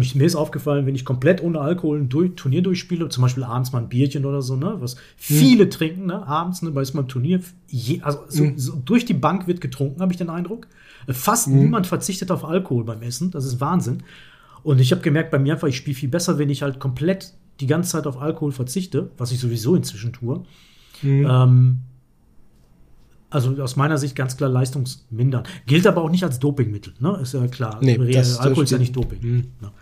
ich, 0.00 0.14
mir 0.14 0.24
ist 0.24 0.36
aufgefallen, 0.36 0.86
wenn 0.86 0.94
ich 0.94 1.04
komplett 1.04 1.42
ohne 1.42 1.60
Alkohol 1.60 1.98
ein 1.98 2.08
durch, 2.08 2.36
Turnier 2.36 2.62
durchspiele, 2.62 3.08
zum 3.08 3.22
Beispiel 3.22 3.42
abends 3.42 3.72
mal 3.72 3.80
ein 3.80 3.88
Bierchen 3.88 4.24
oder 4.24 4.40
so, 4.40 4.54
ne, 4.54 4.76
was 4.78 4.94
viele 5.16 5.68
trinken, 5.68 6.06
ne, 6.06 6.24
abends, 6.24 6.62
ne, 6.62 6.70
bei 6.70 6.84
so 6.84 6.96
einem 6.96 7.08
Turnier, 7.08 7.40
je, 7.66 8.00
also 8.00 8.20
so, 8.28 8.52
so 8.54 8.80
durch 8.84 9.06
die 9.06 9.14
Bank 9.14 9.48
wird 9.48 9.60
getrunken, 9.60 10.00
habe 10.00 10.12
ich 10.12 10.18
den 10.18 10.30
Eindruck. 10.30 10.68
Äh, 11.08 11.12
Fast 11.14 11.48
niemand 11.48 11.88
verzichtet 11.88 12.30
auf 12.30 12.44
Alkohol 12.44 12.84
beim 12.84 13.02
Essen, 13.02 13.32
das 13.32 13.44
ist 13.44 13.60
Wahnsinn. 13.60 14.04
Und 14.62 14.80
ich 14.80 14.92
habe 14.92 15.02
gemerkt, 15.02 15.32
bei 15.32 15.40
mir 15.40 15.54
einfach, 15.54 15.66
ich 15.66 15.78
spiele 15.78 15.96
viel 15.96 16.08
besser, 16.08 16.38
wenn 16.38 16.48
ich 16.48 16.62
halt 16.62 16.78
komplett 16.78 17.32
die 17.60 17.66
ganze 17.66 17.90
Zeit 17.92 18.06
auf 18.06 18.20
Alkohol 18.20 18.52
verzichte, 18.52 19.10
was 19.18 19.30
ich 19.32 19.38
sowieso 19.38 19.74
inzwischen 19.76 20.12
tue. 20.12 20.42
Ähm, 21.02 21.78
also 23.30 23.60
aus 23.62 23.76
meiner 23.76 23.96
Sicht 23.98 24.14
ganz 24.14 24.36
klar 24.36 24.50
leistungsmindernd. 24.50 25.48
Gilt 25.66 25.86
aber 25.86 26.02
auch 26.02 26.10
nicht 26.10 26.22
als 26.24 26.38
Dopingmittel, 26.38 26.92
ne? 27.00 27.18
Ist 27.22 27.32
ja 27.34 27.46
klar. 27.48 27.78
Nee, 27.82 27.96
das- 27.96 28.28
das 28.36 28.38
Alkohol 28.40 28.64
ist 28.64 28.70
ja 28.70 28.78
nicht 28.78 28.94
Doping. 28.94 29.20
Ne? 29.60 29.72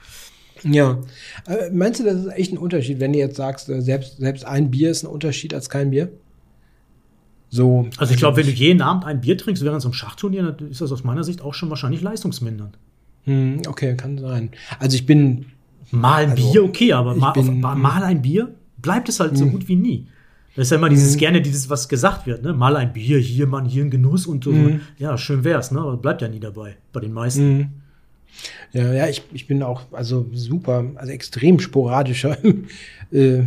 Ja. 0.62 1.00
Äh, 1.46 1.70
meinst 1.70 2.00
du, 2.00 2.04
das 2.04 2.16
ist 2.16 2.26
echt 2.32 2.52
ein 2.52 2.58
Unterschied, 2.58 3.00
wenn 3.00 3.12
du 3.12 3.18
jetzt 3.18 3.36
sagst, 3.36 3.68
äh, 3.70 3.80
selbst, 3.80 4.18
selbst 4.18 4.44
ein 4.44 4.70
Bier 4.70 4.90
ist 4.90 5.02
ein 5.02 5.08
Unterschied 5.08 5.52
als 5.54 5.68
kein 5.70 5.90
Bier? 5.90 6.10
So. 7.48 7.88
Also 7.96 8.12
ich 8.12 8.18
glaube, 8.20 8.36
wenn 8.36 8.46
du 8.46 8.52
jeden 8.52 8.80
Abend 8.82 9.04
ein 9.04 9.20
Bier 9.20 9.36
trinkst 9.36 9.64
während 9.64 9.82
so 9.82 9.88
einem 9.88 9.94
Schachturnier, 9.94 10.52
dann 10.52 10.70
ist 10.70 10.80
das 10.80 10.92
aus 10.92 11.02
meiner 11.02 11.24
Sicht 11.24 11.40
auch 11.42 11.54
schon 11.54 11.70
wahrscheinlich 11.70 12.02
leistungsmindernd. 12.02 12.78
Hm, 13.24 13.62
okay, 13.66 13.96
kann 13.96 14.18
sein. 14.18 14.50
Also 14.78 14.94
ich 14.94 15.04
bin, 15.06 15.46
Mal 15.90 16.24
ein 16.24 16.30
Also, 16.30 16.52
Bier, 16.52 16.64
okay, 16.64 16.92
aber 16.92 17.14
mal, 17.14 17.28
auf, 17.30 17.34
bin- 17.46 17.60
mal 17.60 17.74
mal 17.74 18.02
ein 18.04 18.22
Bier 18.22 18.54
bleibt 18.78 19.08
es 19.08 19.20
halt 19.20 19.36
so 19.36 19.46
gut 19.46 19.68
wie 19.68 19.76
nie. 19.76 20.06
Das 20.56 20.66
ist 20.66 20.70
ja 20.72 20.78
immer 20.78 20.88
dieses 20.88 21.16
gerne 21.16 21.40
dieses, 21.40 21.70
was 21.70 21.88
gesagt 21.88 22.26
wird, 22.26 22.42
ne? 22.42 22.52
Mal 22.52 22.76
ein 22.76 22.92
Bier, 22.92 23.18
hier, 23.18 23.46
Mann, 23.46 23.64
hier 23.66 23.84
ein 23.84 23.90
Genuss 23.90 24.26
und 24.26 24.44
so. 24.44 24.52
Ja, 24.98 25.16
schön 25.16 25.44
wär's, 25.44 25.70
ne? 25.70 25.80
Aber 25.80 25.96
bleibt 25.96 26.22
ja 26.22 26.28
nie 26.28 26.40
dabei, 26.40 26.76
bei 26.92 27.00
den 27.00 27.12
meisten. 27.12 27.82
ja, 28.72 28.92
ja, 28.92 29.08
ich, 29.08 29.22
ich 29.32 29.46
bin 29.46 29.62
auch, 29.62 29.82
also 29.92 30.26
super, 30.32 30.84
also 30.96 31.12
extrem 31.12 31.60
sporadischer 31.60 32.36
äh, 33.12 33.42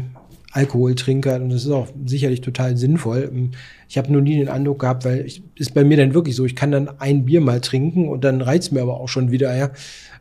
Alkoholtrinker 0.53 1.35
und 1.41 1.49
das 1.49 1.65
ist 1.65 1.71
auch 1.71 1.87
sicherlich 2.05 2.41
total 2.41 2.77
sinnvoll. 2.77 3.29
Ähm, 3.33 3.51
Ich 3.89 3.97
habe 3.97 4.11
nur 4.11 4.21
nie 4.21 4.37
den 4.37 4.49
Eindruck 4.49 4.79
gehabt, 4.79 5.05
weil 5.05 5.25
ich, 5.25 5.43
ist 5.55 5.73
bei 5.73 5.83
mir 5.83 5.97
dann 5.97 6.13
wirklich 6.13 6.35
so, 6.35 6.45
ich 6.45 6.55
kann 6.55 6.71
dann 6.71 6.89
ein 6.99 7.25
Bier 7.25 7.41
mal 7.41 7.59
trinken 7.59 8.07
und 8.07 8.23
dann 8.23 8.41
reizt 8.41 8.71
mir 8.71 8.81
aber 8.81 8.99
auch 8.99 9.09
schon 9.09 9.31
wieder, 9.31 9.55
ja. 9.55 9.71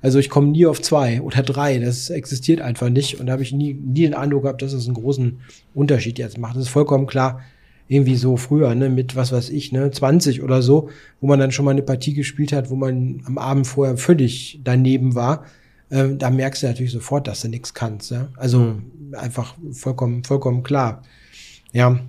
Also 0.00 0.18
ich 0.18 0.30
komme 0.30 0.48
nie 0.48 0.66
auf 0.66 0.82
zwei 0.82 1.20
oder 1.22 1.42
drei, 1.42 1.78
das 1.78 2.10
existiert 2.10 2.60
einfach 2.60 2.88
nicht 2.88 3.20
und 3.20 3.26
da 3.26 3.32
habe 3.32 3.42
ich 3.42 3.52
nie, 3.52 3.74
nie 3.74 4.02
den 4.02 4.14
Eindruck 4.14 4.42
gehabt, 4.42 4.62
dass 4.62 4.72
es 4.72 4.86
einen 4.86 4.94
großen 4.94 5.40
Unterschied 5.74 6.18
jetzt 6.18 6.38
macht. 6.38 6.56
Das 6.56 6.64
ist 6.64 6.70
vollkommen 6.70 7.06
klar, 7.06 7.40
irgendwie 7.88 8.16
so 8.16 8.36
früher, 8.36 8.74
ne, 8.74 8.88
mit 8.88 9.16
was 9.16 9.32
weiß 9.32 9.50
ich, 9.50 9.70
ne, 9.72 9.90
20 9.90 10.42
oder 10.42 10.62
so, 10.62 10.88
wo 11.20 11.26
man 11.26 11.38
dann 11.38 11.52
schon 11.52 11.66
mal 11.66 11.72
eine 11.72 11.82
Partie 11.82 12.14
gespielt 12.14 12.52
hat, 12.52 12.70
wo 12.70 12.74
man 12.74 13.22
am 13.26 13.38
Abend 13.38 13.66
vorher 13.66 13.96
völlig 13.96 14.60
daneben 14.64 15.14
war, 15.14 15.44
ähm, 15.92 16.18
da 16.18 16.30
merkst 16.30 16.62
du 16.62 16.66
natürlich 16.66 16.90
sofort, 16.90 17.28
dass 17.28 17.42
du 17.42 17.48
nichts 17.48 17.74
kannst. 17.74 18.10
Ja? 18.10 18.28
Also 18.36 18.76
einfach 19.12 19.54
vollkommen, 19.72 20.24
vollkommen 20.24 20.62
klar. 20.62 21.02
Ja. 21.72 22.00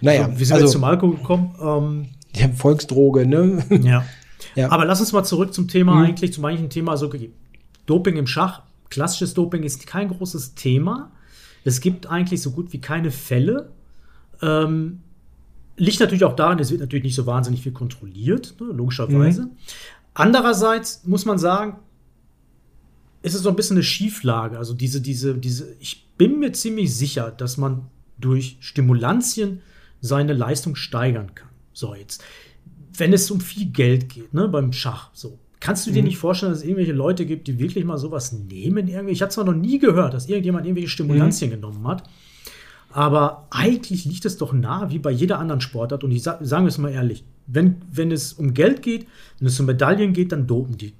Naja, 0.00 0.24
So, 0.24 0.40
wie 0.40 0.44
sind 0.44 0.56
wir 0.56 0.56
jetzt 0.56 0.62
also 0.62 0.72
zum 0.72 0.84
Alkohol 0.84 1.16
gekommen? 1.16 1.54
Ähm, 1.60 2.06
die 2.34 2.56
Volksdroge, 2.56 3.26
ne? 3.26 3.64
Ja. 3.82 4.04
Ja. 4.56 4.70
Aber 4.72 4.84
lass 4.84 5.00
uns 5.00 5.12
mal 5.12 5.22
zurück 5.22 5.54
zum 5.54 5.68
Thema 5.68 6.02
eigentlich, 6.02 6.32
zum 6.32 6.44
eigentlichen 6.44 6.68
Thema. 6.68 6.90
Also 6.90 7.06
okay, 7.06 7.30
Doping 7.86 8.16
im 8.16 8.26
Schach, 8.26 8.62
klassisches 8.90 9.34
Doping 9.34 9.62
ist 9.62 9.86
kein 9.86 10.08
großes 10.08 10.56
Thema. 10.56 11.12
Es 11.64 11.80
gibt 11.80 12.08
eigentlich 12.08 12.42
so 12.42 12.50
gut 12.50 12.72
wie 12.72 12.80
keine 12.80 13.12
Fälle. 13.12 13.70
Ähm, 14.42 15.00
liegt 15.76 16.00
natürlich 16.00 16.24
auch 16.24 16.34
daran, 16.34 16.58
es 16.58 16.70
wird 16.70 16.80
natürlich 16.80 17.04
nicht 17.04 17.14
so 17.14 17.24
wahnsinnig 17.24 17.62
viel 17.62 17.72
kontrolliert, 17.72 18.56
ne, 18.60 18.66
logischerweise. 18.66 19.48
Andererseits 20.12 21.04
muss 21.06 21.24
man 21.24 21.38
sagen, 21.38 21.78
ist 23.22 23.34
es 23.34 23.42
so 23.42 23.48
ein 23.48 23.56
bisschen 23.56 23.76
eine 23.76 23.84
Schieflage. 23.84 24.58
Also 24.58 24.74
diese, 24.74 25.00
diese, 25.00 25.34
diese, 25.34 25.74
ich 25.80 26.06
bin 26.18 26.38
mir 26.38 26.52
ziemlich 26.52 26.94
sicher, 26.94 27.30
dass 27.30 27.56
man 27.56 27.86
durch 28.18 28.56
Stimulantien 28.60 29.60
seine 30.00 30.32
Leistung 30.32 30.74
steigern 30.74 31.34
kann. 31.34 31.48
So, 31.72 31.94
jetzt, 31.94 32.22
wenn 32.96 33.12
es 33.12 33.30
um 33.30 33.40
viel 33.40 33.66
Geld 33.66 34.08
geht, 34.08 34.34
ne, 34.34 34.48
beim 34.48 34.72
Schach, 34.72 35.10
so. 35.14 35.38
Kannst 35.60 35.86
du 35.86 35.92
dir 35.92 36.02
nicht 36.02 36.18
vorstellen, 36.18 36.50
dass 36.50 36.58
es 36.62 36.64
irgendwelche 36.64 36.92
Leute 36.92 37.24
gibt, 37.24 37.46
die 37.46 37.60
wirklich 37.60 37.84
mal 37.84 37.96
sowas 37.96 38.32
nehmen? 38.32 38.88
Irgendwie? 38.88 39.12
Ich 39.12 39.22
habe 39.22 39.30
zwar 39.30 39.44
noch 39.44 39.54
nie 39.54 39.78
gehört, 39.78 40.12
dass 40.12 40.28
irgendjemand 40.28 40.66
irgendwelche 40.66 40.88
Stimulantien 40.88 41.52
genommen 41.52 41.86
hat, 41.86 42.02
aber 42.90 43.46
eigentlich 43.50 44.04
liegt 44.04 44.24
es 44.24 44.36
doch 44.38 44.52
nahe, 44.52 44.90
wie 44.90 44.98
bei 44.98 45.12
jeder 45.12 45.38
anderen 45.38 45.60
Sportart. 45.60 46.02
Und 46.02 46.10
ich 46.10 46.24
sag, 46.24 46.38
sagen 46.42 46.64
wir 46.64 46.68
es 46.68 46.78
mal 46.78 46.90
ehrlich, 46.90 47.22
wenn, 47.46 47.76
wenn 47.92 48.10
es 48.10 48.32
um 48.32 48.54
Geld 48.54 48.82
geht, 48.82 49.06
wenn 49.38 49.46
es 49.46 49.60
um 49.60 49.66
Medaillen 49.66 50.12
geht, 50.12 50.32
dann 50.32 50.48
dopen 50.48 50.76
die 50.76 50.94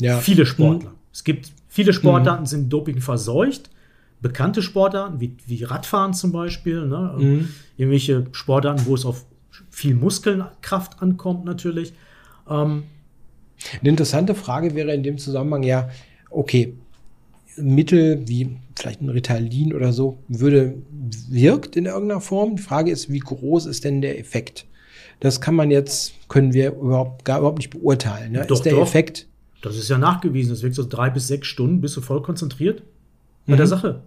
Ja. 0.00 0.20
viele 0.20 0.46
Sportler. 0.46 0.94
Es 1.12 1.24
gibt 1.24 1.52
viele 1.68 1.92
Sportarten, 1.92 2.46
sind 2.46 2.72
Doping 2.72 3.00
verseucht. 3.00 3.70
Bekannte 4.20 4.62
Sportarten, 4.62 5.20
wie, 5.20 5.36
wie 5.46 5.64
Radfahren 5.64 6.14
zum 6.14 6.32
Beispiel. 6.32 6.86
Ne? 6.86 7.46
Irgendwelche 7.76 8.26
Sportarten, 8.32 8.86
wo 8.86 8.94
es 8.94 9.04
auf 9.04 9.26
viel 9.70 9.94
Muskelkraft 9.94 11.02
ankommt, 11.02 11.44
natürlich. 11.44 11.92
Ähm, 12.48 12.84
Eine 13.80 13.90
interessante 13.90 14.34
Frage 14.34 14.74
wäre 14.74 14.94
in 14.94 15.02
dem 15.02 15.18
Zusammenhang 15.18 15.62
ja, 15.62 15.90
okay, 16.30 16.74
Mittel 17.56 18.26
wie 18.26 18.56
vielleicht 18.76 19.02
ein 19.02 19.10
Ritalin 19.10 19.74
oder 19.74 19.92
so 19.92 20.18
würde 20.28 20.74
wirkt 21.28 21.76
in 21.76 21.86
irgendeiner 21.86 22.20
Form. 22.20 22.56
Die 22.56 22.62
Frage 22.62 22.90
ist, 22.90 23.10
wie 23.10 23.18
groß 23.18 23.66
ist 23.66 23.84
denn 23.84 24.00
der 24.00 24.18
Effekt? 24.18 24.66
Das 25.20 25.40
kann 25.40 25.54
man 25.54 25.70
jetzt, 25.70 26.14
können 26.28 26.52
wir 26.54 26.72
überhaupt 26.72 27.24
gar 27.24 27.38
überhaupt 27.38 27.58
nicht 27.58 27.70
beurteilen. 27.70 28.32
Ne? 28.32 28.46
Doch, 28.46 28.56
ist 28.56 28.64
der 28.64 28.72
doch. 28.72 28.82
Effekt? 28.82 29.26
Das 29.62 29.76
ist 29.78 29.88
ja 29.88 29.96
nachgewiesen. 29.98 30.50
Das 30.52 30.62
wirkt 30.62 30.74
so 30.74 30.84
drei 30.86 31.08
bis 31.10 31.26
sechs 31.28 31.46
Stunden, 31.48 31.80
bist 31.80 31.96
du 31.96 32.00
voll 32.02 32.20
konzentriert 32.22 32.82
bei 33.46 33.56
der 33.56 33.66
Sache. 33.66 34.02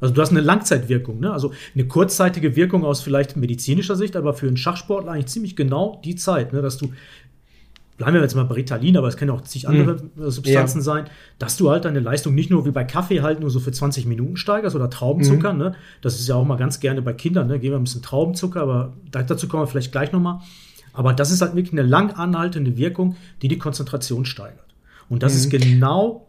Also 0.00 0.12
du 0.12 0.20
hast 0.20 0.30
eine 0.30 0.40
Langzeitwirkung, 0.40 1.20
ne? 1.20 1.32
Also 1.32 1.52
eine 1.74 1.86
kurzzeitige 1.86 2.56
Wirkung 2.56 2.84
aus 2.84 3.00
vielleicht 3.00 3.36
medizinischer 3.36 3.96
Sicht, 3.96 4.16
aber 4.16 4.34
für 4.34 4.48
einen 4.48 4.56
Schachsportler 4.56 5.12
eigentlich 5.12 5.26
ziemlich 5.26 5.54
genau 5.56 6.00
die 6.04 6.16
Zeit, 6.16 6.52
ne? 6.52 6.60
Dass 6.60 6.76
du, 6.76 6.92
bleiben 7.96 8.14
wir 8.14 8.20
jetzt 8.22 8.34
mal 8.34 8.42
bei 8.44 8.56
Ritalin, 8.56 8.96
aber 8.96 9.06
es 9.08 9.16
können 9.16 9.30
auch 9.30 9.40
zig 9.42 9.68
andere 9.68 10.02
äh, 10.18 10.30
Substanzen 10.30 10.78
Ja. 10.78 10.82
sein, 10.84 11.04
dass 11.38 11.56
du 11.56 11.70
halt 11.70 11.84
deine 11.84 12.00
Leistung 12.00 12.34
nicht 12.34 12.50
nur 12.50 12.66
wie 12.66 12.70
bei 12.72 12.84
Kaffee 12.84 13.22
halt 13.22 13.40
nur 13.40 13.50
so 13.50 13.60
für 13.60 13.70
20 13.72 14.04
Minuten 14.04 14.36
steigerst 14.36 14.74
oder 14.76 14.90
Traubenzucker, 14.90 15.52
ne? 15.52 15.74
Das 16.02 16.18
ist 16.18 16.28
ja 16.28 16.34
auch 16.34 16.44
mal 16.44 16.56
ganz 16.56 16.80
gerne 16.80 17.00
bei 17.00 17.12
Kindern, 17.12 17.46
ne? 17.46 17.58
Geben 17.58 17.74
wir 17.74 17.78
ein 17.78 17.84
bisschen 17.84 18.02
Traubenzucker, 18.02 18.60
aber 18.60 18.92
da- 19.10 19.22
dazu 19.22 19.46
kommen 19.48 19.62
wir 19.62 19.68
vielleicht 19.68 19.92
gleich 19.92 20.10
nochmal. 20.12 20.40
Aber 20.94 21.12
das 21.12 21.30
ist 21.30 21.42
halt 21.42 21.54
wirklich 21.54 21.72
eine 21.72 21.82
lang 21.82 22.12
anhaltende 22.12 22.76
Wirkung, 22.76 23.16
die 23.42 23.48
die 23.48 23.58
Konzentration 23.58 24.24
steigert. 24.24 24.74
Und 25.08 25.22
das 25.22 25.34
ist 25.34 25.50
genau 25.50 26.26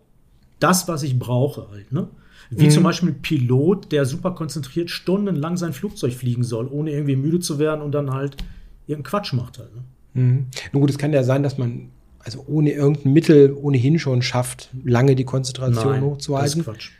das, 0.59 0.87
was 0.87 1.03
ich 1.03 1.17
brauche 1.17 1.69
halt, 1.71 1.91
ne? 1.91 2.09
Wie 2.51 2.69
zum 2.69 2.83
Beispiel 2.83 3.09
ein 3.09 3.21
Pilot, 3.21 3.91
der 3.91 4.05
super 4.05 4.31
konzentriert 4.31 4.91
stundenlang 4.91 5.57
sein 5.57 5.73
Flugzeug 5.73 6.13
fliegen 6.13 6.43
soll, 6.43 6.67
ohne 6.67 6.91
irgendwie 6.91 7.15
müde 7.15 7.39
zu 7.39 7.57
werden 7.57 7.81
und 7.81 7.91
dann 7.91 8.11
halt 8.11 8.37
irgendeinen 8.85 9.03
Quatsch 9.03 9.33
macht 9.33 9.57
halt. 9.57 9.73
Ne? 9.73 9.83
Mhm. 10.13 10.45
Nun 10.71 10.81
gut, 10.81 10.89
es 10.91 10.97
kann 10.99 11.11
ja 11.11 11.23
sein, 11.23 11.41
dass 11.41 11.57
man 11.57 11.89
also 12.19 12.43
ohne 12.47 12.71
irgendein 12.71 13.13
Mittel 13.13 13.53
ohnehin 13.53 13.99
schon 13.99 14.21
schafft, 14.21 14.69
lange 14.83 15.15
die 15.15 15.25
Konzentration 15.25 15.85
das 15.85 15.97
ist 15.97 16.03
hochzuhalten. 16.03 16.63
Quatsch. 16.63 16.91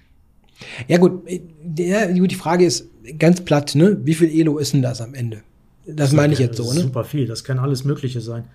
Ja 0.87 0.97
gut, 0.97 1.27
äh, 1.27 2.19
gut, 2.19 2.31
die 2.31 2.35
Frage 2.35 2.65
ist 2.65 2.87
ganz 3.19 3.41
platt, 3.41 3.75
ne? 3.75 3.99
Wie 4.03 4.13
viel 4.13 4.29
Elo 4.29 4.57
ist 4.57 4.73
denn 4.73 4.81
das 4.81 5.01
am 5.01 5.13
Ende? 5.13 5.43
Das 5.87 6.11
meine 6.13 6.33
ich 6.33 6.39
jetzt 6.39 6.59
Das 6.59 6.65
so, 6.65 6.71
ist 6.71 6.77
ne? 6.77 6.83
Super 6.83 7.03
viel, 7.03 7.27
das 7.27 7.43
kann 7.43 7.59
alles 7.59 7.83
Mögliche 7.83 8.21
sein. 8.21 8.45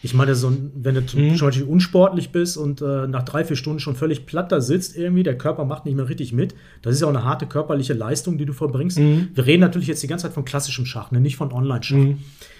Ich 0.00 0.14
meine, 0.14 0.36
so, 0.36 0.52
wenn 0.76 0.94
du 0.94 1.00
Mhm. 1.00 1.34
zum 1.36 1.48
Beispiel 1.48 1.64
unsportlich 1.64 2.30
bist 2.30 2.56
und 2.56 2.80
äh, 2.82 3.08
nach 3.08 3.24
drei, 3.24 3.44
vier 3.44 3.56
Stunden 3.56 3.80
schon 3.80 3.96
völlig 3.96 4.26
platt 4.26 4.52
da 4.52 4.60
sitzt, 4.60 4.96
irgendwie, 4.96 5.24
der 5.24 5.36
Körper 5.36 5.64
macht 5.64 5.86
nicht 5.86 5.96
mehr 5.96 6.08
richtig 6.08 6.32
mit. 6.32 6.54
Das 6.82 6.94
ist 6.94 7.00
ja 7.00 7.08
auch 7.08 7.12
eine 7.12 7.24
harte 7.24 7.46
körperliche 7.46 7.94
Leistung, 7.94 8.38
die 8.38 8.46
du 8.46 8.52
verbringst. 8.52 8.98
Mhm. 9.00 9.30
Wir 9.34 9.44
reden 9.46 9.60
natürlich 9.60 9.88
jetzt 9.88 10.00
die 10.02 10.06
ganze 10.06 10.26
Zeit 10.26 10.34
von 10.34 10.44
klassischem 10.44 10.86
Schach, 10.86 11.10
ne? 11.10 11.20
nicht 11.20 11.36
von 11.36 11.50
Online-Schach. 11.52 11.96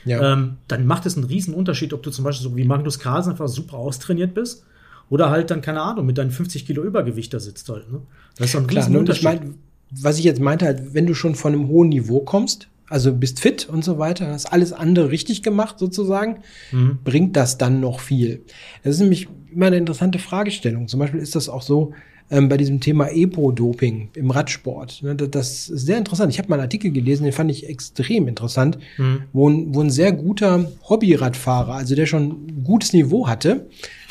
Ja. 0.05 0.33
ähm, 0.33 0.57
dann 0.67 0.85
macht 0.85 1.07
es 1.07 1.17
einen 1.17 1.27
riesen 1.27 1.55
Unterschied, 1.55 1.93
ob 1.93 2.03
du 2.03 2.11
zum 2.11 2.25
Beispiel 2.25 2.51
so 2.51 2.57
wie 2.57 2.65
Magnus 2.65 2.99
Carlsen 2.99 3.31
einfach 3.33 3.47
super 3.47 3.77
austrainiert 3.77 4.35
bist 4.35 4.65
oder 5.09 5.31
halt 5.31 5.53
dann, 5.53 5.61
keine 5.61 5.81
Ahnung, 5.81 6.07
mit 6.07 6.19
deinen 6.19 6.33
50 6.33 6.67
Kilo 6.67 6.83
Übergewicht 6.83 7.33
da 7.33 7.39
sitzt 7.39 7.69
halt. 7.69 7.89
Ne? 7.93 8.01
Das 8.37 8.47
ist 8.47 8.55
doch 8.57 8.61
ein 8.63 8.67
Klar, 8.67 8.83
riesen 8.83 8.93
ne? 8.95 8.99
und 8.99 9.03
Unterschied. 9.05 9.29
ich 9.33 9.41
meine, 9.41 9.55
was 9.93 10.19
ich 10.19 10.25
jetzt 10.25 10.41
meinte, 10.41 10.65
halt, 10.67 10.93
wenn 10.93 11.07
du 11.07 11.15
schon 11.15 11.37
von 11.37 11.53
einem 11.53 11.69
hohen 11.69 11.89
Niveau 11.91 12.19
kommst, 12.21 12.67
also 12.91 13.15
bist 13.15 13.41
fit 13.41 13.69
und 13.69 13.85
so 13.85 13.99
weiter, 13.99 14.29
hast 14.29 14.47
alles 14.47 14.73
andere 14.73 15.11
richtig 15.11 15.43
gemacht 15.43 15.79
sozusagen, 15.79 16.39
mhm. 16.73 16.99
bringt 17.05 17.37
das 17.37 17.59
dann 17.59 17.81
noch 17.81 18.01
viel? 18.01 18.45
Das 18.83 18.95
ist 18.95 19.01
nämlich 19.01 19.29
immer 19.53 19.67
eine 19.67 19.77
interessante 19.77 20.19
Fragestellung. 20.19 20.89
Zum 20.89 21.01
Beispiel 21.01 21.21
ist 21.21 21.35
das 21.35 21.49
auch 21.49 21.63
so 21.63 21.93
ähm, 22.31 22.49
bei 22.49 22.57
diesem 22.57 22.81
Thema 22.81 23.09
Epo-Doping 23.09 24.11
im 24.15 24.31
Radsport. 24.31 25.03
Ne, 25.03 25.15
das 25.15 25.69
ist 25.69 25.87
sehr 25.87 25.99
interessant. 25.99 26.33
Ich 26.33 26.39
habe 26.39 26.49
mal 26.49 26.57
einen 26.57 26.65
Artikel 26.65 26.91
gelesen, 26.91 27.25
den 27.25 27.33
fand 27.33 27.51
ich 27.51 27.69
extrem 27.69 28.29
interessant, 28.29 28.79
mhm. 28.99 29.23
wo, 29.33 29.49
ein, 29.49 29.75
wo 29.75 29.81
ein 29.81 29.91
sehr 29.91 30.13
guter 30.13 30.71
Hobby-Radfahrer, 30.89 31.75
also 31.75 31.95
der 31.95 32.07
schon 32.07 32.29
ein 32.29 32.65
gutes 32.65 32.93
Niveau 32.93 33.29
hatte, 33.29 33.67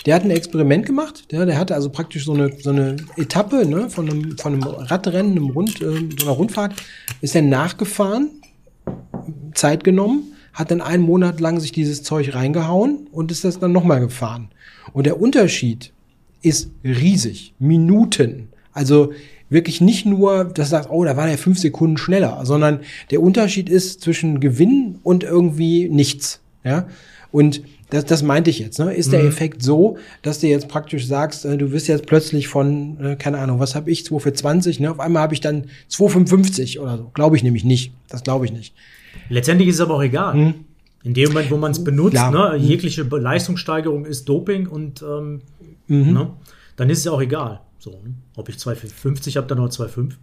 der 0.05 0.15
hat 0.15 0.23
ein 0.23 0.31
Experiment 0.31 0.85
gemacht. 0.85 1.31
Der, 1.31 1.45
der 1.45 1.57
hatte 1.57 1.75
also 1.75 1.89
praktisch 1.89 2.25
so 2.25 2.33
eine, 2.33 2.51
so 2.59 2.69
eine 2.69 2.95
Etappe 3.17 3.65
ne, 3.65 3.89
von, 3.89 4.09
einem, 4.09 4.37
von 4.37 4.53
einem 4.53 4.63
Radrennen, 4.63 5.33
einem 5.33 5.49
Rund, 5.49 5.81
äh, 5.81 5.85
so 6.19 6.25
einer 6.25 6.31
Rundfahrt, 6.31 6.73
ist 7.21 7.35
er 7.35 7.41
nachgefahren 7.41 8.31
Zeit 9.57 9.83
genommen, 9.83 10.33
hat 10.53 10.71
dann 10.71 10.81
einen 10.81 11.03
Monat 11.03 11.39
lang 11.39 11.59
sich 11.59 11.71
dieses 11.71 12.03
Zeug 12.03 12.33
reingehauen 12.33 13.07
und 13.11 13.31
ist 13.31 13.43
das 13.43 13.59
dann 13.59 13.71
nochmal 13.71 13.99
gefahren. 13.99 14.49
Und 14.93 15.05
der 15.05 15.19
Unterschied 15.19 15.91
ist 16.41 16.71
riesig. 16.83 17.53
Minuten. 17.59 18.49
Also 18.73 19.11
wirklich 19.49 19.81
nicht 19.81 20.05
nur, 20.05 20.45
dass 20.45 20.69
du 20.69 20.71
sagst, 20.71 20.89
oh, 20.89 21.03
da 21.03 21.17
war 21.17 21.27
der 21.27 21.37
fünf 21.37 21.59
Sekunden 21.59 21.97
schneller, 21.97 22.41
sondern 22.43 22.81
der 23.11 23.21
Unterschied 23.21 23.69
ist 23.69 24.01
zwischen 24.01 24.39
Gewinn 24.39 24.99
und 25.03 25.23
irgendwie 25.23 25.89
nichts. 25.89 26.41
Ja. 26.63 26.87
Und 27.31 27.61
das, 27.89 28.05
das 28.05 28.23
meinte 28.23 28.49
ich 28.49 28.59
jetzt. 28.59 28.79
Ne? 28.79 28.93
Ist 28.93 29.07
mhm. 29.07 29.11
der 29.11 29.23
Effekt 29.23 29.63
so, 29.63 29.97
dass 30.21 30.39
du 30.39 30.47
jetzt 30.47 30.67
praktisch 30.67 31.07
sagst, 31.07 31.45
äh, 31.45 31.57
du 31.57 31.71
wirst 31.71 31.87
jetzt 31.87 32.05
plötzlich 32.05 32.47
von, 32.47 32.97
äh, 32.99 33.15
keine 33.15 33.37
Ahnung, 33.37 33.59
was 33.59 33.75
habe 33.75 33.89
ich, 33.89 34.05
2 34.05 34.19
für 34.19 34.33
20, 34.33 34.79
ne? 34.79 34.91
auf 34.91 34.99
einmal 34.99 35.21
habe 35.21 35.33
ich 35.33 35.41
dann 35.41 35.65
2,55 35.89 36.79
oder 36.79 36.97
so. 36.97 37.11
Glaube 37.13 37.37
ich 37.37 37.43
nämlich 37.43 37.63
nicht. 37.63 37.93
Das 38.09 38.23
glaube 38.23 38.45
ich 38.45 38.51
nicht. 38.51 38.73
Letztendlich 39.29 39.69
ist 39.69 39.75
es 39.75 39.81
aber 39.81 39.95
auch 39.95 40.03
egal. 40.03 40.35
Mhm. 40.35 40.53
In 41.03 41.13
dem 41.13 41.29
Moment, 41.29 41.51
wo 41.51 41.57
man 41.57 41.71
es 41.71 41.83
benutzt, 41.83 42.15
ne, 42.15 42.53
mhm. 42.53 42.63
jegliche 42.63 43.03
Leistungssteigerung 43.03 44.05
ist 44.05 44.27
Doping 44.27 44.67
und 44.67 45.01
ähm, 45.01 45.41
mhm. 45.87 46.13
ne, 46.13 46.29
dann 46.75 46.89
ist 46.89 46.99
es 46.99 47.05
ja 47.05 47.11
auch 47.11 47.21
egal. 47.21 47.61
So, 47.79 47.91
ne? 47.91 48.13
Ob 48.35 48.49
ich 48.49 48.55
2,50 48.55 49.37
habe, 49.37 49.47
dann 49.47 49.59
nur 49.59 49.69
2,5. 49.69 50.13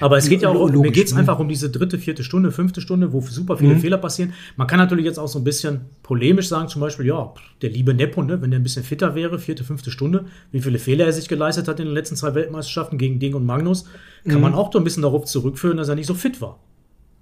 Aber 0.00 0.16
es 0.16 0.28
geht 0.28 0.42
ja 0.42 0.48
auch, 0.48 0.54
Logisch, 0.54 0.80
mir 0.80 0.90
geht 0.90 1.06
es 1.06 1.12
ne? 1.12 1.20
einfach 1.20 1.38
um 1.38 1.48
diese 1.48 1.70
dritte, 1.70 1.98
vierte 1.98 2.24
Stunde, 2.24 2.52
fünfte 2.52 2.80
Stunde, 2.80 3.12
wo 3.12 3.20
super 3.20 3.58
viele 3.58 3.74
mhm. 3.74 3.80
Fehler 3.80 3.98
passieren. 3.98 4.32
Man 4.56 4.66
kann 4.66 4.78
natürlich 4.78 5.04
jetzt 5.04 5.18
auch 5.18 5.28
so 5.28 5.38
ein 5.38 5.44
bisschen 5.44 5.82
polemisch 6.02 6.48
sagen, 6.48 6.68
zum 6.68 6.80
Beispiel, 6.80 7.06
ja, 7.06 7.32
der 7.60 7.70
liebe 7.70 7.92
Neppo, 7.92 8.22
ne, 8.22 8.40
wenn 8.40 8.50
der 8.50 8.60
ein 8.60 8.62
bisschen 8.62 8.82
fitter 8.82 9.14
wäre, 9.14 9.38
vierte, 9.38 9.62
fünfte 9.62 9.90
Stunde, 9.90 10.24
wie 10.52 10.60
viele 10.60 10.78
Fehler 10.78 11.04
er 11.04 11.12
sich 11.12 11.28
geleistet 11.28 11.68
hat 11.68 11.80
in 11.80 11.86
den 11.86 11.94
letzten 11.94 12.16
zwei 12.16 12.34
Weltmeisterschaften 12.34 12.98
gegen 12.98 13.18
Ding 13.18 13.34
und 13.34 13.44
Magnus, 13.44 13.84
kann 14.24 14.36
mhm. 14.36 14.40
man 14.40 14.54
auch 14.54 14.72
so 14.72 14.78
ein 14.78 14.84
bisschen 14.84 15.02
darauf 15.02 15.26
zurückführen, 15.26 15.76
dass 15.76 15.88
er 15.88 15.96
nicht 15.96 16.06
so 16.06 16.14
fit 16.14 16.40
war 16.40 16.58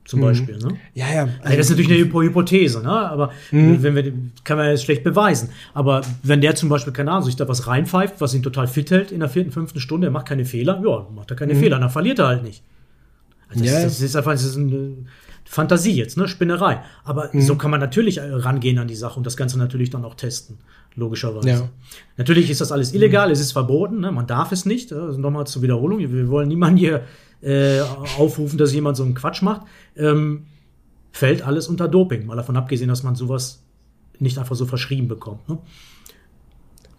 zum 0.08 0.20
mhm. 0.20 0.24
Beispiel. 0.24 0.56
Ne? 0.56 0.78
Ja, 0.94 1.06
ja. 1.12 1.28
Also, 1.42 1.56
das 1.58 1.66
ist 1.66 1.70
natürlich 1.76 2.02
eine 2.02 2.24
Hypothese, 2.24 2.82
ne? 2.82 2.90
aber 2.90 3.30
mhm. 3.50 3.82
wenn 3.82 3.94
wir, 3.94 4.12
kann 4.42 4.56
man 4.56 4.70
jetzt 4.70 4.84
schlecht 4.84 5.04
beweisen. 5.04 5.50
Aber 5.74 6.00
wenn 6.22 6.40
der 6.40 6.54
zum 6.54 6.70
Beispiel, 6.70 6.94
keine 6.94 7.10
Ahnung, 7.10 7.24
sich 7.24 7.36
da 7.36 7.46
was 7.46 7.66
reinpfeift, 7.66 8.18
was 8.18 8.32
ihn 8.32 8.42
total 8.42 8.68
fit 8.68 8.90
hält 8.90 9.12
in 9.12 9.20
der 9.20 9.28
vierten, 9.28 9.52
fünften 9.52 9.80
Stunde, 9.80 10.06
er 10.06 10.10
macht 10.10 10.26
keine 10.26 10.46
Fehler, 10.46 10.82
ja, 10.82 11.06
macht 11.14 11.30
er 11.30 11.36
keine 11.36 11.52
mhm. 11.52 11.58
Fehler, 11.58 11.78
dann 11.78 11.90
verliert 11.90 12.20
er 12.20 12.28
halt 12.28 12.42
nicht. 12.42 12.62
Also 13.50 13.62
das, 13.62 13.72
ja. 13.72 13.82
das, 13.82 14.00
ist 14.00 14.16
einfach 14.16 14.32
das 14.32 14.44
ist 14.44 14.56
eine 14.56 14.96
Fantasie 15.50 15.92
jetzt, 15.92 16.18
ne? 16.18 16.28
Spinnerei. 16.28 16.82
Aber 17.04 17.30
mhm. 17.32 17.40
so 17.40 17.56
kann 17.56 17.70
man 17.70 17.80
natürlich 17.80 18.20
rangehen 18.20 18.78
an 18.78 18.86
die 18.86 18.94
Sache 18.94 19.16
und 19.16 19.24
das 19.24 19.36
Ganze 19.36 19.58
natürlich 19.58 19.88
dann 19.88 20.04
auch 20.04 20.14
testen, 20.14 20.58
logischerweise. 20.94 21.48
Ja. 21.48 21.68
Natürlich 22.18 22.50
ist 22.50 22.60
das 22.60 22.70
alles 22.70 22.92
illegal, 22.92 23.30
es 23.30 23.40
ist 23.40 23.52
verboten, 23.52 24.00
ne? 24.00 24.12
man 24.12 24.26
darf 24.26 24.52
es 24.52 24.66
nicht. 24.66 24.92
Also 24.92 25.18
nochmal 25.18 25.46
zur 25.46 25.62
Wiederholung, 25.62 26.00
wir 26.00 26.28
wollen 26.28 26.48
niemanden 26.48 26.76
hier 26.76 27.04
äh, 27.40 27.80
aufrufen, 28.18 28.58
dass 28.58 28.74
jemand 28.74 28.98
so 28.98 29.04
einen 29.04 29.14
Quatsch 29.14 29.40
macht, 29.40 29.62
ähm, 29.96 30.44
fällt 31.12 31.40
alles 31.40 31.66
unter 31.66 31.88
Doping. 31.88 32.26
Mal 32.26 32.36
davon 32.36 32.58
abgesehen, 32.58 32.88
dass 32.88 33.02
man 33.02 33.14
sowas 33.14 33.62
nicht 34.18 34.36
einfach 34.36 34.54
so 34.54 34.66
verschrieben 34.66 35.08
bekommt. 35.08 35.48
Ne? 35.48 35.58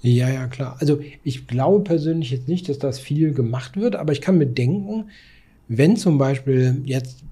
Ja, 0.01 0.27
ja, 0.27 0.47
klar. 0.47 0.77
Also 0.79 1.01
ich 1.23 1.45
glaube 1.45 1.83
persönlich 1.83 2.31
jetzt 2.31 2.47
nicht, 2.47 2.67
dass 2.67 2.79
das 2.79 2.97
viel 2.97 3.31
gemacht 3.31 3.77
wird, 3.77 3.95
aber 3.95 4.11
ich 4.11 4.21
kann 4.21 4.39
mir 4.39 4.47
denken, 4.47 5.11
wenn 5.67 5.97
zum 5.97 6.17
Beispiel 6.17 6.81
jetzt 6.85 7.23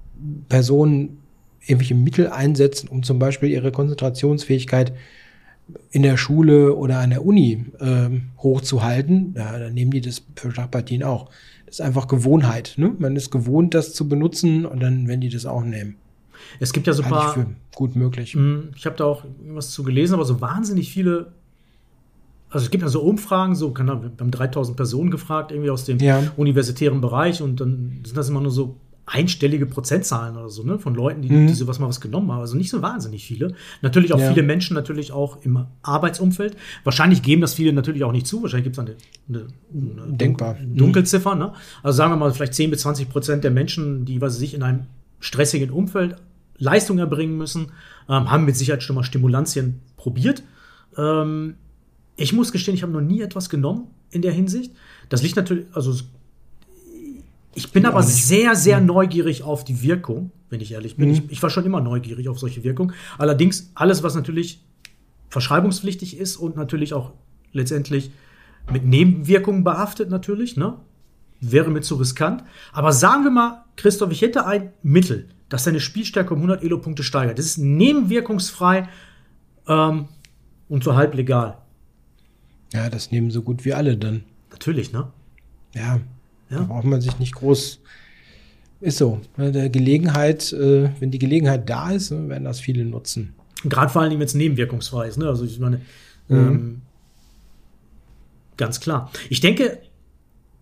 Personen 0.48 1.18
irgendwelche 1.66 1.94
Mittel 1.94 2.28
einsetzen, 2.28 2.88
um 2.88 3.02
zum 3.02 3.18
Beispiel 3.18 3.50
ihre 3.50 3.72
Konzentrationsfähigkeit 3.72 4.92
in 5.90 6.02
der 6.02 6.16
Schule 6.16 6.74
oder 6.74 6.98
an 6.98 7.10
der 7.10 7.24
Uni 7.24 7.66
äh, 7.78 8.08
hochzuhalten, 8.38 9.34
ja, 9.36 9.58
dann 9.58 9.74
nehmen 9.74 9.90
die 9.90 10.00
das 10.00 10.22
für 10.34 10.50
Schachpartien 10.50 11.02
auch. 11.02 11.28
Das 11.66 11.76
ist 11.76 11.80
einfach 11.82 12.08
Gewohnheit. 12.08 12.74
Ne? 12.78 12.94
Man 12.98 13.16
ist 13.16 13.30
gewohnt, 13.30 13.74
das 13.74 13.92
zu 13.92 14.08
benutzen 14.08 14.64
und 14.64 14.80
dann 14.80 15.06
werden 15.06 15.20
die 15.20 15.28
das 15.28 15.44
auch 15.44 15.62
nehmen. 15.62 15.96
Es 16.60 16.72
gibt 16.72 16.86
ja 16.86 16.92
so 16.92 17.02
ein 17.02 17.10
paar. 17.10 17.46
Gut 17.74 17.94
möglich. 17.94 18.34
Hm, 18.34 18.70
ich 18.76 18.86
habe 18.86 18.96
da 18.96 19.04
auch 19.04 19.24
was 19.48 19.70
zu 19.70 19.82
gelesen, 19.82 20.14
aber 20.14 20.24
so 20.24 20.40
wahnsinnig 20.40 20.90
viele. 20.90 21.32
Also 22.50 22.64
es 22.64 22.70
gibt 22.70 22.82
ja 22.82 22.88
so 22.88 23.02
Umfragen, 23.02 23.54
so 23.54 23.72
kann, 23.72 23.86
wir 23.86 24.10
haben 24.18 24.30
3000 24.30 24.74
Personen 24.74 25.10
gefragt, 25.10 25.52
irgendwie 25.52 25.68
aus 25.68 25.84
dem 25.84 25.98
ja. 25.98 26.22
universitären 26.38 27.02
Bereich 27.02 27.42
und 27.42 27.60
dann 27.60 28.00
sind 28.04 28.16
das 28.16 28.30
immer 28.30 28.40
nur 28.40 28.50
so 28.50 28.76
einstellige 29.08 29.66
Prozentzahlen 29.66 30.36
oder 30.36 30.48
so, 30.48 30.62
ne, 30.62 30.78
von 30.78 30.94
Leuten, 30.94 31.22
die, 31.22 31.30
mhm. 31.30 31.46
die 31.46 31.54
sowas 31.54 31.78
mal 31.78 31.88
was 31.88 32.00
genommen 32.00 32.30
haben. 32.30 32.40
Also 32.40 32.56
nicht 32.56 32.70
so 32.70 32.82
wahnsinnig 32.82 33.24
viele. 33.24 33.54
Natürlich 33.82 34.12
auch 34.12 34.20
ja. 34.20 34.28
viele 34.28 34.42
Menschen, 34.42 34.74
natürlich 34.74 35.12
auch 35.12 35.42
im 35.42 35.66
Arbeitsumfeld. 35.82 36.56
Wahrscheinlich 36.84 37.22
geben 37.22 37.40
das 37.40 37.54
viele 37.54 37.72
natürlich 37.72 38.04
auch 38.04 38.12
nicht 38.12 38.26
zu. 38.26 38.42
Wahrscheinlich 38.42 38.64
gibt 38.64 38.76
es 38.76 38.80
eine, 38.80 38.96
eine, 39.28 39.46
eine 40.02 40.16
Denkbar. 40.16 40.56
Dunkelziffer. 40.62 41.34
Ne? 41.34 41.52
Also 41.82 41.96
sagen 41.96 42.12
wir 42.12 42.16
mal, 42.16 42.32
vielleicht 42.32 42.54
10 42.54 42.70
bis 42.70 42.82
20 42.82 43.08
Prozent 43.08 43.44
der 43.44 43.50
Menschen, 43.50 44.04
die 44.04 44.20
was 44.20 44.36
sich 44.36 44.54
in 44.54 44.62
einem 44.62 44.86
stressigen 45.20 45.70
Umfeld 45.70 46.16
Leistung 46.58 46.98
erbringen 46.98 47.36
müssen, 47.36 47.72
ähm, 48.08 48.30
haben 48.30 48.44
mit 48.44 48.56
Sicherheit 48.56 48.82
schon 48.82 48.96
mal 48.96 49.04
Stimulantien 49.04 49.80
probiert. 49.96 50.42
Ähm, 50.96 51.54
ich 52.16 52.32
muss 52.32 52.52
gestehen, 52.52 52.74
ich 52.74 52.82
habe 52.82 52.92
noch 52.92 53.00
nie 53.00 53.22
etwas 53.22 53.48
genommen 53.48 53.86
in 54.10 54.22
der 54.22 54.32
Hinsicht. 54.32 54.72
Das 55.08 55.22
liegt 55.22 55.36
natürlich, 55.36 55.66
also 55.72 55.94
ich 57.54 57.72
bin 57.72 57.86
aber 57.86 58.02
sehr, 58.02 58.54
sehr 58.54 58.80
neugierig 58.80 59.42
auf 59.42 59.64
die 59.64 59.82
Wirkung, 59.82 60.30
wenn 60.50 60.60
ich 60.60 60.72
ehrlich 60.72 60.96
bin. 60.96 61.08
Mhm. 61.08 61.14
Ich, 61.14 61.32
ich, 61.32 61.42
war 61.42 61.50
schon 61.50 61.64
immer 61.64 61.80
neugierig 61.80 62.28
auf 62.28 62.38
solche 62.38 62.62
Wirkung. 62.64 62.92
Allerdings 63.16 63.72
alles, 63.74 64.02
was 64.02 64.14
natürlich 64.14 64.64
verschreibungspflichtig 65.28 66.16
ist 66.18 66.36
und 66.36 66.56
natürlich 66.56 66.94
auch 66.94 67.12
letztendlich 67.52 68.10
mit 68.70 68.84
Nebenwirkungen 68.84 69.64
behaftet, 69.64 70.10
natürlich, 70.10 70.56
ne? 70.56 70.76
Wäre 71.40 71.70
mir 71.70 71.80
zu 71.80 71.94
riskant. 71.94 72.42
Aber 72.72 72.92
sagen 72.92 73.24
wir 73.24 73.30
mal, 73.30 73.64
Christoph, 73.76 74.10
ich 74.10 74.22
hätte 74.22 74.44
ein 74.44 74.72
Mittel, 74.82 75.28
das 75.48 75.64
deine 75.64 75.80
Spielstärke 75.80 76.34
um 76.34 76.40
100 76.40 76.62
Elo-Punkte 76.62 77.02
steigert. 77.02 77.38
Das 77.38 77.46
ist 77.46 77.58
nebenwirkungsfrei 77.58 78.88
ähm, 79.68 80.08
und 80.68 80.84
so 80.84 80.96
halb 80.96 81.14
legal. 81.14 81.58
Ja, 82.72 82.90
das 82.90 83.10
nehmen 83.10 83.30
so 83.30 83.42
gut 83.42 83.64
wie 83.64 83.72
alle 83.72 83.96
dann. 83.96 84.24
Natürlich, 84.50 84.92
ne? 84.92 85.12
Ja, 85.74 86.00
ja? 86.50 86.58
Da 86.58 86.64
braucht 86.64 86.84
man 86.84 87.00
sich 87.00 87.18
nicht 87.18 87.34
groß. 87.34 87.80
Ist 88.80 88.98
so. 88.98 89.20
Der 89.36 89.70
Gelegenheit, 89.70 90.52
äh, 90.52 90.90
wenn 91.00 91.10
die 91.10 91.18
Gelegenheit 91.18 91.68
da 91.68 91.90
ist, 91.90 92.10
ne, 92.10 92.28
werden 92.28 92.44
das 92.44 92.60
viele 92.60 92.84
nutzen. 92.84 93.34
Gerade 93.64 93.90
vor 93.90 94.02
allem 94.02 94.20
jetzt 94.20 94.34
nebenwirkungsfrei 94.34 95.08
ist. 95.08 95.16
Ne? 95.18 95.26
Also 95.26 95.44
ich 95.44 95.58
meine, 95.58 95.80
mhm. 96.28 96.36
ähm, 96.36 96.82
ganz 98.56 98.78
klar. 98.78 99.10
Ich 99.30 99.40
denke, 99.40 99.78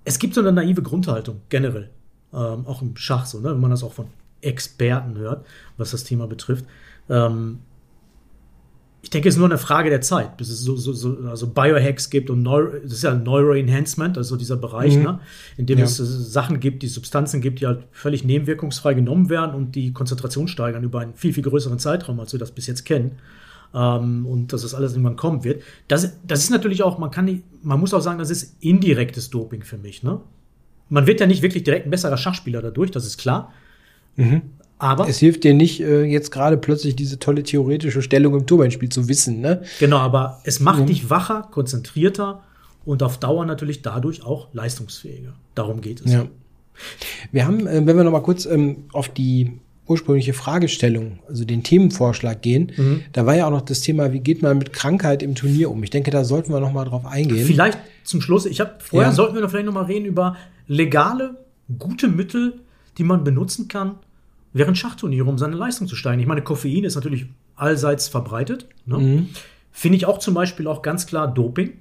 es 0.05 0.19
gibt 0.19 0.35
so 0.35 0.41
eine 0.41 0.53
naive 0.53 0.83
Grundhaltung 0.83 1.43
generell, 1.51 1.91
ähm, 2.33 2.67
auch 2.67 2.81
im 2.81 2.97
Schach 2.97 3.27
so, 3.27 3.41
ne? 3.41 3.51
wenn 3.51 3.61
man 3.61 3.71
das 3.71 3.83
auch 3.83 3.93
von 3.93 4.07
Experten 4.41 5.19
hört, 5.19 5.45
was 5.77 5.91
das 5.91 6.05
Thema 6.05 6.27
betrifft. 6.27 6.65
Ähm, 7.11 7.59
ich 9.07 9.11
denke, 9.11 9.29
es 9.29 9.37
ist 9.37 9.39
nur 9.39 9.47
eine 9.47 9.57
Frage 9.57 9.89
der 9.89 10.01
Zeit, 10.01 10.37
bis 10.37 10.51
es 10.51 10.63
so, 10.63 10.75
so, 10.75 10.93
so 10.93 11.17
also 11.29 11.47
Biohacks 11.47 12.11
gibt 12.11 12.29
und 12.29 12.43
Neuro, 12.43 12.73
das 12.83 12.95
ist 12.95 13.05
ja 13.05 13.15
Neuroenhancement, 13.15 14.19
also 14.19 14.35
dieser 14.35 14.57
Bereich, 14.57 14.97
mhm. 14.97 15.03
ne, 15.05 15.21
in 15.57 15.67
dem 15.67 15.79
ja. 15.79 15.85
es 15.85 15.97
Sachen 15.99 16.59
gibt, 16.59 16.83
die 16.83 16.89
Substanzen 16.89 17.41
gibt, 17.41 17.61
die 17.61 17.69
halt 17.69 17.85
völlig 17.93 18.25
nebenwirkungsfrei 18.25 18.95
genommen 18.95 19.31
werden 19.31 19.55
und 19.55 19.77
die 19.77 19.93
Konzentration 19.93 20.49
steigern 20.49 20.83
über 20.83 20.99
einen 20.99 21.15
viel, 21.15 21.33
viel 21.33 21.45
größeren 21.45 21.79
Zeitraum, 21.79 22.19
als 22.19 22.33
wir 22.33 22.41
das 22.41 22.51
bis 22.51 22.67
jetzt 22.67 22.85
kennen. 22.85 23.13
Ähm, 23.73 24.27
und 24.27 24.53
dass 24.53 24.63
das 24.63 24.75
alles 24.75 24.95
irgendwann 24.95 25.15
kommen 25.15 25.45
wird. 25.45 25.63
Das, 25.87 26.19
das 26.27 26.41
ist 26.41 26.51
natürlich 26.51 26.83
auch, 26.83 26.99
man 26.99 27.13
kann 27.13 27.27
nicht, 27.27 27.45
man 27.63 27.79
muss 27.79 27.95
auch 27.95 28.01
sagen, 28.01 28.19
das 28.19 28.31
ist 28.31 28.57
indirektes 28.59 29.31
Doping 29.31 29.63
für 29.63 29.79
mich. 29.79 30.03
Ne? 30.03 30.21
Man 30.89 31.07
wird 31.07 31.21
ja 31.21 31.29
nicht 31.29 31.43
wirklich 31.43 31.63
direkt 31.63 31.87
ein 31.87 31.91
besserer 31.91 32.17
Schachspieler 32.17 32.61
dadurch, 32.61 32.91
das 32.91 33.07
ist 33.07 33.19
klar. 33.19 33.53
Mhm. 34.17 34.43
Aber 34.79 35.09
es 35.09 35.19
hilft 35.19 35.45
dir 35.45 35.55
nicht, 35.55 35.81
äh, 35.81 36.05
jetzt 36.05 36.31
gerade 36.31 36.59
plötzlich 36.59 36.97
diese 36.97 37.19
tolle 37.19 37.43
theoretische 37.43 38.03
Stellung 38.03 38.35
im 38.35 38.47
Turbine-Spiel 38.47 38.91
zu 38.91 39.09
wissen, 39.09 39.41
ne? 39.41 39.63
Genau, 39.81 39.99
aber 39.99 40.41
es 40.45 40.61
macht 40.61 40.81
mhm. 40.81 40.87
dich 40.87 41.09
wacher, 41.09 41.49
konzentrierter 41.51 42.43
und 42.85 43.03
auf 43.03 43.19
Dauer 43.19 43.47
natürlich 43.47 43.83
dadurch 43.83 44.25
auch 44.25 44.49
leistungsfähiger. 44.53 45.33
Darum 45.55 45.81
geht 45.81 46.03
es. 46.03 46.13
Ja. 46.13 46.27
Wir 47.33 47.47
haben, 47.47 47.67
äh, 47.67 47.87
wenn 47.87 47.97
wir 47.97 48.05
noch 48.05 48.13
mal 48.13 48.23
kurz 48.23 48.45
ähm, 48.45 48.85
auf 48.93 49.09
die 49.09 49.53
ursprüngliche 49.89 50.35
Fragestellung, 50.35 51.21
also 51.29 51.45
den 51.45 51.63
Themenvorschlag 51.63 52.43
gehen, 52.43 52.73
mhm. 52.77 53.03
da 53.13 53.25
war 53.25 53.35
ja 53.35 53.47
auch 53.47 53.51
noch 53.51 53.63
das 53.63 53.81
Thema, 53.81 54.13
wie 54.13 54.21
geht 54.21 54.43
man 54.43 54.59
mit 54.59 54.75
Krankheit 54.75 55.23
im 55.23 55.35
Turnier 55.35 55.71
um? 55.71 55.83
Ich 55.85 55.91
denke, 55.91 56.11
da 56.11 56.25
sollten 56.25 56.53
wir 56.53 56.61
noch 56.61 56.73
mal 56.73 56.85
drauf 56.85 57.07
eingehen. 57.07 57.47
Vielleicht 57.47 57.79
zum 58.05 58.21
Schluss, 58.21 58.45
ich 58.45 58.61
habe 58.61 58.75
vorher 58.79 59.11
ja. 59.11 59.15
sollten 59.15 59.37
wir 59.37 59.43
noch 59.43 59.51
vielleicht 59.51 59.67
noch 59.67 59.73
mal 59.73 59.85
reden 59.85 60.05
über 60.05 60.37
legale, 60.67 61.37
gute 61.79 62.09
Mittel, 62.09 62.61
die 62.99 63.05
man 63.05 63.25
benutzen 63.25 63.69
kann 63.69 63.97
während 64.57 64.79
Schachturniere, 64.79 65.29
um 65.29 65.37
seine 65.37 65.55
Leistung 65.55 65.87
zu 65.87 65.97
steigern. 65.97 66.21
Ich 66.21 66.27
meine, 66.27 66.43
Koffein 66.43 66.85
ist 66.85 66.95
natürlich 66.95 67.27
allseits 67.57 68.09
verbreitet. 68.09 68.67
Ne? 68.87 68.99
Mhm. 68.99 69.29
Finde 69.71 69.97
ich 69.97 70.07
auch 70.07 70.19
zum 70.19 70.33
Beispiel 70.33 70.67
auch 70.67 70.81
ganz 70.81 71.07
klar 71.07 71.33
Doping 71.33 71.75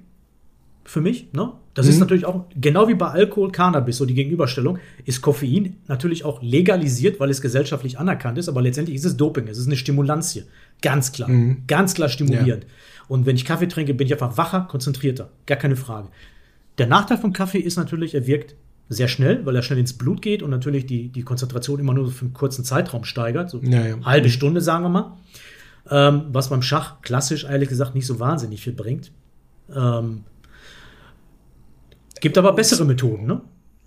für 0.84 1.00
mich. 1.00 1.32
Ne? 1.32 1.52
Das 1.72 1.86
mhm. 1.86 1.92
ist 1.92 1.98
natürlich 2.00 2.26
auch, 2.26 2.44
genau 2.54 2.86
wie 2.86 2.94
bei 2.94 3.08
Alkohol, 3.08 3.50
Cannabis, 3.50 3.96
so 3.96 4.04
die 4.04 4.12
Gegenüberstellung, 4.12 4.78
ist 5.06 5.22
Koffein 5.22 5.76
natürlich 5.88 6.26
auch 6.26 6.42
legalisiert, 6.42 7.18
weil 7.18 7.30
es 7.30 7.40
gesellschaftlich 7.40 7.98
anerkannt 7.98 8.36
ist, 8.36 8.48
aber 8.48 8.60
letztendlich 8.60 8.96
ist 8.96 9.06
es 9.06 9.16
Doping, 9.16 9.48
es 9.48 9.56
ist 9.56 9.66
eine 9.66 9.76
Stimulanz 9.76 10.32
hier. 10.32 10.44
Ganz 10.82 11.12
klar, 11.12 11.30
mhm. 11.30 11.62
ganz 11.66 11.94
klar 11.94 12.10
stimulierend. 12.10 12.64
Ja. 12.64 12.70
Und 13.08 13.24
wenn 13.24 13.36
ich 13.36 13.46
Kaffee 13.46 13.68
trinke, 13.68 13.94
bin 13.94 14.06
ich 14.06 14.12
einfach 14.12 14.36
wacher, 14.36 14.66
konzentrierter. 14.68 15.30
Gar 15.46 15.56
keine 15.56 15.76
Frage. 15.76 16.08
Der 16.76 16.88
Nachteil 16.88 17.16
von 17.16 17.32
Kaffee 17.32 17.58
ist 17.58 17.76
natürlich, 17.76 18.14
er 18.14 18.26
wirkt 18.26 18.54
sehr 18.88 19.08
schnell, 19.08 19.44
weil 19.44 19.56
er 19.56 19.62
schnell 19.62 19.78
ins 19.78 19.94
Blut 19.94 20.22
geht 20.22 20.42
und 20.42 20.50
natürlich 20.50 20.86
die, 20.86 21.08
die 21.08 21.22
Konzentration 21.22 21.80
immer 21.80 21.94
nur 21.94 22.10
für 22.10 22.26
einen 22.26 22.34
kurzen 22.34 22.64
Zeitraum 22.64 23.04
steigert, 23.04 23.50
so 23.50 23.60
ja, 23.62 23.86
ja. 23.86 23.96
halbe 24.04 24.30
Stunde, 24.30 24.60
sagen 24.60 24.84
wir 24.84 24.88
mal. 24.88 25.16
Ähm, 25.90 26.26
was 26.32 26.50
beim 26.50 26.62
Schach 26.62 27.00
klassisch, 27.02 27.44
ehrlich 27.44 27.68
gesagt, 27.68 27.94
nicht 27.94 28.06
so 28.06 28.18
wahnsinnig 28.18 28.62
viel 28.62 28.72
bringt. 28.72 29.12
Ähm, 29.74 30.24
gibt 32.20 32.38
aber 32.38 32.52
bessere 32.52 32.84
Methoden, 32.84 33.26
ne? 33.26 33.40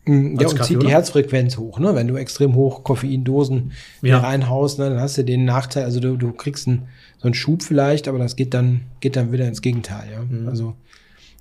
Mm, 0.05 0.39
ja, 0.39 0.47
und 0.47 0.55
Kaffee, 0.55 0.67
zieht 0.67 0.77
oder? 0.77 0.87
die 0.87 0.93
Herzfrequenz 0.93 1.57
hoch, 1.57 1.79
ne? 1.79 1.95
Wenn 1.95 2.07
du 2.07 2.15
extrem 2.15 2.55
hoch 2.55 2.83
Koffeindosen 2.83 3.73
ja. 4.01 4.19
reinhaust, 4.19 4.79
ne, 4.79 4.89
dann 4.89 4.99
hast 4.99 5.17
du 5.17 5.23
den 5.23 5.45
Nachteil, 5.45 5.83
also 5.83 5.99
du, 5.99 6.15
du 6.15 6.31
kriegst 6.31 6.67
einen, 6.67 6.87
so 7.17 7.25
einen 7.25 7.33
Schub 7.33 7.63
vielleicht, 7.63 8.07
aber 8.07 8.17
das 8.17 8.35
geht 8.35 8.53
dann, 8.53 8.81
geht 9.01 9.15
dann 9.15 9.31
wieder 9.31 9.47
ins 9.47 9.61
Gegenteil, 9.61 10.09
ja. 10.11 10.21
Mhm. 10.23 10.47
Also 10.47 10.75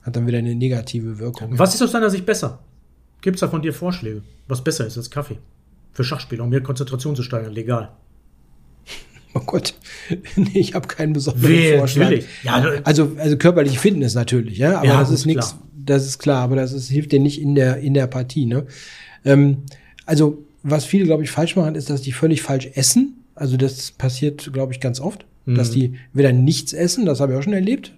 hat 0.03 0.17
dann 0.17 0.27
wieder 0.27 0.39
eine 0.39 0.55
negative 0.55 1.19
Wirkung. 1.19 1.59
Was 1.59 1.75
ist 1.75 1.83
aus 1.83 1.93
deiner 1.93 2.11
Sicht 2.11 2.27
besser? 2.27 2.61
Gibt 3.21 3.37
es 3.37 3.41
da 3.41 3.49
von 3.49 3.63
dir 3.63 3.73
Vorschläge, 3.73 4.23
was 4.47 4.63
besser 4.63 4.87
ist 4.87 4.97
als 4.97 5.11
Kaffee? 5.11 5.39
Für 5.93 6.05
Schachspieler, 6.05 6.45
um 6.45 6.51
mehr 6.51 6.63
Konzentration 6.63 7.17
zu 7.17 7.23
steigern, 7.23 7.53
legal. 7.53 7.91
Oh 9.35 9.41
Gott, 9.41 9.75
nee, 10.37 10.59
ich 10.59 10.75
habe 10.75 10.89
keinen 10.89 11.13
besonderen 11.13 11.53
nee, 11.53 11.77
Vorschlag. 11.77 12.05
Natürlich. 12.05 12.27
Ja, 12.43 12.55
also, 12.83 13.13
also 13.19 13.37
körperliche 13.37 13.79
Fitness 13.79 14.15
natürlich, 14.15 14.57
ja, 14.57 14.79
aber 14.79 14.87
ja, 14.87 15.01
das 15.01 15.11
ist 15.11 15.27
nichts, 15.27 15.55
das 15.89 16.07
ist 16.07 16.19
klar, 16.19 16.43
aber 16.43 16.57
das 16.57 16.73
ist, 16.73 16.89
hilft 16.89 17.13
dir 17.13 17.21
nicht 17.21 17.41
in 17.41 17.55
der, 17.55 17.77
in 17.77 17.93
der 17.93 18.07
Partie. 18.07 18.47
Ne? 18.47 18.67
Ähm, 19.25 19.59
also, 20.07 20.45
was 20.63 20.87
viele, 20.87 21.05
glaube 21.05 21.25
ich, 21.25 21.31
falsch 21.31 21.57
machen, 21.57 21.75
ist, 21.75 21.91
dass 21.91 22.03
die 22.03 22.13
völlig 22.13 22.43
falsch 22.43 22.71
essen. 22.75 23.19
Also, 23.35 23.57
das 23.57 23.91
passiert, 23.91 24.51
glaube 24.53 24.73
ich, 24.73 24.81
ganz 24.81 24.99
oft, 25.01 25.27
mhm. 25.45 25.57
dass 25.57 25.71
die 25.71 25.95
wieder 26.13 26.33
nichts 26.33 26.73
essen. 26.73 27.07
Das 27.07 27.21
habe 27.21 27.33
ich 27.33 27.39
auch 27.39 27.43
schon 27.43 27.53
erlebt. 27.53 27.93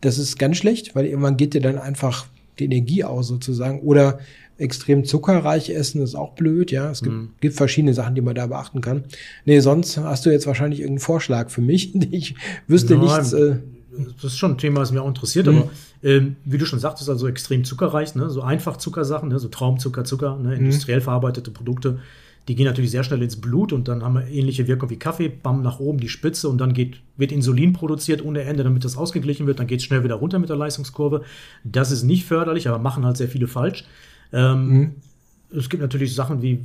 Das 0.00 0.18
ist 0.18 0.38
ganz 0.38 0.56
schlecht, 0.58 0.94
weil 0.94 1.06
irgendwann 1.06 1.36
geht 1.36 1.54
dir 1.54 1.60
dann 1.60 1.78
einfach 1.78 2.26
die 2.60 2.64
Energie 2.66 3.04
aus 3.04 3.28
sozusagen. 3.28 3.80
Oder 3.80 4.20
extrem 4.60 5.04
zuckerreich 5.04 5.70
essen 5.70 6.02
ist 6.02 6.14
auch 6.14 6.34
blöd, 6.34 6.70
ja. 6.70 6.90
Es 6.90 7.02
gibt, 7.02 7.14
mhm. 7.14 7.30
gibt 7.40 7.56
verschiedene 7.56 7.94
Sachen, 7.94 8.14
die 8.14 8.20
man 8.20 8.34
da 8.34 8.46
beachten 8.46 8.80
kann. 8.80 9.04
Nee, 9.46 9.60
sonst 9.60 9.96
hast 9.96 10.26
du 10.26 10.30
jetzt 10.30 10.46
wahrscheinlich 10.46 10.80
irgendeinen 10.80 11.04
Vorschlag 11.04 11.50
für 11.50 11.62
mich. 11.62 11.94
Ich 12.10 12.34
wüsste 12.66 12.94
Nein, 12.96 13.04
nichts. 13.04 13.32
Äh, 13.32 13.56
das 14.20 14.32
ist 14.32 14.38
schon 14.38 14.52
ein 14.52 14.58
Thema, 14.58 14.80
was 14.80 14.90
mich 14.90 15.00
auch 15.00 15.08
interessiert, 15.08 15.46
mhm. 15.46 15.56
aber 15.56 15.70
ähm, 16.02 16.36
wie 16.44 16.58
du 16.58 16.66
schon 16.66 16.78
sagtest, 16.78 17.08
also 17.08 17.26
extrem 17.28 17.64
zuckerreich, 17.64 18.14
ne? 18.14 18.30
so 18.30 18.42
einfach 18.42 18.76
Zuckersachen, 18.76 19.28
ne? 19.28 19.38
so 19.38 19.48
Traumzucker, 19.48 20.04
Zucker, 20.04 20.36
ne? 20.36 20.50
Mhm. 20.50 20.64
industriell 20.64 21.00
verarbeitete 21.00 21.50
Produkte, 21.50 21.98
die 22.50 22.56
gehen 22.56 22.66
natürlich 22.66 22.90
sehr 22.90 23.04
schnell 23.04 23.22
ins 23.22 23.40
Blut 23.40 23.72
und 23.72 23.86
dann 23.86 24.02
haben 24.02 24.14
wir 24.14 24.26
ähnliche 24.26 24.66
Wirkung 24.66 24.90
wie 24.90 24.96
Kaffee, 24.96 25.28
bam 25.28 25.62
nach 25.62 25.78
oben 25.78 26.00
die 26.00 26.08
Spitze 26.08 26.48
und 26.48 26.58
dann 26.58 26.72
geht, 26.72 27.00
wird 27.16 27.30
Insulin 27.30 27.72
produziert 27.72 28.24
ohne 28.24 28.42
Ende, 28.42 28.64
damit 28.64 28.84
das 28.84 28.96
ausgeglichen 28.96 29.46
wird, 29.46 29.60
dann 29.60 29.68
geht 29.68 29.78
es 29.78 29.84
schnell 29.84 30.02
wieder 30.02 30.16
runter 30.16 30.40
mit 30.40 30.48
der 30.48 30.56
Leistungskurve. 30.56 31.22
Das 31.62 31.92
ist 31.92 32.02
nicht 32.02 32.24
förderlich, 32.24 32.66
aber 32.66 32.80
machen 32.80 33.06
halt 33.06 33.16
sehr 33.18 33.28
viele 33.28 33.46
falsch. 33.46 33.84
Ähm, 34.32 34.68
mhm. 34.68 34.94
Es 35.56 35.70
gibt 35.70 35.80
natürlich 35.80 36.12
Sachen 36.12 36.42
wie 36.42 36.58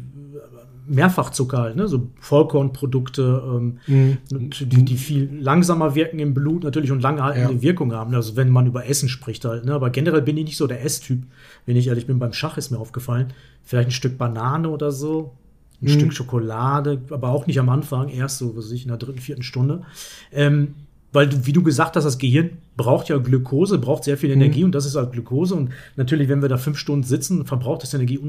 Mehrfachzucker 0.87 1.59
halt, 1.59 1.75
ne? 1.75 1.87
so 1.87 2.07
Vollkornprodukte, 2.19 3.43
ähm, 3.45 3.77
mhm. 3.85 4.17
die, 4.31 4.85
die 4.85 4.97
viel 4.97 5.37
langsamer 5.39 5.93
wirken 5.93 6.17
im 6.17 6.33
Blut 6.33 6.63
natürlich 6.63 6.91
und 6.91 7.01
langanhaltende 7.01 7.53
ja. 7.53 7.61
Wirkung 7.61 7.93
haben. 7.93 8.15
Also 8.15 8.35
wenn 8.35 8.49
man 8.49 8.65
über 8.65 8.87
Essen 8.87 9.07
spricht 9.07 9.45
halt. 9.45 9.65
Ne? 9.65 9.73
Aber 9.75 9.91
generell 9.91 10.23
bin 10.23 10.35
ich 10.37 10.45
nicht 10.45 10.57
so 10.57 10.65
der 10.65 10.83
Esstyp, 10.83 11.21
wenn 11.67 11.75
ich 11.75 11.89
ehrlich 11.89 12.07
bin. 12.07 12.17
Beim 12.17 12.33
Schach 12.33 12.57
ist 12.57 12.71
mir 12.71 12.79
aufgefallen, 12.79 13.33
vielleicht 13.63 13.89
ein 13.89 13.91
Stück 13.91 14.17
Banane 14.17 14.67
oder 14.69 14.91
so, 14.91 15.33
ein 15.81 15.85
mhm. 15.85 15.89
Stück 15.89 16.13
Schokolade, 16.13 17.01
aber 17.09 17.29
auch 17.29 17.47
nicht 17.47 17.59
am 17.59 17.69
Anfang, 17.69 18.09
erst 18.09 18.39
so, 18.39 18.55
was 18.55 18.65
weiß 18.65 18.71
ich, 18.71 18.83
in 18.83 18.89
der 18.89 18.97
dritten, 18.97 19.19
vierten 19.19 19.43
Stunde. 19.43 19.83
Ähm, 20.31 20.75
weil, 21.11 21.29
du, 21.29 21.45
wie 21.45 21.53
du 21.53 21.63
gesagt 21.63 21.95
hast, 21.95 22.03
das 22.03 22.17
Gehirn 22.17 22.57
braucht 22.75 23.07
ja 23.07 23.17
Glukose, 23.17 23.77
braucht 23.77 24.03
sehr 24.03 24.17
viel 24.17 24.31
Energie 24.31 24.59
mhm. 24.59 24.65
und 24.65 24.75
das 24.75 24.85
ist 24.85 24.95
halt 24.95 25.13
Glukose. 25.13 25.55
Und 25.55 25.69
natürlich, 25.95 26.27
wenn 26.27 26.41
wir 26.41 26.49
da 26.49 26.57
fünf 26.57 26.77
Stunden 26.77 27.03
sitzen, 27.03 27.45
verbraucht 27.45 27.83
das 27.83 27.93
Energie, 27.93 28.19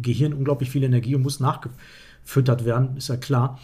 Gehirn 0.00 0.32
unglaublich 0.32 0.70
viel 0.70 0.82
Energie 0.82 1.14
und 1.14 1.22
muss 1.22 1.38
nachgefüttert 1.38 2.64
werden, 2.64 2.96
ist 2.96 3.08
ja 3.08 3.16
klar. 3.16 3.58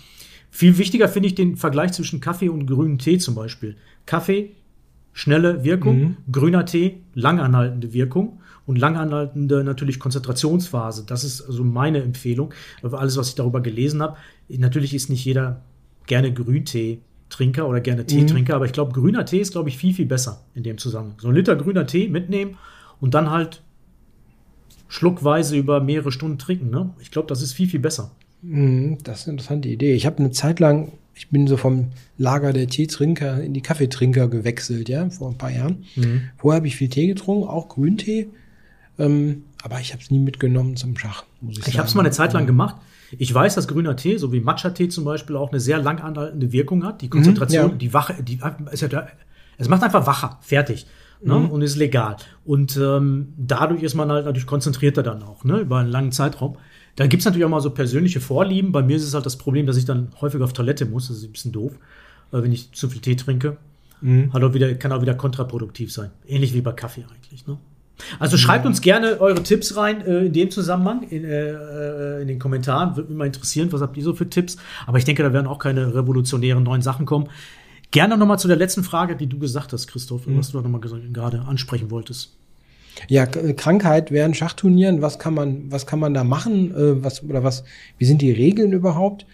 Viel 0.50 0.78
wichtiger 0.78 1.08
finde 1.08 1.28
ich 1.28 1.34
den 1.34 1.56
Vergleich 1.56 1.92
zwischen 1.92 2.20
Kaffee 2.20 2.48
und 2.48 2.66
grünem 2.66 2.98
Tee 2.98 3.18
zum 3.18 3.34
Beispiel. 3.34 3.76
Kaffee, 4.04 4.52
schnelle 5.16 5.64
Wirkung, 5.64 5.98
mhm. 5.98 6.16
grüner 6.30 6.66
Tee, 6.66 6.98
langanhaltende 7.14 7.94
Wirkung 7.94 8.38
und 8.66 8.76
langanhaltende 8.76 9.64
natürlich 9.64 9.98
Konzentrationsphase. 9.98 11.04
Das 11.06 11.24
ist 11.24 11.40
also 11.40 11.64
meine 11.64 12.02
Empfehlung. 12.02 12.52
Alles, 12.82 13.16
was 13.16 13.30
ich 13.30 13.34
darüber 13.34 13.62
gelesen 13.62 14.02
habe. 14.02 14.18
Natürlich 14.50 14.92
ist 14.92 15.08
nicht 15.08 15.24
jeder 15.24 15.62
gerne 16.06 16.34
Grüntee 16.34 17.00
Trinker 17.30 17.66
oder 17.66 17.80
gerne 17.80 18.04
Teetrinker, 18.04 18.52
mhm. 18.52 18.56
aber 18.56 18.66
ich 18.66 18.72
glaube, 18.72 18.92
grüner 18.92 19.24
Tee 19.24 19.40
ist, 19.40 19.52
glaube 19.52 19.70
ich, 19.70 19.78
viel, 19.78 19.94
viel 19.94 20.04
besser 20.04 20.44
in 20.54 20.62
dem 20.62 20.76
Zusammenhang. 20.76 21.16
So 21.18 21.28
ein 21.28 21.34
Liter 21.34 21.56
grüner 21.56 21.86
Tee 21.86 22.08
mitnehmen 22.08 22.58
und 23.00 23.14
dann 23.14 23.30
halt 23.30 23.62
schluckweise 24.86 25.56
über 25.56 25.80
mehrere 25.80 26.12
Stunden 26.12 26.38
trinken. 26.38 26.68
Ne? 26.68 26.90
Ich 27.00 27.10
glaube, 27.10 27.26
das 27.26 27.40
ist 27.40 27.54
viel, 27.54 27.68
viel 27.68 27.80
besser. 27.80 28.12
Mhm, 28.42 28.98
das 29.02 29.20
ist 29.20 29.26
eine 29.26 29.32
interessante 29.32 29.70
Idee. 29.70 29.94
Ich 29.94 30.04
habe 30.04 30.18
eine 30.18 30.30
Zeit 30.30 30.60
lang, 30.60 30.92
ich 31.16 31.30
bin 31.30 31.46
so 31.46 31.56
vom 31.56 31.88
Lager 32.18 32.52
der 32.52 32.68
Teetrinker 32.68 33.42
in 33.42 33.54
die 33.54 33.62
Kaffeetrinker 33.62 34.28
gewechselt, 34.28 34.88
ja, 34.88 35.08
vor 35.08 35.30
ein 35.30 35.38
paar 35.38 35.50
Jahren. 35.50 35.84
Mhm. 35.96 36.28
Vorher 36.36 36.58
habe 36.58 36.66
ich 36.66 36.76
viel 36.76 36.90
Tee 36.90 37.06
getrunken, 37.06 37.48
auch 37.48 37.68
Grüntee. 37.68 38.28
Ähm, 38.98 39.44
aber 39.62 39.80
ich 39.80 39.92
habe 39.92 40.02
es 40.02 40.10
nie 40.10 40.18
mitgenommen 40.18 40.76
zum 40.76 40.96
Schach. 40.96 41.24
Muss 41.40 41.58
ich 41.58 41.68
ich 41.68 41.78
habe 41.78 41.88
es 41.88 41.94
mal 41.94 42.02
eine 42.02 42.10
Zeit 42.10 42.34
lang 42.34 42.42
ähm, 42.42 42.48
gemacht. 42.48 42.76
Ich 43.18 43.32
weiß, 43.32 43.54
dass 43.54 43.66
grüner 43.66 43.96
Tee, 43.96 44.18
so 44.18 44.32
wie 44.32 44.40
Matcha-Tee 44.40 44.88
zum 44.88 45.04
Beispiel, 45.04 45.36
auch 45.36 45.50
eine 45.50 45.60
sehr 45.60 45.78
lang 45.78 46.00
anhaltende 46.00 46.52
Wirkung 46.52 46.84
hat. 46.84 47.00
Die 47.00 47.08
Konzentration, 47.08 47.66
mhm, 47.66 47.70
ja. 47.72 47.76
die 47.76 47.94
Wache, 47.94 48.22
die, 48.22 48.38
ist 48.70 48.82
ja, 48.82 49.06
es 49.58 49.68
macht 49.68 49.82
einfach 49.82 50.06
wacher, 50.06 50.38
fertig. 50.42 50.86
Ne? 51.22 51.34
Mhm. 51.34 51.50
Und 51.50 51.62
ist 51.62 51.76
legal. 51.76 52.16
Und 52.44 52.76
ähm, 52.76 53.32
dadurch 53.38 53.82
ist 53.82 53.94
man 53.94 54.10
halt 54.10 54.26
natürlich 54.26 54.46
konzentrierter 54.46 55.02
dann 55.02 55.22
auch, 55.22 55.44
ne? 55.44 55.60
über 55.60 55.78
einen 55.78 55.88
langen 55.88 56.12
Zeitraum. 56.12 56.58
Dann 56.96 57.08
gibt 57.08 57.20
es 57.20 57.24
natürlich 57.24 57.44
auch 57.44 57.50
mal 57.50 57.60
so 57.60 57.70
persönliche 57.70 58.20
Vorlieben. 58.20 58.72
Bei 58.72 58.82
mir 58.82 58.96
ist 58.96 59.04
es 59.04 59.14
halt 59.14 59.26
das 59.26 59.36
Problem, 59.36 59.66
dass 59.66 59.76
ich 59.76 59.84
dann 59.84 60.08
häufig 60.20 60.40
auf 60.40 60.52
Toilette 60.52 60.86
muss. 60.86 61.08
Das 61.08 61.18
ist 61.18 61.24
ein 61.24 61.32
bisschen 61.32 61.52
doof, 61.52 61.72
äh, 62.32 62.42
wenn 62.42 62.52
ich 62.52 62.72
zu 62.72 62.88
viel 62.88 63.00
Tee 63.00 63.16
trinke. 63.16 63.58
Mhm. 64.00 64.32
Hat 64.32 64.42
auch 64.42 64.54
wieder, 64.54 64.74
kann 64.74 64.92
auch 64.92 65.02
wieder 65.02 65.14
kontraproduktiv 65.14 65.92
sein. 65.92 66.10
Ähnlich 66.26 66.54
wie 66.54 66.60
bei 66.60 66.72
Kaffee 66.72 67.04
eigentlich. 67.10 67.46
Ne? 67.46 67.58
Also 68.18 68.36
schreibt 68.36 68.66
uns 68.66 68.80
gerne 68.80 69.20
eure 69.20 69.42
Tipps 69.42 69.76
rein 69.76 70.02
äh, 70.02 70.26
in 70.26 70.32
dem 70.32 70.50
Zusammenhang, 70.50 71.02
in, 71.08 71.24
äh, 71.24 71.50
äh, 71.50 72.22
in, 72.22 72.28
den 72.28 72.38
Kommentaren. 72.38 72.96
Würde 72.96 73.08
mich 73.10 73.18
mal 73.18 73.26
interessieren, 73.26 73.72
was 73.72 73.80
habt 73.80 73.96
ihr 73.96 74.02
so 74.02 74.14
für 74.14 74.28
Tipps? 74.28 74.56
Aber 74.86 74.98
ich 74.98 75.04
denke, 75.04 75.22
da 75.22 75.32
werden 75.32 75.46
auch 75.46 75.58
keine 75.58 75.94
revolutionären 75.94 76.62
neuen 76.62 76.82
Sachen 76.82 77.06
kommen. 77.06 77.28
Gerne 77.90 78.16
nochmal 78.16 78.38
zu 78.38 78.48
der 78.48 78.56
letzten 78.56 78.84
Frage, 78.84 79.16
die 79.16 79.26
du 79.26 79.38
gesagt 79.38 79.72
hast, 79.72 79.86
Christoph, 79.86 80.26
mhm. 80.26 80.38
was 80.38 80.50
du 80.50 80.60
nochmal 80.60 80.80
gerade 80.80 81.42
ansprechen 81.42 81.90
wolltest. 81.90 82.36
Ja, 83.08 83.24
äh, 83.24 83.52
Krankheit 83.54 84.10
während 84.10 84.36
Schachturnieren, 84.36 85.02
was 85.02 85.18
kann 85.18 85.34
man, 85.34 85.70
was 85.70 85.86
kann 85.86 85.98
man 85.98 86.14
da 86.14 86.24
machen? 86.24 86.70
Äh, 86.74 87.04
was, 87.04 87.22
oder 87.22 87.44
was, 87.44 87.64
wie 87.98 88.04
sind 88.04 88.22
die 88.22 88.32
Regeln 88.32 88.72
überhaupt? 88.72 89.26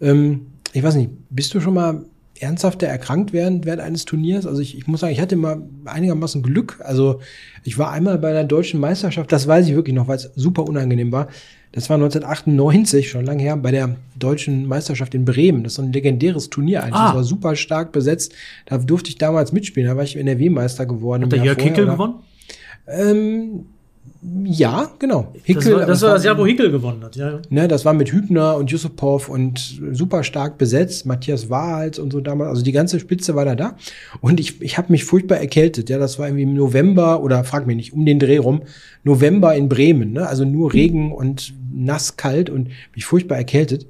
Ähm, 0.00 0.46
ich 0.72 0.82
weiß 0.82 0.94
nicht, 0.96 1.10
bist 1.30 1.54
du 1.54 1.60
schon 1.60 1.74
mal 1.74 2.04
ernsthafter 2.40 2.86
erkrankt 2.86 3.32
während, 3.32 3.64
während 3.64 3.80
eines 3.80 4.04
Turniers. 4.04 4.46
Also 4.46 4.60
ich, 4.60 4.76
ich 4.76 4.86
muss 4.86 5.00
sagen, 5.00 5.12
ich 5.12 5.20
hatte 5.20 5.36
immer 5.36 5.62
einigermaßen 5.84 6.42
Glück. 6.42 6.80
Also 6.82 7.20
ich 7.62 7.78
war 7.78 7.92
einmal 7.92 8.18
bei 8.18 8.30
einer 8.30 8.44
deutschen 8.44 8.80
Meisterschaft, 8.80 9.30
das 9.30 9.46
weiß 9.46 9.68
ich 9.68 9.74
wirklich 9.74 9.94
noch, 9.94 10.08
weil 10.08 10.16
es 10.16 10.30
super 10.34 10.64
unangenehm 10.64 11.12
war. 11.12 11.28
Das 11.72 11.90
war 11.90 11.96
1998, 11.96 13.10
schon 13.10 13.24
lange 13.24 13.42
her, 13.42 13.56
bei 13.56 13.72
der 13.72 13.96
deutschen 14.16 14.66
Meisterschaft 14.66 15.12
in 15.14 15.24
Bremen. 15.24 15.64
Das 15.64 15.72
ist 15.72 15.76
so 15.76 15.82
ein 15.82 15.92
legendäres 15.92 16.48
Turnier 16.48 16.84
eigentlich. 16.84 16.94
Ah. 16.94 17.06
Das 17.06 17.16
war 17.16 17.24
super 17.24 17.56
stark 17.56 17.90
besetzt. 17.90 18.32
Da 18.66 18.78
durfte 18.78 19.10
ich 19.10 19.18
damals 19.18 19.52
mitspielen. 19.52 19.88
Da 19.88 19.96
war 19.96 20.04
ich 20.04 20.16
NRW-Meister 20.16 20.86
geworden. 20.86 21.24
Hat 21.24 21.32
der 21.32 21.42
Jörg 21.42 21.58
Kickel 21.58 21.86
gewonnen? 21.86 22.14
Ähm, 22.86 23.66
ja, 24.44 24.90
genau. 24.98 25.32
Hickel, 25.42 25.72
das 25.72 25.72
war 25.72 25.86
das, 25.86 26.02
war 26.02 26.14
das 26.14 26.24
Jahr, 26.24 26.38
wo 26.38 26.46
Hickel 26.46 26.70
gewonnen 26.70 27.04
hat, 27.04 27.14
ja. 27.14 27.40
Ne, 27.50 27.68
das 27.68 27.84
war 27.84 27.92
mit 27.92 28.10
Hübner 28.10 28.56
und 28.56 28.70
Yusupov 28.70 29.28
und 29.28 29.80
super 29.92 30.24
stark 30.24 30.56
besetzt, 30.56 31.04
Matthias 31.04 31.50
Wahls 31.50 31.98
und 31.98 32.10
so 32.12 32.20
damals. 32.20 32.48
Also 32.48 32.62
die 32.62 32.72
ganze 32.72 32.98
Spitze 33.00 33.34
war 33.34 33.44
da 33.44 33.54
da. 33.54 33.76
Und 34.22 34.40
ich, 34.40 34.62
ich 34.62 34.78
habe 34.78 34.92
mich 34.92 35.04
furchtbar 35.04 35.36
erkältet. 35.36 35.90
Ja, 35.90 35.98
das 35.98 36.18
war 36.18 36.26
irgendwie 36.26 36.44
im 36.44 36.54
November 36.54 37.22
oder 37.22 37.44
frag 37.44 37.66
mich 37.66 37.76
nicht, 37.76 37.92
um 37.92 38.06
den 38.06 38.18
Dreh 38.18 38.38
rum. 38.38 38.62
November 39.02 39.54
in 39.54 39.68
Bremen. 39.68 40.12
Ne? 40.12 40.26
Also 40.26 40.46
nur 40.46 40.72
Regen 40.72 41.12
und 41.12 41.52
nass, 41.74 42.16
kalt 42.16 42.48
und 42.48 42.68
mich 42.94 43.04
furchtbar 43.04 43.36
erkältet. 43.36 43.86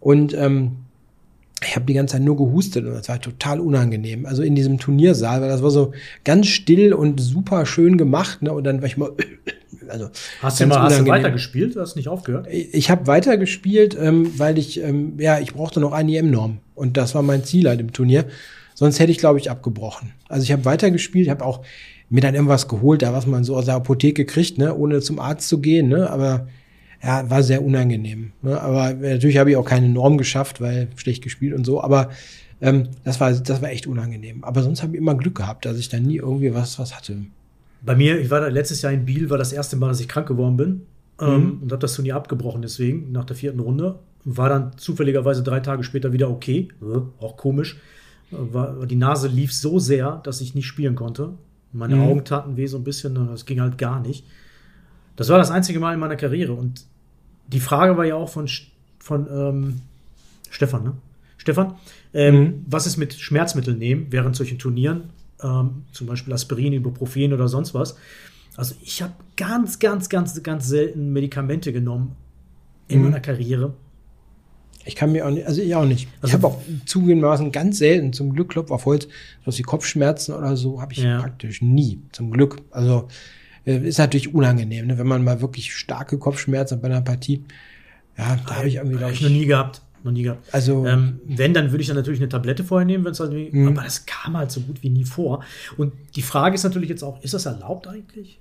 Und 0.00 0.34
ähm, 0.34 0.72
ich 1.62 1.74
habe 1.74 1.86
die 1.86 1.94
ganze 1.94 2.12
Zeit 2.12 2.22
nur 2.22 2.36
gehustet 2.36 2.86
und 2.86 2.92
das 2.92 3.08
war 3.08 3.20
total 3.20 3.60
unangenehm. 3.60 4.26
Also 4.26 4.42
in 4.42 4.54
diesem 4.54 4.78
Turniersaal, 4.78 5.40
weil 5.40 5.48
das 5.48 5.62
war 5.62 5.70
so 5.70 5.92
ganz 6.24 6.46
still 6.46 6.92
und 6.92 7.20
super 7.20 7.66
schön 7.66 7.98
gemacht. 7.98 8.42
Ne? 8.42 8.52
Und 8.52 8.64
dann 8.64 8.80
war 8.80 8.86
ich 8.86 8.96
mal 8.96 9.12
Also 9.88 10.10
hast 10.42 10.60
du 10.60 10.66
mal 10.66 10.82
hast 10.82 11.00
du 11.00 11.06
weitergespielt? 11.06 11.76
Du 11.76 11.80
hast 11.80 11.96
nicht 11.96 12.08
aufgehört? 12.08 12.46
Ich, 12.50 12.74
ich 12.74 12.90
habe 12.90 13.06
weitergespielt, 13.06 13.96
ähm, 14.00 14.38
weil 14.38 14.58
ich, 14.58 14.82
ähm, 14.82 15.14
ja, 15.18 15.38
ich 15.38 15.54
brauchte 15.54 15.80
noch 15.80 15.92
eine 15.92 16.16
EM-Norm. 16.16 16.58
Und 16.74 16.96
das 16.96 17.14
war 17.14 17.22
mein 17.22 17.44
Ziel 17.44 17.68
halt 17.68 17.80
im 17.80 17.92
Turnier. 17.92 18.26
Sonst 18.74 19.00
hätte 19.00 19.10
ich, 19.10 19.18
glaube 19.18 19.38
ich, 19.38 19.50
abgebrochen. 19.50 20.12
Also 20.28 20.44
ich 20.44 20.52
habe 20.52 20.64
weitergespielt, 20.64 21.26
ich 21.26 21.30
habe 21.30 21.44
auch 21.44 21.62
mir 22.10 22.20
dann 22.20 22.34
irgendwas 22.34 22.68
geholt, 22.68 23.02
da 23.02 23.12
was 23.12 23.26
man 23.26 23.44
so 23.44 23.56
aus 23.56 23.66
der 23.66 23.74
Apotheke 23.74 24.24
kriegt, 24.24 24.56
ne, 24.58 24.74
ohne 24.74 25.00
zum 25.00 25.18
Arzt 25.18 25.48
zu 25.48 25.60
gehen, 25.60 25.88
ne, 25.88 26.08
aber 26.08 26.46
ja, 27.02 27.28
war 27.30 27.42
sehr 27.42 27.64
unangenehm. 27.64 28.32
Ne? 28.42 28.60
Aber 28.60 28.94
natürlich 28.94 29.38
habe 29.38 29.50
ich 29.50 29.56
auch 29.56 29.64
keine 29.64 29.88
Norm 29.88 30.18
geschafft, 30.18 30.60
weil 30.60 30.88
schlecht 30.96 31.22
gespielt 31.22 31.54
und 31.54 31.64
so, 31.64 31.82
aber 31.82 32.10
ähm, 32.60 32.88
das 33.04 33.20
war 33.20 33.32
das 33.32 33.62
war 33.62 33.70
echt 33.70 33.86
unangenehm. 33.86 34.44
Aber 34.44 34.62
sonst 34.62 34.82
habe 34.82 34.94
ich 34.94 34.98
immer 34.98 35.14
Glück 35.14 35.36
gehabt, 35.36 35.64
dass 35.64 35.78
ich 35.78 35.88
da 35.88 35.98
nie 35.98 36.16
irgendwie 36.16 36.54
was 36.54 36.78
was 36.78 36.96
hatte. 36.96 37.16
Bei 37.82 37.94
mir, 37.94 38.18
ich 38.18 38.30
war 38.30 38.40
da 38.40 38.48
letztes 38.48 38.82
Jahr 38.82 38.92
in 38.92 39.04
Biel, 39.04 39.30
war 39.30 39.38
das 39.38 39.52
erste 39.52 39.76
Mal, 39.76 39.88
dass 39.88 40.00
ich 40.00 40.08
krank 40.08 40.26
geworden 40.26 40.56
bin 40.56 40.82
ähm, 41.20 41.28
mhm. 41.28 41.62
und 41.62 41.72
habe 41.72 41.80
das 41.80 41.94
Turnier 41.94 42.16
abgebrochen 42.16 42.62
deswegen 42.62 43.12
nach 43.12 43.24
der 43.24 43.36
vierten 43.36 43.60
Runde. 43.60 44.00
War 44.24 44.48
dann 44.48 44.76
zufälligerweise 44.76 45.44
drei 45.44 45.60
Tage 45.60 45.84
später 45.84 46.12
wieder 46.12 46.28
okay, 46.28 46.68
äh, 46.82 47.24
auch 47.24 47.36
komisch. 47.36 47.78
War, 48.30 48.84
die 48.84 48.96
Nase 48.96 49.28
lief 49.28 49.54
so 49.54 49.78
sehr, 49.78 50.20
dass 50.24 50.40
ich 50.40 50.54
nicht 50.54 50.66
spielen 50.66 50.96
konnte. 50.96 51.34
Meine 51.72 51.96
mhm. 51.96 52.02
Augen 52.02 52.24
taten 52.24 52.56
weh 52.56 52.66
so 52.66 52.76
ein 52.76 52.84
bisschen 52.84 53.14
das 53.14 53.46
ging 53.46 53.60
halt 53.60 53.78
gar 53.78 54.00
nicht. 54.00 54.26
Das 55.18 55.28
war 55.30 55.38
das 55.38 55.50
einzige 55.50 55.80
Mal 55.80 55.94
in 55.94 56.00
meiner 56.00 56.14
Karriere 56.14 56.52
und 56.52 56.86
die 57.48 57.58
Frage 57.58 57.96
war 57.96 58.04
ja 58.04 58.14
auch 58.14 58.28
von, 58.28 58.48
von 59.00 59.26
ähm, 59.28 59.80
Stefan, 60.48 60.84
ne? 60.84 60.92
Stefan, 61.38 61.74
ähm, 62.14 62.34
mhm. 62.34 62.64
was 62.68 62.86
ist 62.86 62.98
mit 62.98 63.14
Schmerzmitteln 63.14 63.78
nehmen 63.78 64.06
während 64.10 64.36
solchen 64.36 64.60
Turnieren? 64.60 65.10
Ähm, 65.42 65.82
zum 65.90 66.06
Beispiel 66.06 66.32
Aspirin, 66.32 66.72
Ibuprofen 66.72 67.32
oder 67.32 67.48
sonst 67.48 67.74
was. 67.74 67.96
Also 68.56 68.76
ich 68.80 69.02
habe 69.02 69.12
ganz, 69.36 69.80
ganz, 69.80 70.08
ganz, 70.08 70.40
ganz 70.44 70.68
selten 70.68 71.12
Medikamente 71.12 71.72
genommen 71.72 72.14
in 72.86 72.98
mhm. 72.98 73.06
meiner 73.06 73.20
Karriere. 73.20 73.74
Ich 74.84 74.94
kann 74.94 75.10
mir 75.10 75.26
auch 75.26 75.30
nicht, 75.30 75.48
also 75.48 75.60
ich 75.60 75.74
auch 75.74 75.84
nicht. 75.84 76.08
Also 76.22 76.28
ich 76.28 76.34
habe 76.34 76.46
auch 76.46 76.60
zugegebenermaßen 76.86 77.50
ganz 77.50 77.78
selten, 77.78 78.12
zum 78.12 78.34
Glück 78.34 78.50
Klopf 78.50 78.70
auf 78.70 78.86
Holz, 78.86 79.08
was 79.44 79.58
wie 79.58 79.62
Kopfschmerzen 79.62 80.32
oder 80.32 80.56
so, 80.56 80.80
habe 80.80 80.92
ich 80.92 81.00
ja. 81.00 81.18
praktisch 81.18 81.60
nie. 81.60 82.02
Zum 82.12 82.30
Glück. 82.30 82.58
Also 82.70 83.08
ist 83.68 83.98
natürlich 83.98 84.34
unangenehm, 84.34 84.86
ne? 84.86 84.98
wenn 84.98 85.06
man 85.06 85.22
mal 85.24 85.40
wirklich 85.40 85.74
starke 85.74 86.18
Kopfschmerzen 86.18 86.76
hat 86.76 86.82
bei 86.82 86.88
einer 86.88 87.02
Partie. 87.02 87.44
Ja, 88.16 88.36
da 88.46 88.56
habe 88.56 88.68
ich 88.68 88.76
irgendwie, 88.76 88.96
glaube 88.96 89.12
ich. 89.12 89.20
noch 89.20 89.30
nie 89.30 89.46
gehabt. 89.46 89.82
Noch 90.04 90.12
nie 90.12 90.22
gehabt. 90.22 90.52
Also, 90.52 90.86
ähm, 90.86 91.20
wenn, 91.24 91.54
dann 91.54 91.70
würde 91.70 91.82
ich 91.82 91.88
dann 91.88 91.96
natürlich 91.96 92.20
eine 92.20 92.28
Tablette 92.28 92.64
vorher 92.64 92.86
nehmen, 92.86 93.04
wenn 93.04 93.12
es 93.12 93.20
halt 93.20 93.52
mhm. 93.52 93.68
aber 93.68 93.82
das 93.82 94.06
kam 94.06 94.36
halt 94.36 94.50
so 94.50 94.60
gut 94.60 94.82
wie 94.82 94.90
nie 94.90 95.04
vor. 95.04 95.44
Und 95.76 95.92
die 96.14 96.22
Frage 96.22 96.54
ist 96.54 96.64
natürlich 96.64 96.88
jetzt 96.88 97.02
auch, 97.02 97.22
ist 97.22 97.34
das 97.34 97.46
erlaubt 97.46 97.86
eigentlich? 97.88 98.40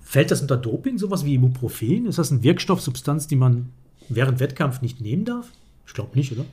Fällt 0.00 0.30
das 0.30 0.40
unter 0.40 0.56
Doping, 0.56 0.98
sowas 0.98 1.24
wie 1.24 1.34
Ibuprofen? 1.34 2.06
Ist 2.06 2.18
das 2.18 2.32
eine 2.32 2.42
Wirkstoffsubstanz, 2.42 3.26
die 3.26 3.36
man 3.36 3.70
während 4.08 4.40
Wettkampf 4.40 4.80
nicht 4.80 5.00
nehmen 5.00 5.24
darf? 5.24 5.50
Ich 5.86 5.94
glaube 5.94 6.16
nicht, 6.16 6.32
oder? 6.32 6.44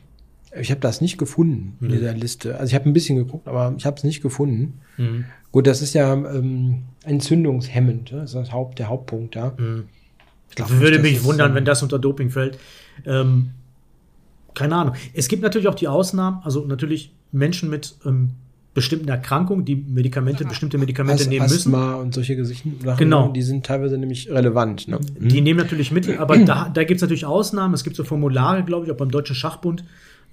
Ich 0.60 0.72
habe 0.72 0.82
das 0.82 1.02
nicht 1.02 1.18
gefunden 1.18 1.78
in 1.82 1.88
mhm. 1.88 1.92
dieser 1.92 2.14
Liste. 2.14 2.56
Also 2.58 2.72
ich 2.72 2.76
habe 2.76 2.90
ein 2.90 2.94
bisschen 2.94 3.18
geguckt, 3.18 3.48
aber 3.48 3.74
ich 3.78 3.86
habe 3.86 3.98
es 3.98 4.04
nicht 4.04 4.22
gefunden. 4.22 4.80
Mhm. 4.98 5.26
Gut, 5.52 5.68
das 5.68 5.82
ist 5.82 5.94
ja 5.94 6.14
ähm, 6.14 6.84
entzündungshemmend. 7.04 8.12
Das 8.12 8.32
ist 8.32 8.36
das 8.36 8.52
Haupt, 8.52 8.80
der 8.80 8.90
Hauptpunkt 8.90 9.36
da. 9.36 9.54
Mhm. 9.58 9.86
Ich 10.50 10.56
glaub, 10.56 10.70
würde 10.70 11.00
mich 11.00 11.24
wundern, 11.24 11.54
wenn 11.56 11.66
das 11.66 11.84
unter 11.84 12.00
Doping 12.00 12.30
fällt. 12.30 12.58
Ähm, 13.06 13.52
keine 14.54 14.76
Ahnung. 14.76 14.96
Es 15.14 15.28
gibt 15.28 15.44
natürlich 15.44 15.68
auch 15.68 15.76
die 15.76 15.88
Ausnahmen, 15.88 16.40
also 16.44 16.66
natürlich 16.66 17.14
Menschen 17.32 17.70
mit 17.70 17.96
ähm, 18.06 18.32
bestimmten 18.76 19.08
Erkrankungen, 19.08 19.64
die 19.66 19.76
Medikamente, 19.76 20.46
bestimmte 20.46 20.78
Medikamente 20.78 21.24
As 21.24 21.30
nehmen 21.30 21.44
müssen. 21.44 21.74
Asthma 21.74 21.96
und 21.96 22.14
solche 22.14 22.36
Gesichten, 22.36 22.78
genau. 22.98 23.30
die 23.30 23.42
sind 23.42 23.66
teilweise 23.66 23.98
nämlich 23.98 24.30
relevant. 24.30 24.90
Ne? 24.90 25.00
Die 25.18 25.38
mhm. 25.38 25.44
nehmen 25.44 25.60
natürlich 25.60 25.92
Mittel, 25.92 26.18
aber 26.18 26.38
da, 26.38 26.70
da 26.70 26.84
gibt 26.84 26.98
es 26.98 27.02
natürlich 27.02 27.26
Ausnahmen. 27.26 27.74
Es 27.74 27.86
gibt 27.86 27.96
so 27.96 28.04
Formulare, 28.04 28.64
glaube 28.64 28.86
ich, 28.86 28.92
auch 28.92 28.98
beim 28.98 29.12
Deutschen 29.12 29.36
Schachbund, 29.36 29.86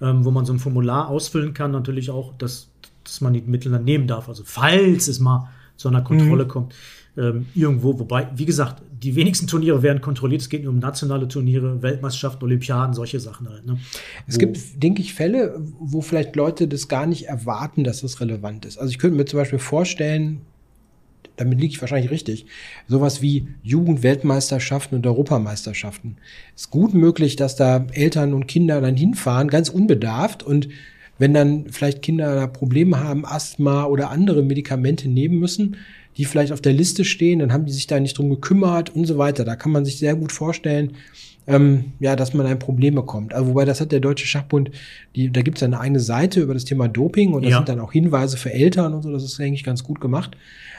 ähm, 0.03 0.25
wo 0.25 0.31
man 0.31 0.45
so 0.45 0.53
ein 0.53 0.59
Formular 0.59 1.07
ausfüllen 1.07 1.53
kann, 1.53 1.71
natürlich 1.71 2.11
auch, 2.11 2.33
dass, 2.37 2.69
dass 3.03 3.21
man 3.21 3.33
die 3.33 3.41
Mittel 3.41 3.71
dann 3.71 3.85
nehmen 3.85 4.05
darf. 4.05 4.27
Also 4.27 4.43
falls 4.45 5.07
es 5.07 5.19
mal 5.19 5.49
zu 5.77 5.87
einer 5.87 6.01
Kontrolle 6.01 6.43
mhm. 6.43 6.49
kommt 6.49 6.75
ähm, 7.17 7.45
irgendwo. 7.55 7.97
Wobei, 7.99 8.27
wie 8.35 8.45
gesagt, 8.45 8.81
die 8.91 9.15
wenigsten 9.15 9.47
Turniere 9.47 9.81
werden 9.83 10.01
kontrolliert. 10.01 10.41
Es 10.41 10.49
geht 10.49 10.63
nur 10.63 10.73
um 10.73 10.79
nationale 10.79 11.27
Turniere, 11.27 11.81
Weltmeisterschaften, 11.81 12.43
Olympiaden, 12.43 12.93
solche 12.93 13.19
Sachen 13.19 13.49
halt. 13.49 13.65
Ne? 13.65 13.77
Es 14.27 14.35
wo 14.35 14.39
gibt, 14.39 14.83
denke 14.83 15.01
ich, 15.01 15.13
Fälle, 15.13 15.59
wo 15.79 16.01
vielleicht 16.01 16.35
Leute 16.35 16.67
das 16.67 16.87
gar 16.87 17.05
nicht 17.05 17.27
erwarten, 17.27 17.83
dass 17.83 18.01
das 18.01 18.19
relevant 18.19 18.65
ist. 18.65 18.77
Also 18.77 18.91
ich 18.91 18.99
könnte 18.99 19.17
mir 19.17 19.25
zum 19.25 19.39
Beispiel 19.39 19.59
vorstellen, 19.59 20.41
damit 21.35 21.59
liege 21.59 21.73
ich 21.73 21.81
wahrscheinlich 21.81 22.11
richtig, 22.11 22.45
sowas 22.87 23.21
wie 23.21 23.47
Jugendweltmeisterschaften 23.63 24.97
und 24.97 25.07
Europameisterschaften. 25.07 26.17
Ist 26.55 26.69
gut 26.69 26.93
möglich, 26.93 27.35
dass 27.35 27.55
da 27.55 27.87
Eltern 27.91 28.33
und 28.33 28.47
Kinder 28.47 28.81
dann 28.81 28.95
hinfahren, 28.95 29.47
ganz 29.47 29.69
unbedarft 29.69 30.43
und 30.43 30.69
wenn 31.19 31.33
dann 31.33 31.69
vielleicht 31.69 32.01
Kinder 32.01 32.35
da 32.35 32.47
Probleme 32.47 32.99
haben, 32.99 33.25
Asthma 33.25 33.85
oder 33.85 34.09
andere 34.09 34.43
Medikamente 34.43 35.07
nehmen 35.07 35.39
müssen, 35.39 35.77
die 36.17 36.25
vielleicht 36.25 36.51
auf 36.51 36.61
der 36.61 36.73
Liste 36.73 37.05
stehen, 37.05 37.39
dann 37.39 37.53
haben 37.53 37.65
die 37.65 37.71
sich 37.71 37.87
da 37.87 37.99
nicht 37.99 38.17
drum 38.17 38.29
gekümmert 38.29 38.89
und 38.89 39.05
so 39.05 39.17
weiter. 39.17 39.45
Da 39.45 39.55
kann 39.55 39.71
man 39.71 39.85
sich 39.85 39.97
sehr 39.97 40.15
gut 40.15 40.31
vorstellen, 40.31 40.93
ähm, 41.45 41.93
ja, 41.99 42.15
dass 42.15 42.33
man 42.33 42.45
ein 42.45 42.59
Problem 42.59 42.95
bekommt. 42.95 43.33
Also, 43.33 43.49
wobei 43.49 43.65
das 43.65 43.81
hat 43.81 43.91
der 43.91 43.99
Deutsche 43.99 44.25
Schachbund, 44.25 44.71
die, 45.15 45.31
da 45.31 45.41
gibt 45.41 45.57
es 45.57 45.63
eine 45.63 45.79
eigene 45.79 45.99
Seite 45.99 46.41
über 46.41 46.53
das 46.53 46.65
Thema 46.65 46.87
Doping 46.87 47.33
und 47.33 47.43
da 47.43 47.49
ja. 47.49 47.57
sind 47.57 47.69
dann 47.69 47.79
auch 47.79 47.91
Hinweise 47.91 48.37
für 48.37 48.53
Eltern 48.53 48.93
und 48.93 49.01
so, 49.01 49.11
das 49.11 49.23
ist 49.23 49.39
eigentlich 49.39 49.63
ganz 49.63 49.83
gut 49.83 49.99
gemacht. 49.99 50.37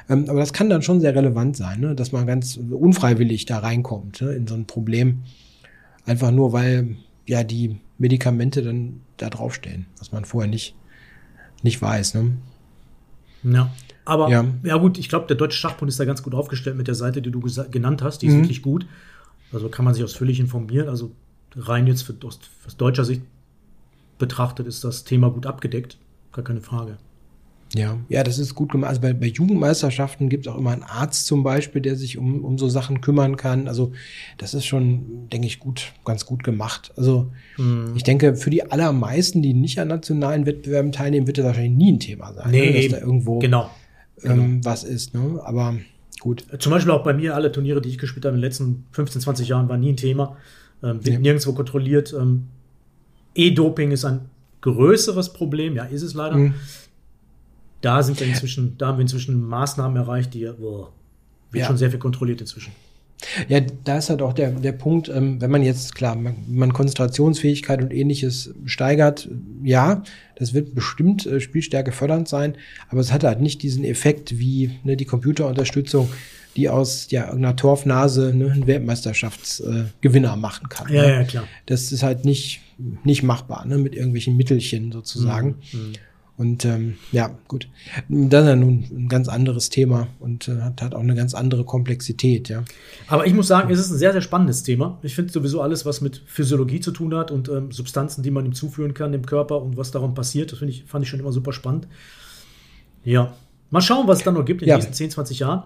Ähm, 0.08 0.26
aber 0.28 0.40
das 0.40 0.52
kann 0.52 0.70
dann 0.70 0.82
schon 0.82 1.00
sehr 1.00 1.14
relevant 1.14 1.56
sein, 1.56 1.80
ne? 1.80 1.94
dass 1.94 2.12
man 2.12 2.26
ganz 2.26 2.56
unfreiwillig 2.56 3.46
da 3.46 3.58
reinkommt 3.58 4.20
ne? 4.22 4.32
in 4.32 4.46
so 4.46 4.54
ein 4.54 4.66
Problem. 4.66 5.22
Einfach 6.06 6.30
nur, 6.30 6.52
weil 6.52 6.96
ja 7.26 7.42
die 7.42 7.76
Medikamente 7.98 8.62
dann 8.62 9.00
da 9.16 9.30
draufstehen, 9.30 9.86
was 9.98 10.12
man 10.12 10.24
vorher 10.24 10.50
nicht, 10.50 10.74
nicht 11.62 11.80
weiß. 11.80 12.14
Ne? 12.14 12.32
Ja. 13.44 13.70
Aber 14.06 14.28
ja, 14.28 14.44
ja 14.62 14.76
gut, 14.76 14.98
ich 14.98 15.08
glaube, 15.08 15.26
der 15.26 15.36
Deutsche 15.36 15.58
Schachbund 15.58 15.88
ist 15.88 15.98
da 15.98 16.04
ganz 16.04 16.22
gut 16.22 16.34
aufgestellt 16.34 16.76
mit 16.76 16.88
der 16.88 16.94
Seite, 16.94 17.22
die 17.22 17.30
du 17.30 17.40
genannt 17.40 18.02
hast. 18.02 18.20
Die 18.20 18.26
ist 18.26 18.34
mhm. 18.34 18.42
wirklich 18.42 18.60
gut. 18.60 18.86
Also 19.54 19.68
kann 19.68 19.84
man 19.84 19.94
sich 19.94 20.04
ausführlich 20.04 20.40
informieren. 20.40 20.88
Also 20.88 21.12
rein 21.56 21.86
jetzt 21.86 22.02
für, 22.02 22.14
aus, 22.24 22.40
aus 22.66 22.76
deutscher 22.76 23.04
Sicht 23.04 23.22
betrachtet 24.18 24.66
ist 24.66 24.84
das 24.84 25.04
Thema 25.04 25.30
gut 25.30 25.46
abgedeckt. 25.46 25.98
Gar 26.32 26.44
keine 26.44 26.60
Frage. 26.60 26.98
Ja, 27.74 27.98
ja, 28.08 28.22
das 28.22 28.38
ist 28.38 28.54
gut 28.54 28.70
gemacht. 28.70 28.90
Also 28.90 29.00
bei, 29.00 29.12
bei 29.12 29.26
Jugendmeisterschaften 29.26 30.28
gibt 30.28 30.46
es 30.46 30.52
auch 30.52 30.56
immer 30.56 30.70
einen 30.70 30.84
Arzt 30.84 31.26
zum 31.26 31.42
Beispiel, 31.42 31.82
der 31.82 31.96
sich 31.96 32.18
um, 32.18 32.44
um 32.44 32.56
so 32.56 32.68
Sachen 32.68 33.00
kümmern 33.00 33.36
kann. 33.36 33.66
Also 33.66 33.92
das 34.38 34.54
ist 34.54 34.64
schon, 34.64 35.28
denke 35.30 35.48
ich, 35.48 35.58
gut, 35.58 35.92
ganz 36.04 36.24
gut 36.24 36.44
gemacht. 36.44 36.92
Also 36.96 37.32
mhm. 37.56 37.92
ich 37.96 38.04
denke, 38.04 38.36
für 38.36 38.50
die 38.50 38.70
allermeisten, 38.70 39.42
die 39.42 39.54
nicht 39.54 39.80
an 39.80 39.88
nationalen 39.88 40.46
Wettbewerben 40.46 40.92
teilnehmen, 40.92 41.26
wird 41.26 41.38
das 41.38 41.46
wahrscheinlich 41.46 41.76
nie 41.76 41.92
ein 41.92 42.00
Thema 42.00 42.32
sein. 42.32 42.50
Nee, 42.50 42.70
ne? 42.70 42.88
dass 42.88 43.00
da 43.00 43.04
irgendwo 43.04 43.40
genau. 43.40 43.70
Ähm, 44.22 44.36
genau. 44.36 44.64
was 44.64 44.84
ist. 44.84 45.14
Ne? 45.14 45.40
Aber 45.42 45.74
gut. 46.20 46.44
Zum 46.58 46.70
Beispiel 46.70 46.92
auch 46.92 47.04
bei 47.04 47.14
mir, 47.14 47.34
alle 47.34 47.52
Turniere, 47.52 47.80
die 47.80 47.88
ich 47.88 47.98
gespielt 47.98 48.24
habe 48.24 48.34
in 48.34 48.40
den 48.40 48.48
letzten 48.48 48.86
15, 48.92 49.20
20 49.22 49.48
Jahren, 49.48 49.68
waren 49.68 49.80
nie 49.80 49.92
ein 49.92 49.96
Thema. 49.96 50.36
Ähm, 50.82 51.04
wird 51.04 51.14
ja. 51.14 51.18
nirgendwo 51.20 51.52
kontrolliert. 51.52 52.12
Ähm, 52.12 52.48
E-Doping 53.34 53.90
ist 53.90 54.04
ein 54.04 54.28
größeres 54.60 55.32
Problem, 55.32 55.76
ja, 55.76 55.84
ist 55.84 56.02
es 56.02 56.14
leider. 56.14 56.36
Mhm 56.36 56.54
da 57.84 58.02
sind 58.02 58.18
wir 58.18 58.26
inzwischen, 58.26 58.78
da 58.78 58.88
haben 58.88 58.98
wir 58.98 59.02
inzwischen 59.02 59.46
Maßnahmen 59.46 59.96
erreicht, 59.96 60.32
die 60.32 60.50
boah, 60.58 60.90
wird 61.50 61.60
ja. 61.60 61.66
schon 61.66 61.76
sehr 61.76 61.90
viel 61.90 61.98
kontrolliert 61.98 62.40
inzwischen. 62.40 62.72
Ja, 63.48 63.60
da 63.60 63.98
ist 63.98 64.10
halt 64.10 64.22
auch 64.22 64.32
der, 64.32 64.50
der 64.50 64.72
Punkt, 64.72 65.08
ähm, 65.08 65.40
wenn 65.40 65.50
man 65.50 65.62
jetzt, 65.62 65.94
klar, 65.94 66.14
man, 66.14 66.36
man 66.48 66.72
Konzentrationsfähigkeit 66.72 67.82
und 67.82 67.92
ähnliches 67.92 68.54
steigert, 68.66 69.28
ja, 69.62 70.02
das 70.36 70.52
wird 70.52 70.74
bestimmt 70.74 71.26
äh, 71.26 71.40
Spielstärke 71.40 71.92
fördernd 71.92 72.28
sein, 72.28 72.56
aber 72.88 73.00
es 73.00 73.12
hat 73.12 73.24
halt 73.24 73.40
nicht 73.40 73.62
diesen 73.62 73.84
Effekt 73.84 74.38
wie 74.38 74.78
ne, 74.84 74.96
die 74.96 75.04
Computerunterstützung, 75.04 76.10
die 76.56 76.68
aus 76.68 77.08
ja, 77.10 77.26
irgendeiner 77.26 77.56
Torfnase 77.56 78.32
ne, 78.34 78.52
einen 78.52 78.66
Weltmeisterschaftsgewinner 78.66 80.34
äh, 80.34 80.36
machen 80.36 80.68
kann. 80.68 80.92
Ja, 80.92 81.02
ne? 81.02 81.08
ja, 81.08 81.24
klar. 81.24 81.44
Das 81.66 81.92
ist 81.92 82.02
halt 82.02 82.24
nicht, 82.24 82.60
nicht 83.04 83.22
machbar, 83.22 83.64
ne, 83.66 83.78
mit 83.78 83.94
irgendwelchen 83.94 84.36
Mittelchen 84.36 84.92
sozusagen. 84.92 85.56
Mhm. 85.72 85.92
Und 86.36 86.64
ähm, 86.64 86.96
ja, 87.12 87.30
gut. 87.46 87.68
Das 88.08 88.42
ist 88.42 88.48
ja 88.48 88.56
nun 88.56 88.84
ein 88.90 89.08
ganz 89.08 89.28
anderes 89.28 89.68
Thema 89.68 90.08
und 90.18 90.48
äh, 90.48 90.62
hat, 90.62 90.82
hat 90.82 90.94
auch 90.94 91.00
eine 91.00 91.14
ganz 91.14 91.32
andere 91.32 91.64
Komplexität, 91.64 92.48
ja. 92.48 92.64
Aber 93.06 93.24
ich 93.26 93.32
muss 93.34 93.46
sagen, 93.46 93.70
es 93.70 93.78
ist 93.78 93.92
ein 93.92 93.98
sehr, 93.98 94.10
sehr 94.10 94.20
spannendes 94.20 94.64
Thema. 94.64 94.98
Ich 95.02 95.14
finde 95.14 95.32
sowieso 95.32 95.60
alles, 95.60 95.86
was 95.86 96.00
mit 96.00 96.22
Physiologie 96.26 96.80
zu 96.80 96.90
tun 96.90 97.14
hat 97.14 97.30
und 97.30 97.48
ähm, 97.48 97.70
Substanzen, 97.70 98.24
die 98.24 98.32
man 98.32 98.44
ihm 98.46 98.52
zuführen 98.52 98.94
kann 98.94 99.14
im 99.14 99.24
Körper 99.24 99.62
und 99.62 99.76
was 99.76 99.92
darum 99.92 100.14
passiert, 100.14 100.50
das 100.50 100.60
ich, 100.62 100.84
fand 100.86 101.04
ich 101.04 101.08
schon 101.08 101.20
immer 101.20 101.30
super 101.30 101.52
spannend. 101.52 101.86
Ja. 103.04 103.34
Mal 103.70 103.80
schauen, 103.80 104.08
was 104.08 104.18
es 104.18 104.24
dann 104.24 104.34
noch 104.34 104.44
gibt 104.44 104.62
in 104.62 104.68
ja. 104.68 104.74
den 104.74 104.78
nächsten 104.78 104.94
10, 104.94 105.10
20 105.10 105.38
Jahren. 105.38 105.62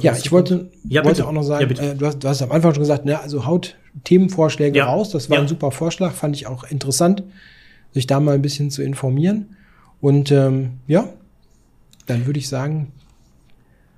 Ja, 0.00 0.16
ich 0.16 0.32
wollte, 0.32 0.70
ja, 0.88 1.04
wollte 1.04 1.26
auch 1.26 1.32
noch 1.32 1.42
sagen, 1.42 1.72
ja, 1.76 1.82
äh, 1.82 1.94
du, 1.94 2.06
hast, 2.06 2.18
du 2.18 2.28
hast 2.28 2.42
am 2.42 2.50
Anfang 2.50 2.72
schon 2.72 2.82
gesagt, 2.82 3.04
ne, 3.04 3.20
also 3.20 3.46
haut 3.46 3.76
Themenvorschläge 4.04 4.78
ja. 4.78 4.86
raus. 4.86 5.10
Das 5.10 5.28
war 5.28 5.38
ein 5.38 5.46
super 5.46 5.70
Vorschlag, 5.70 6.14
fand 6.14 6.34
ich 6.34 6.46
auch 6.46 6.64
interessant 6.64 7.22
sich 7.98 8.06
da 8.06 8.20
mal 8.20 8.34
ein 8.34 8.42
bisschen 8.42 8.70
zu 8.70 8.82
informieren. 8.82 9.56
Und 10.00 10.30
ähm, 10.30 10.74
ja, 10.86 11.08
dann 12.06 12.26
würde 12.26 12.38
ich 12.38 12.48
sagen, 12.48 12.92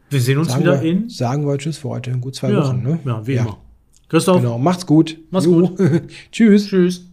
Wir 0.08 0.20
sehen 0.20 0.38
uns 0.38 0.48
sagen 0.48 0.62
wieder 0.62 0.82
wir, 0.82 0.90
in. 0.90 1.08
Sagen 1.10 1.46
wir 1.46 1.56
Tschüss 1.58 1.76
für 1.78 1.90
heute. 1.90 2.10
In 2.10 2.20
gut 2.20 2.34
zwei 2.34 2.50
Ja, 2.50 2.64
Wochen. 2.64 2.82
Ne? 2.82 2.98
ja 3.04 3.26
wie 3.26 3.34
immer. 3.34 3.58
Christoph, 4.08 4.38
Genau. 4.40 4.58
Macht's 4.58 4.86
gut. 4.86 5.18
Mach's 5.30 5.44
Jo. 5.46 5.68
gut. 5.68 5.78
Tschüss. 6.32 6.66
tschüss. 6.66 7.06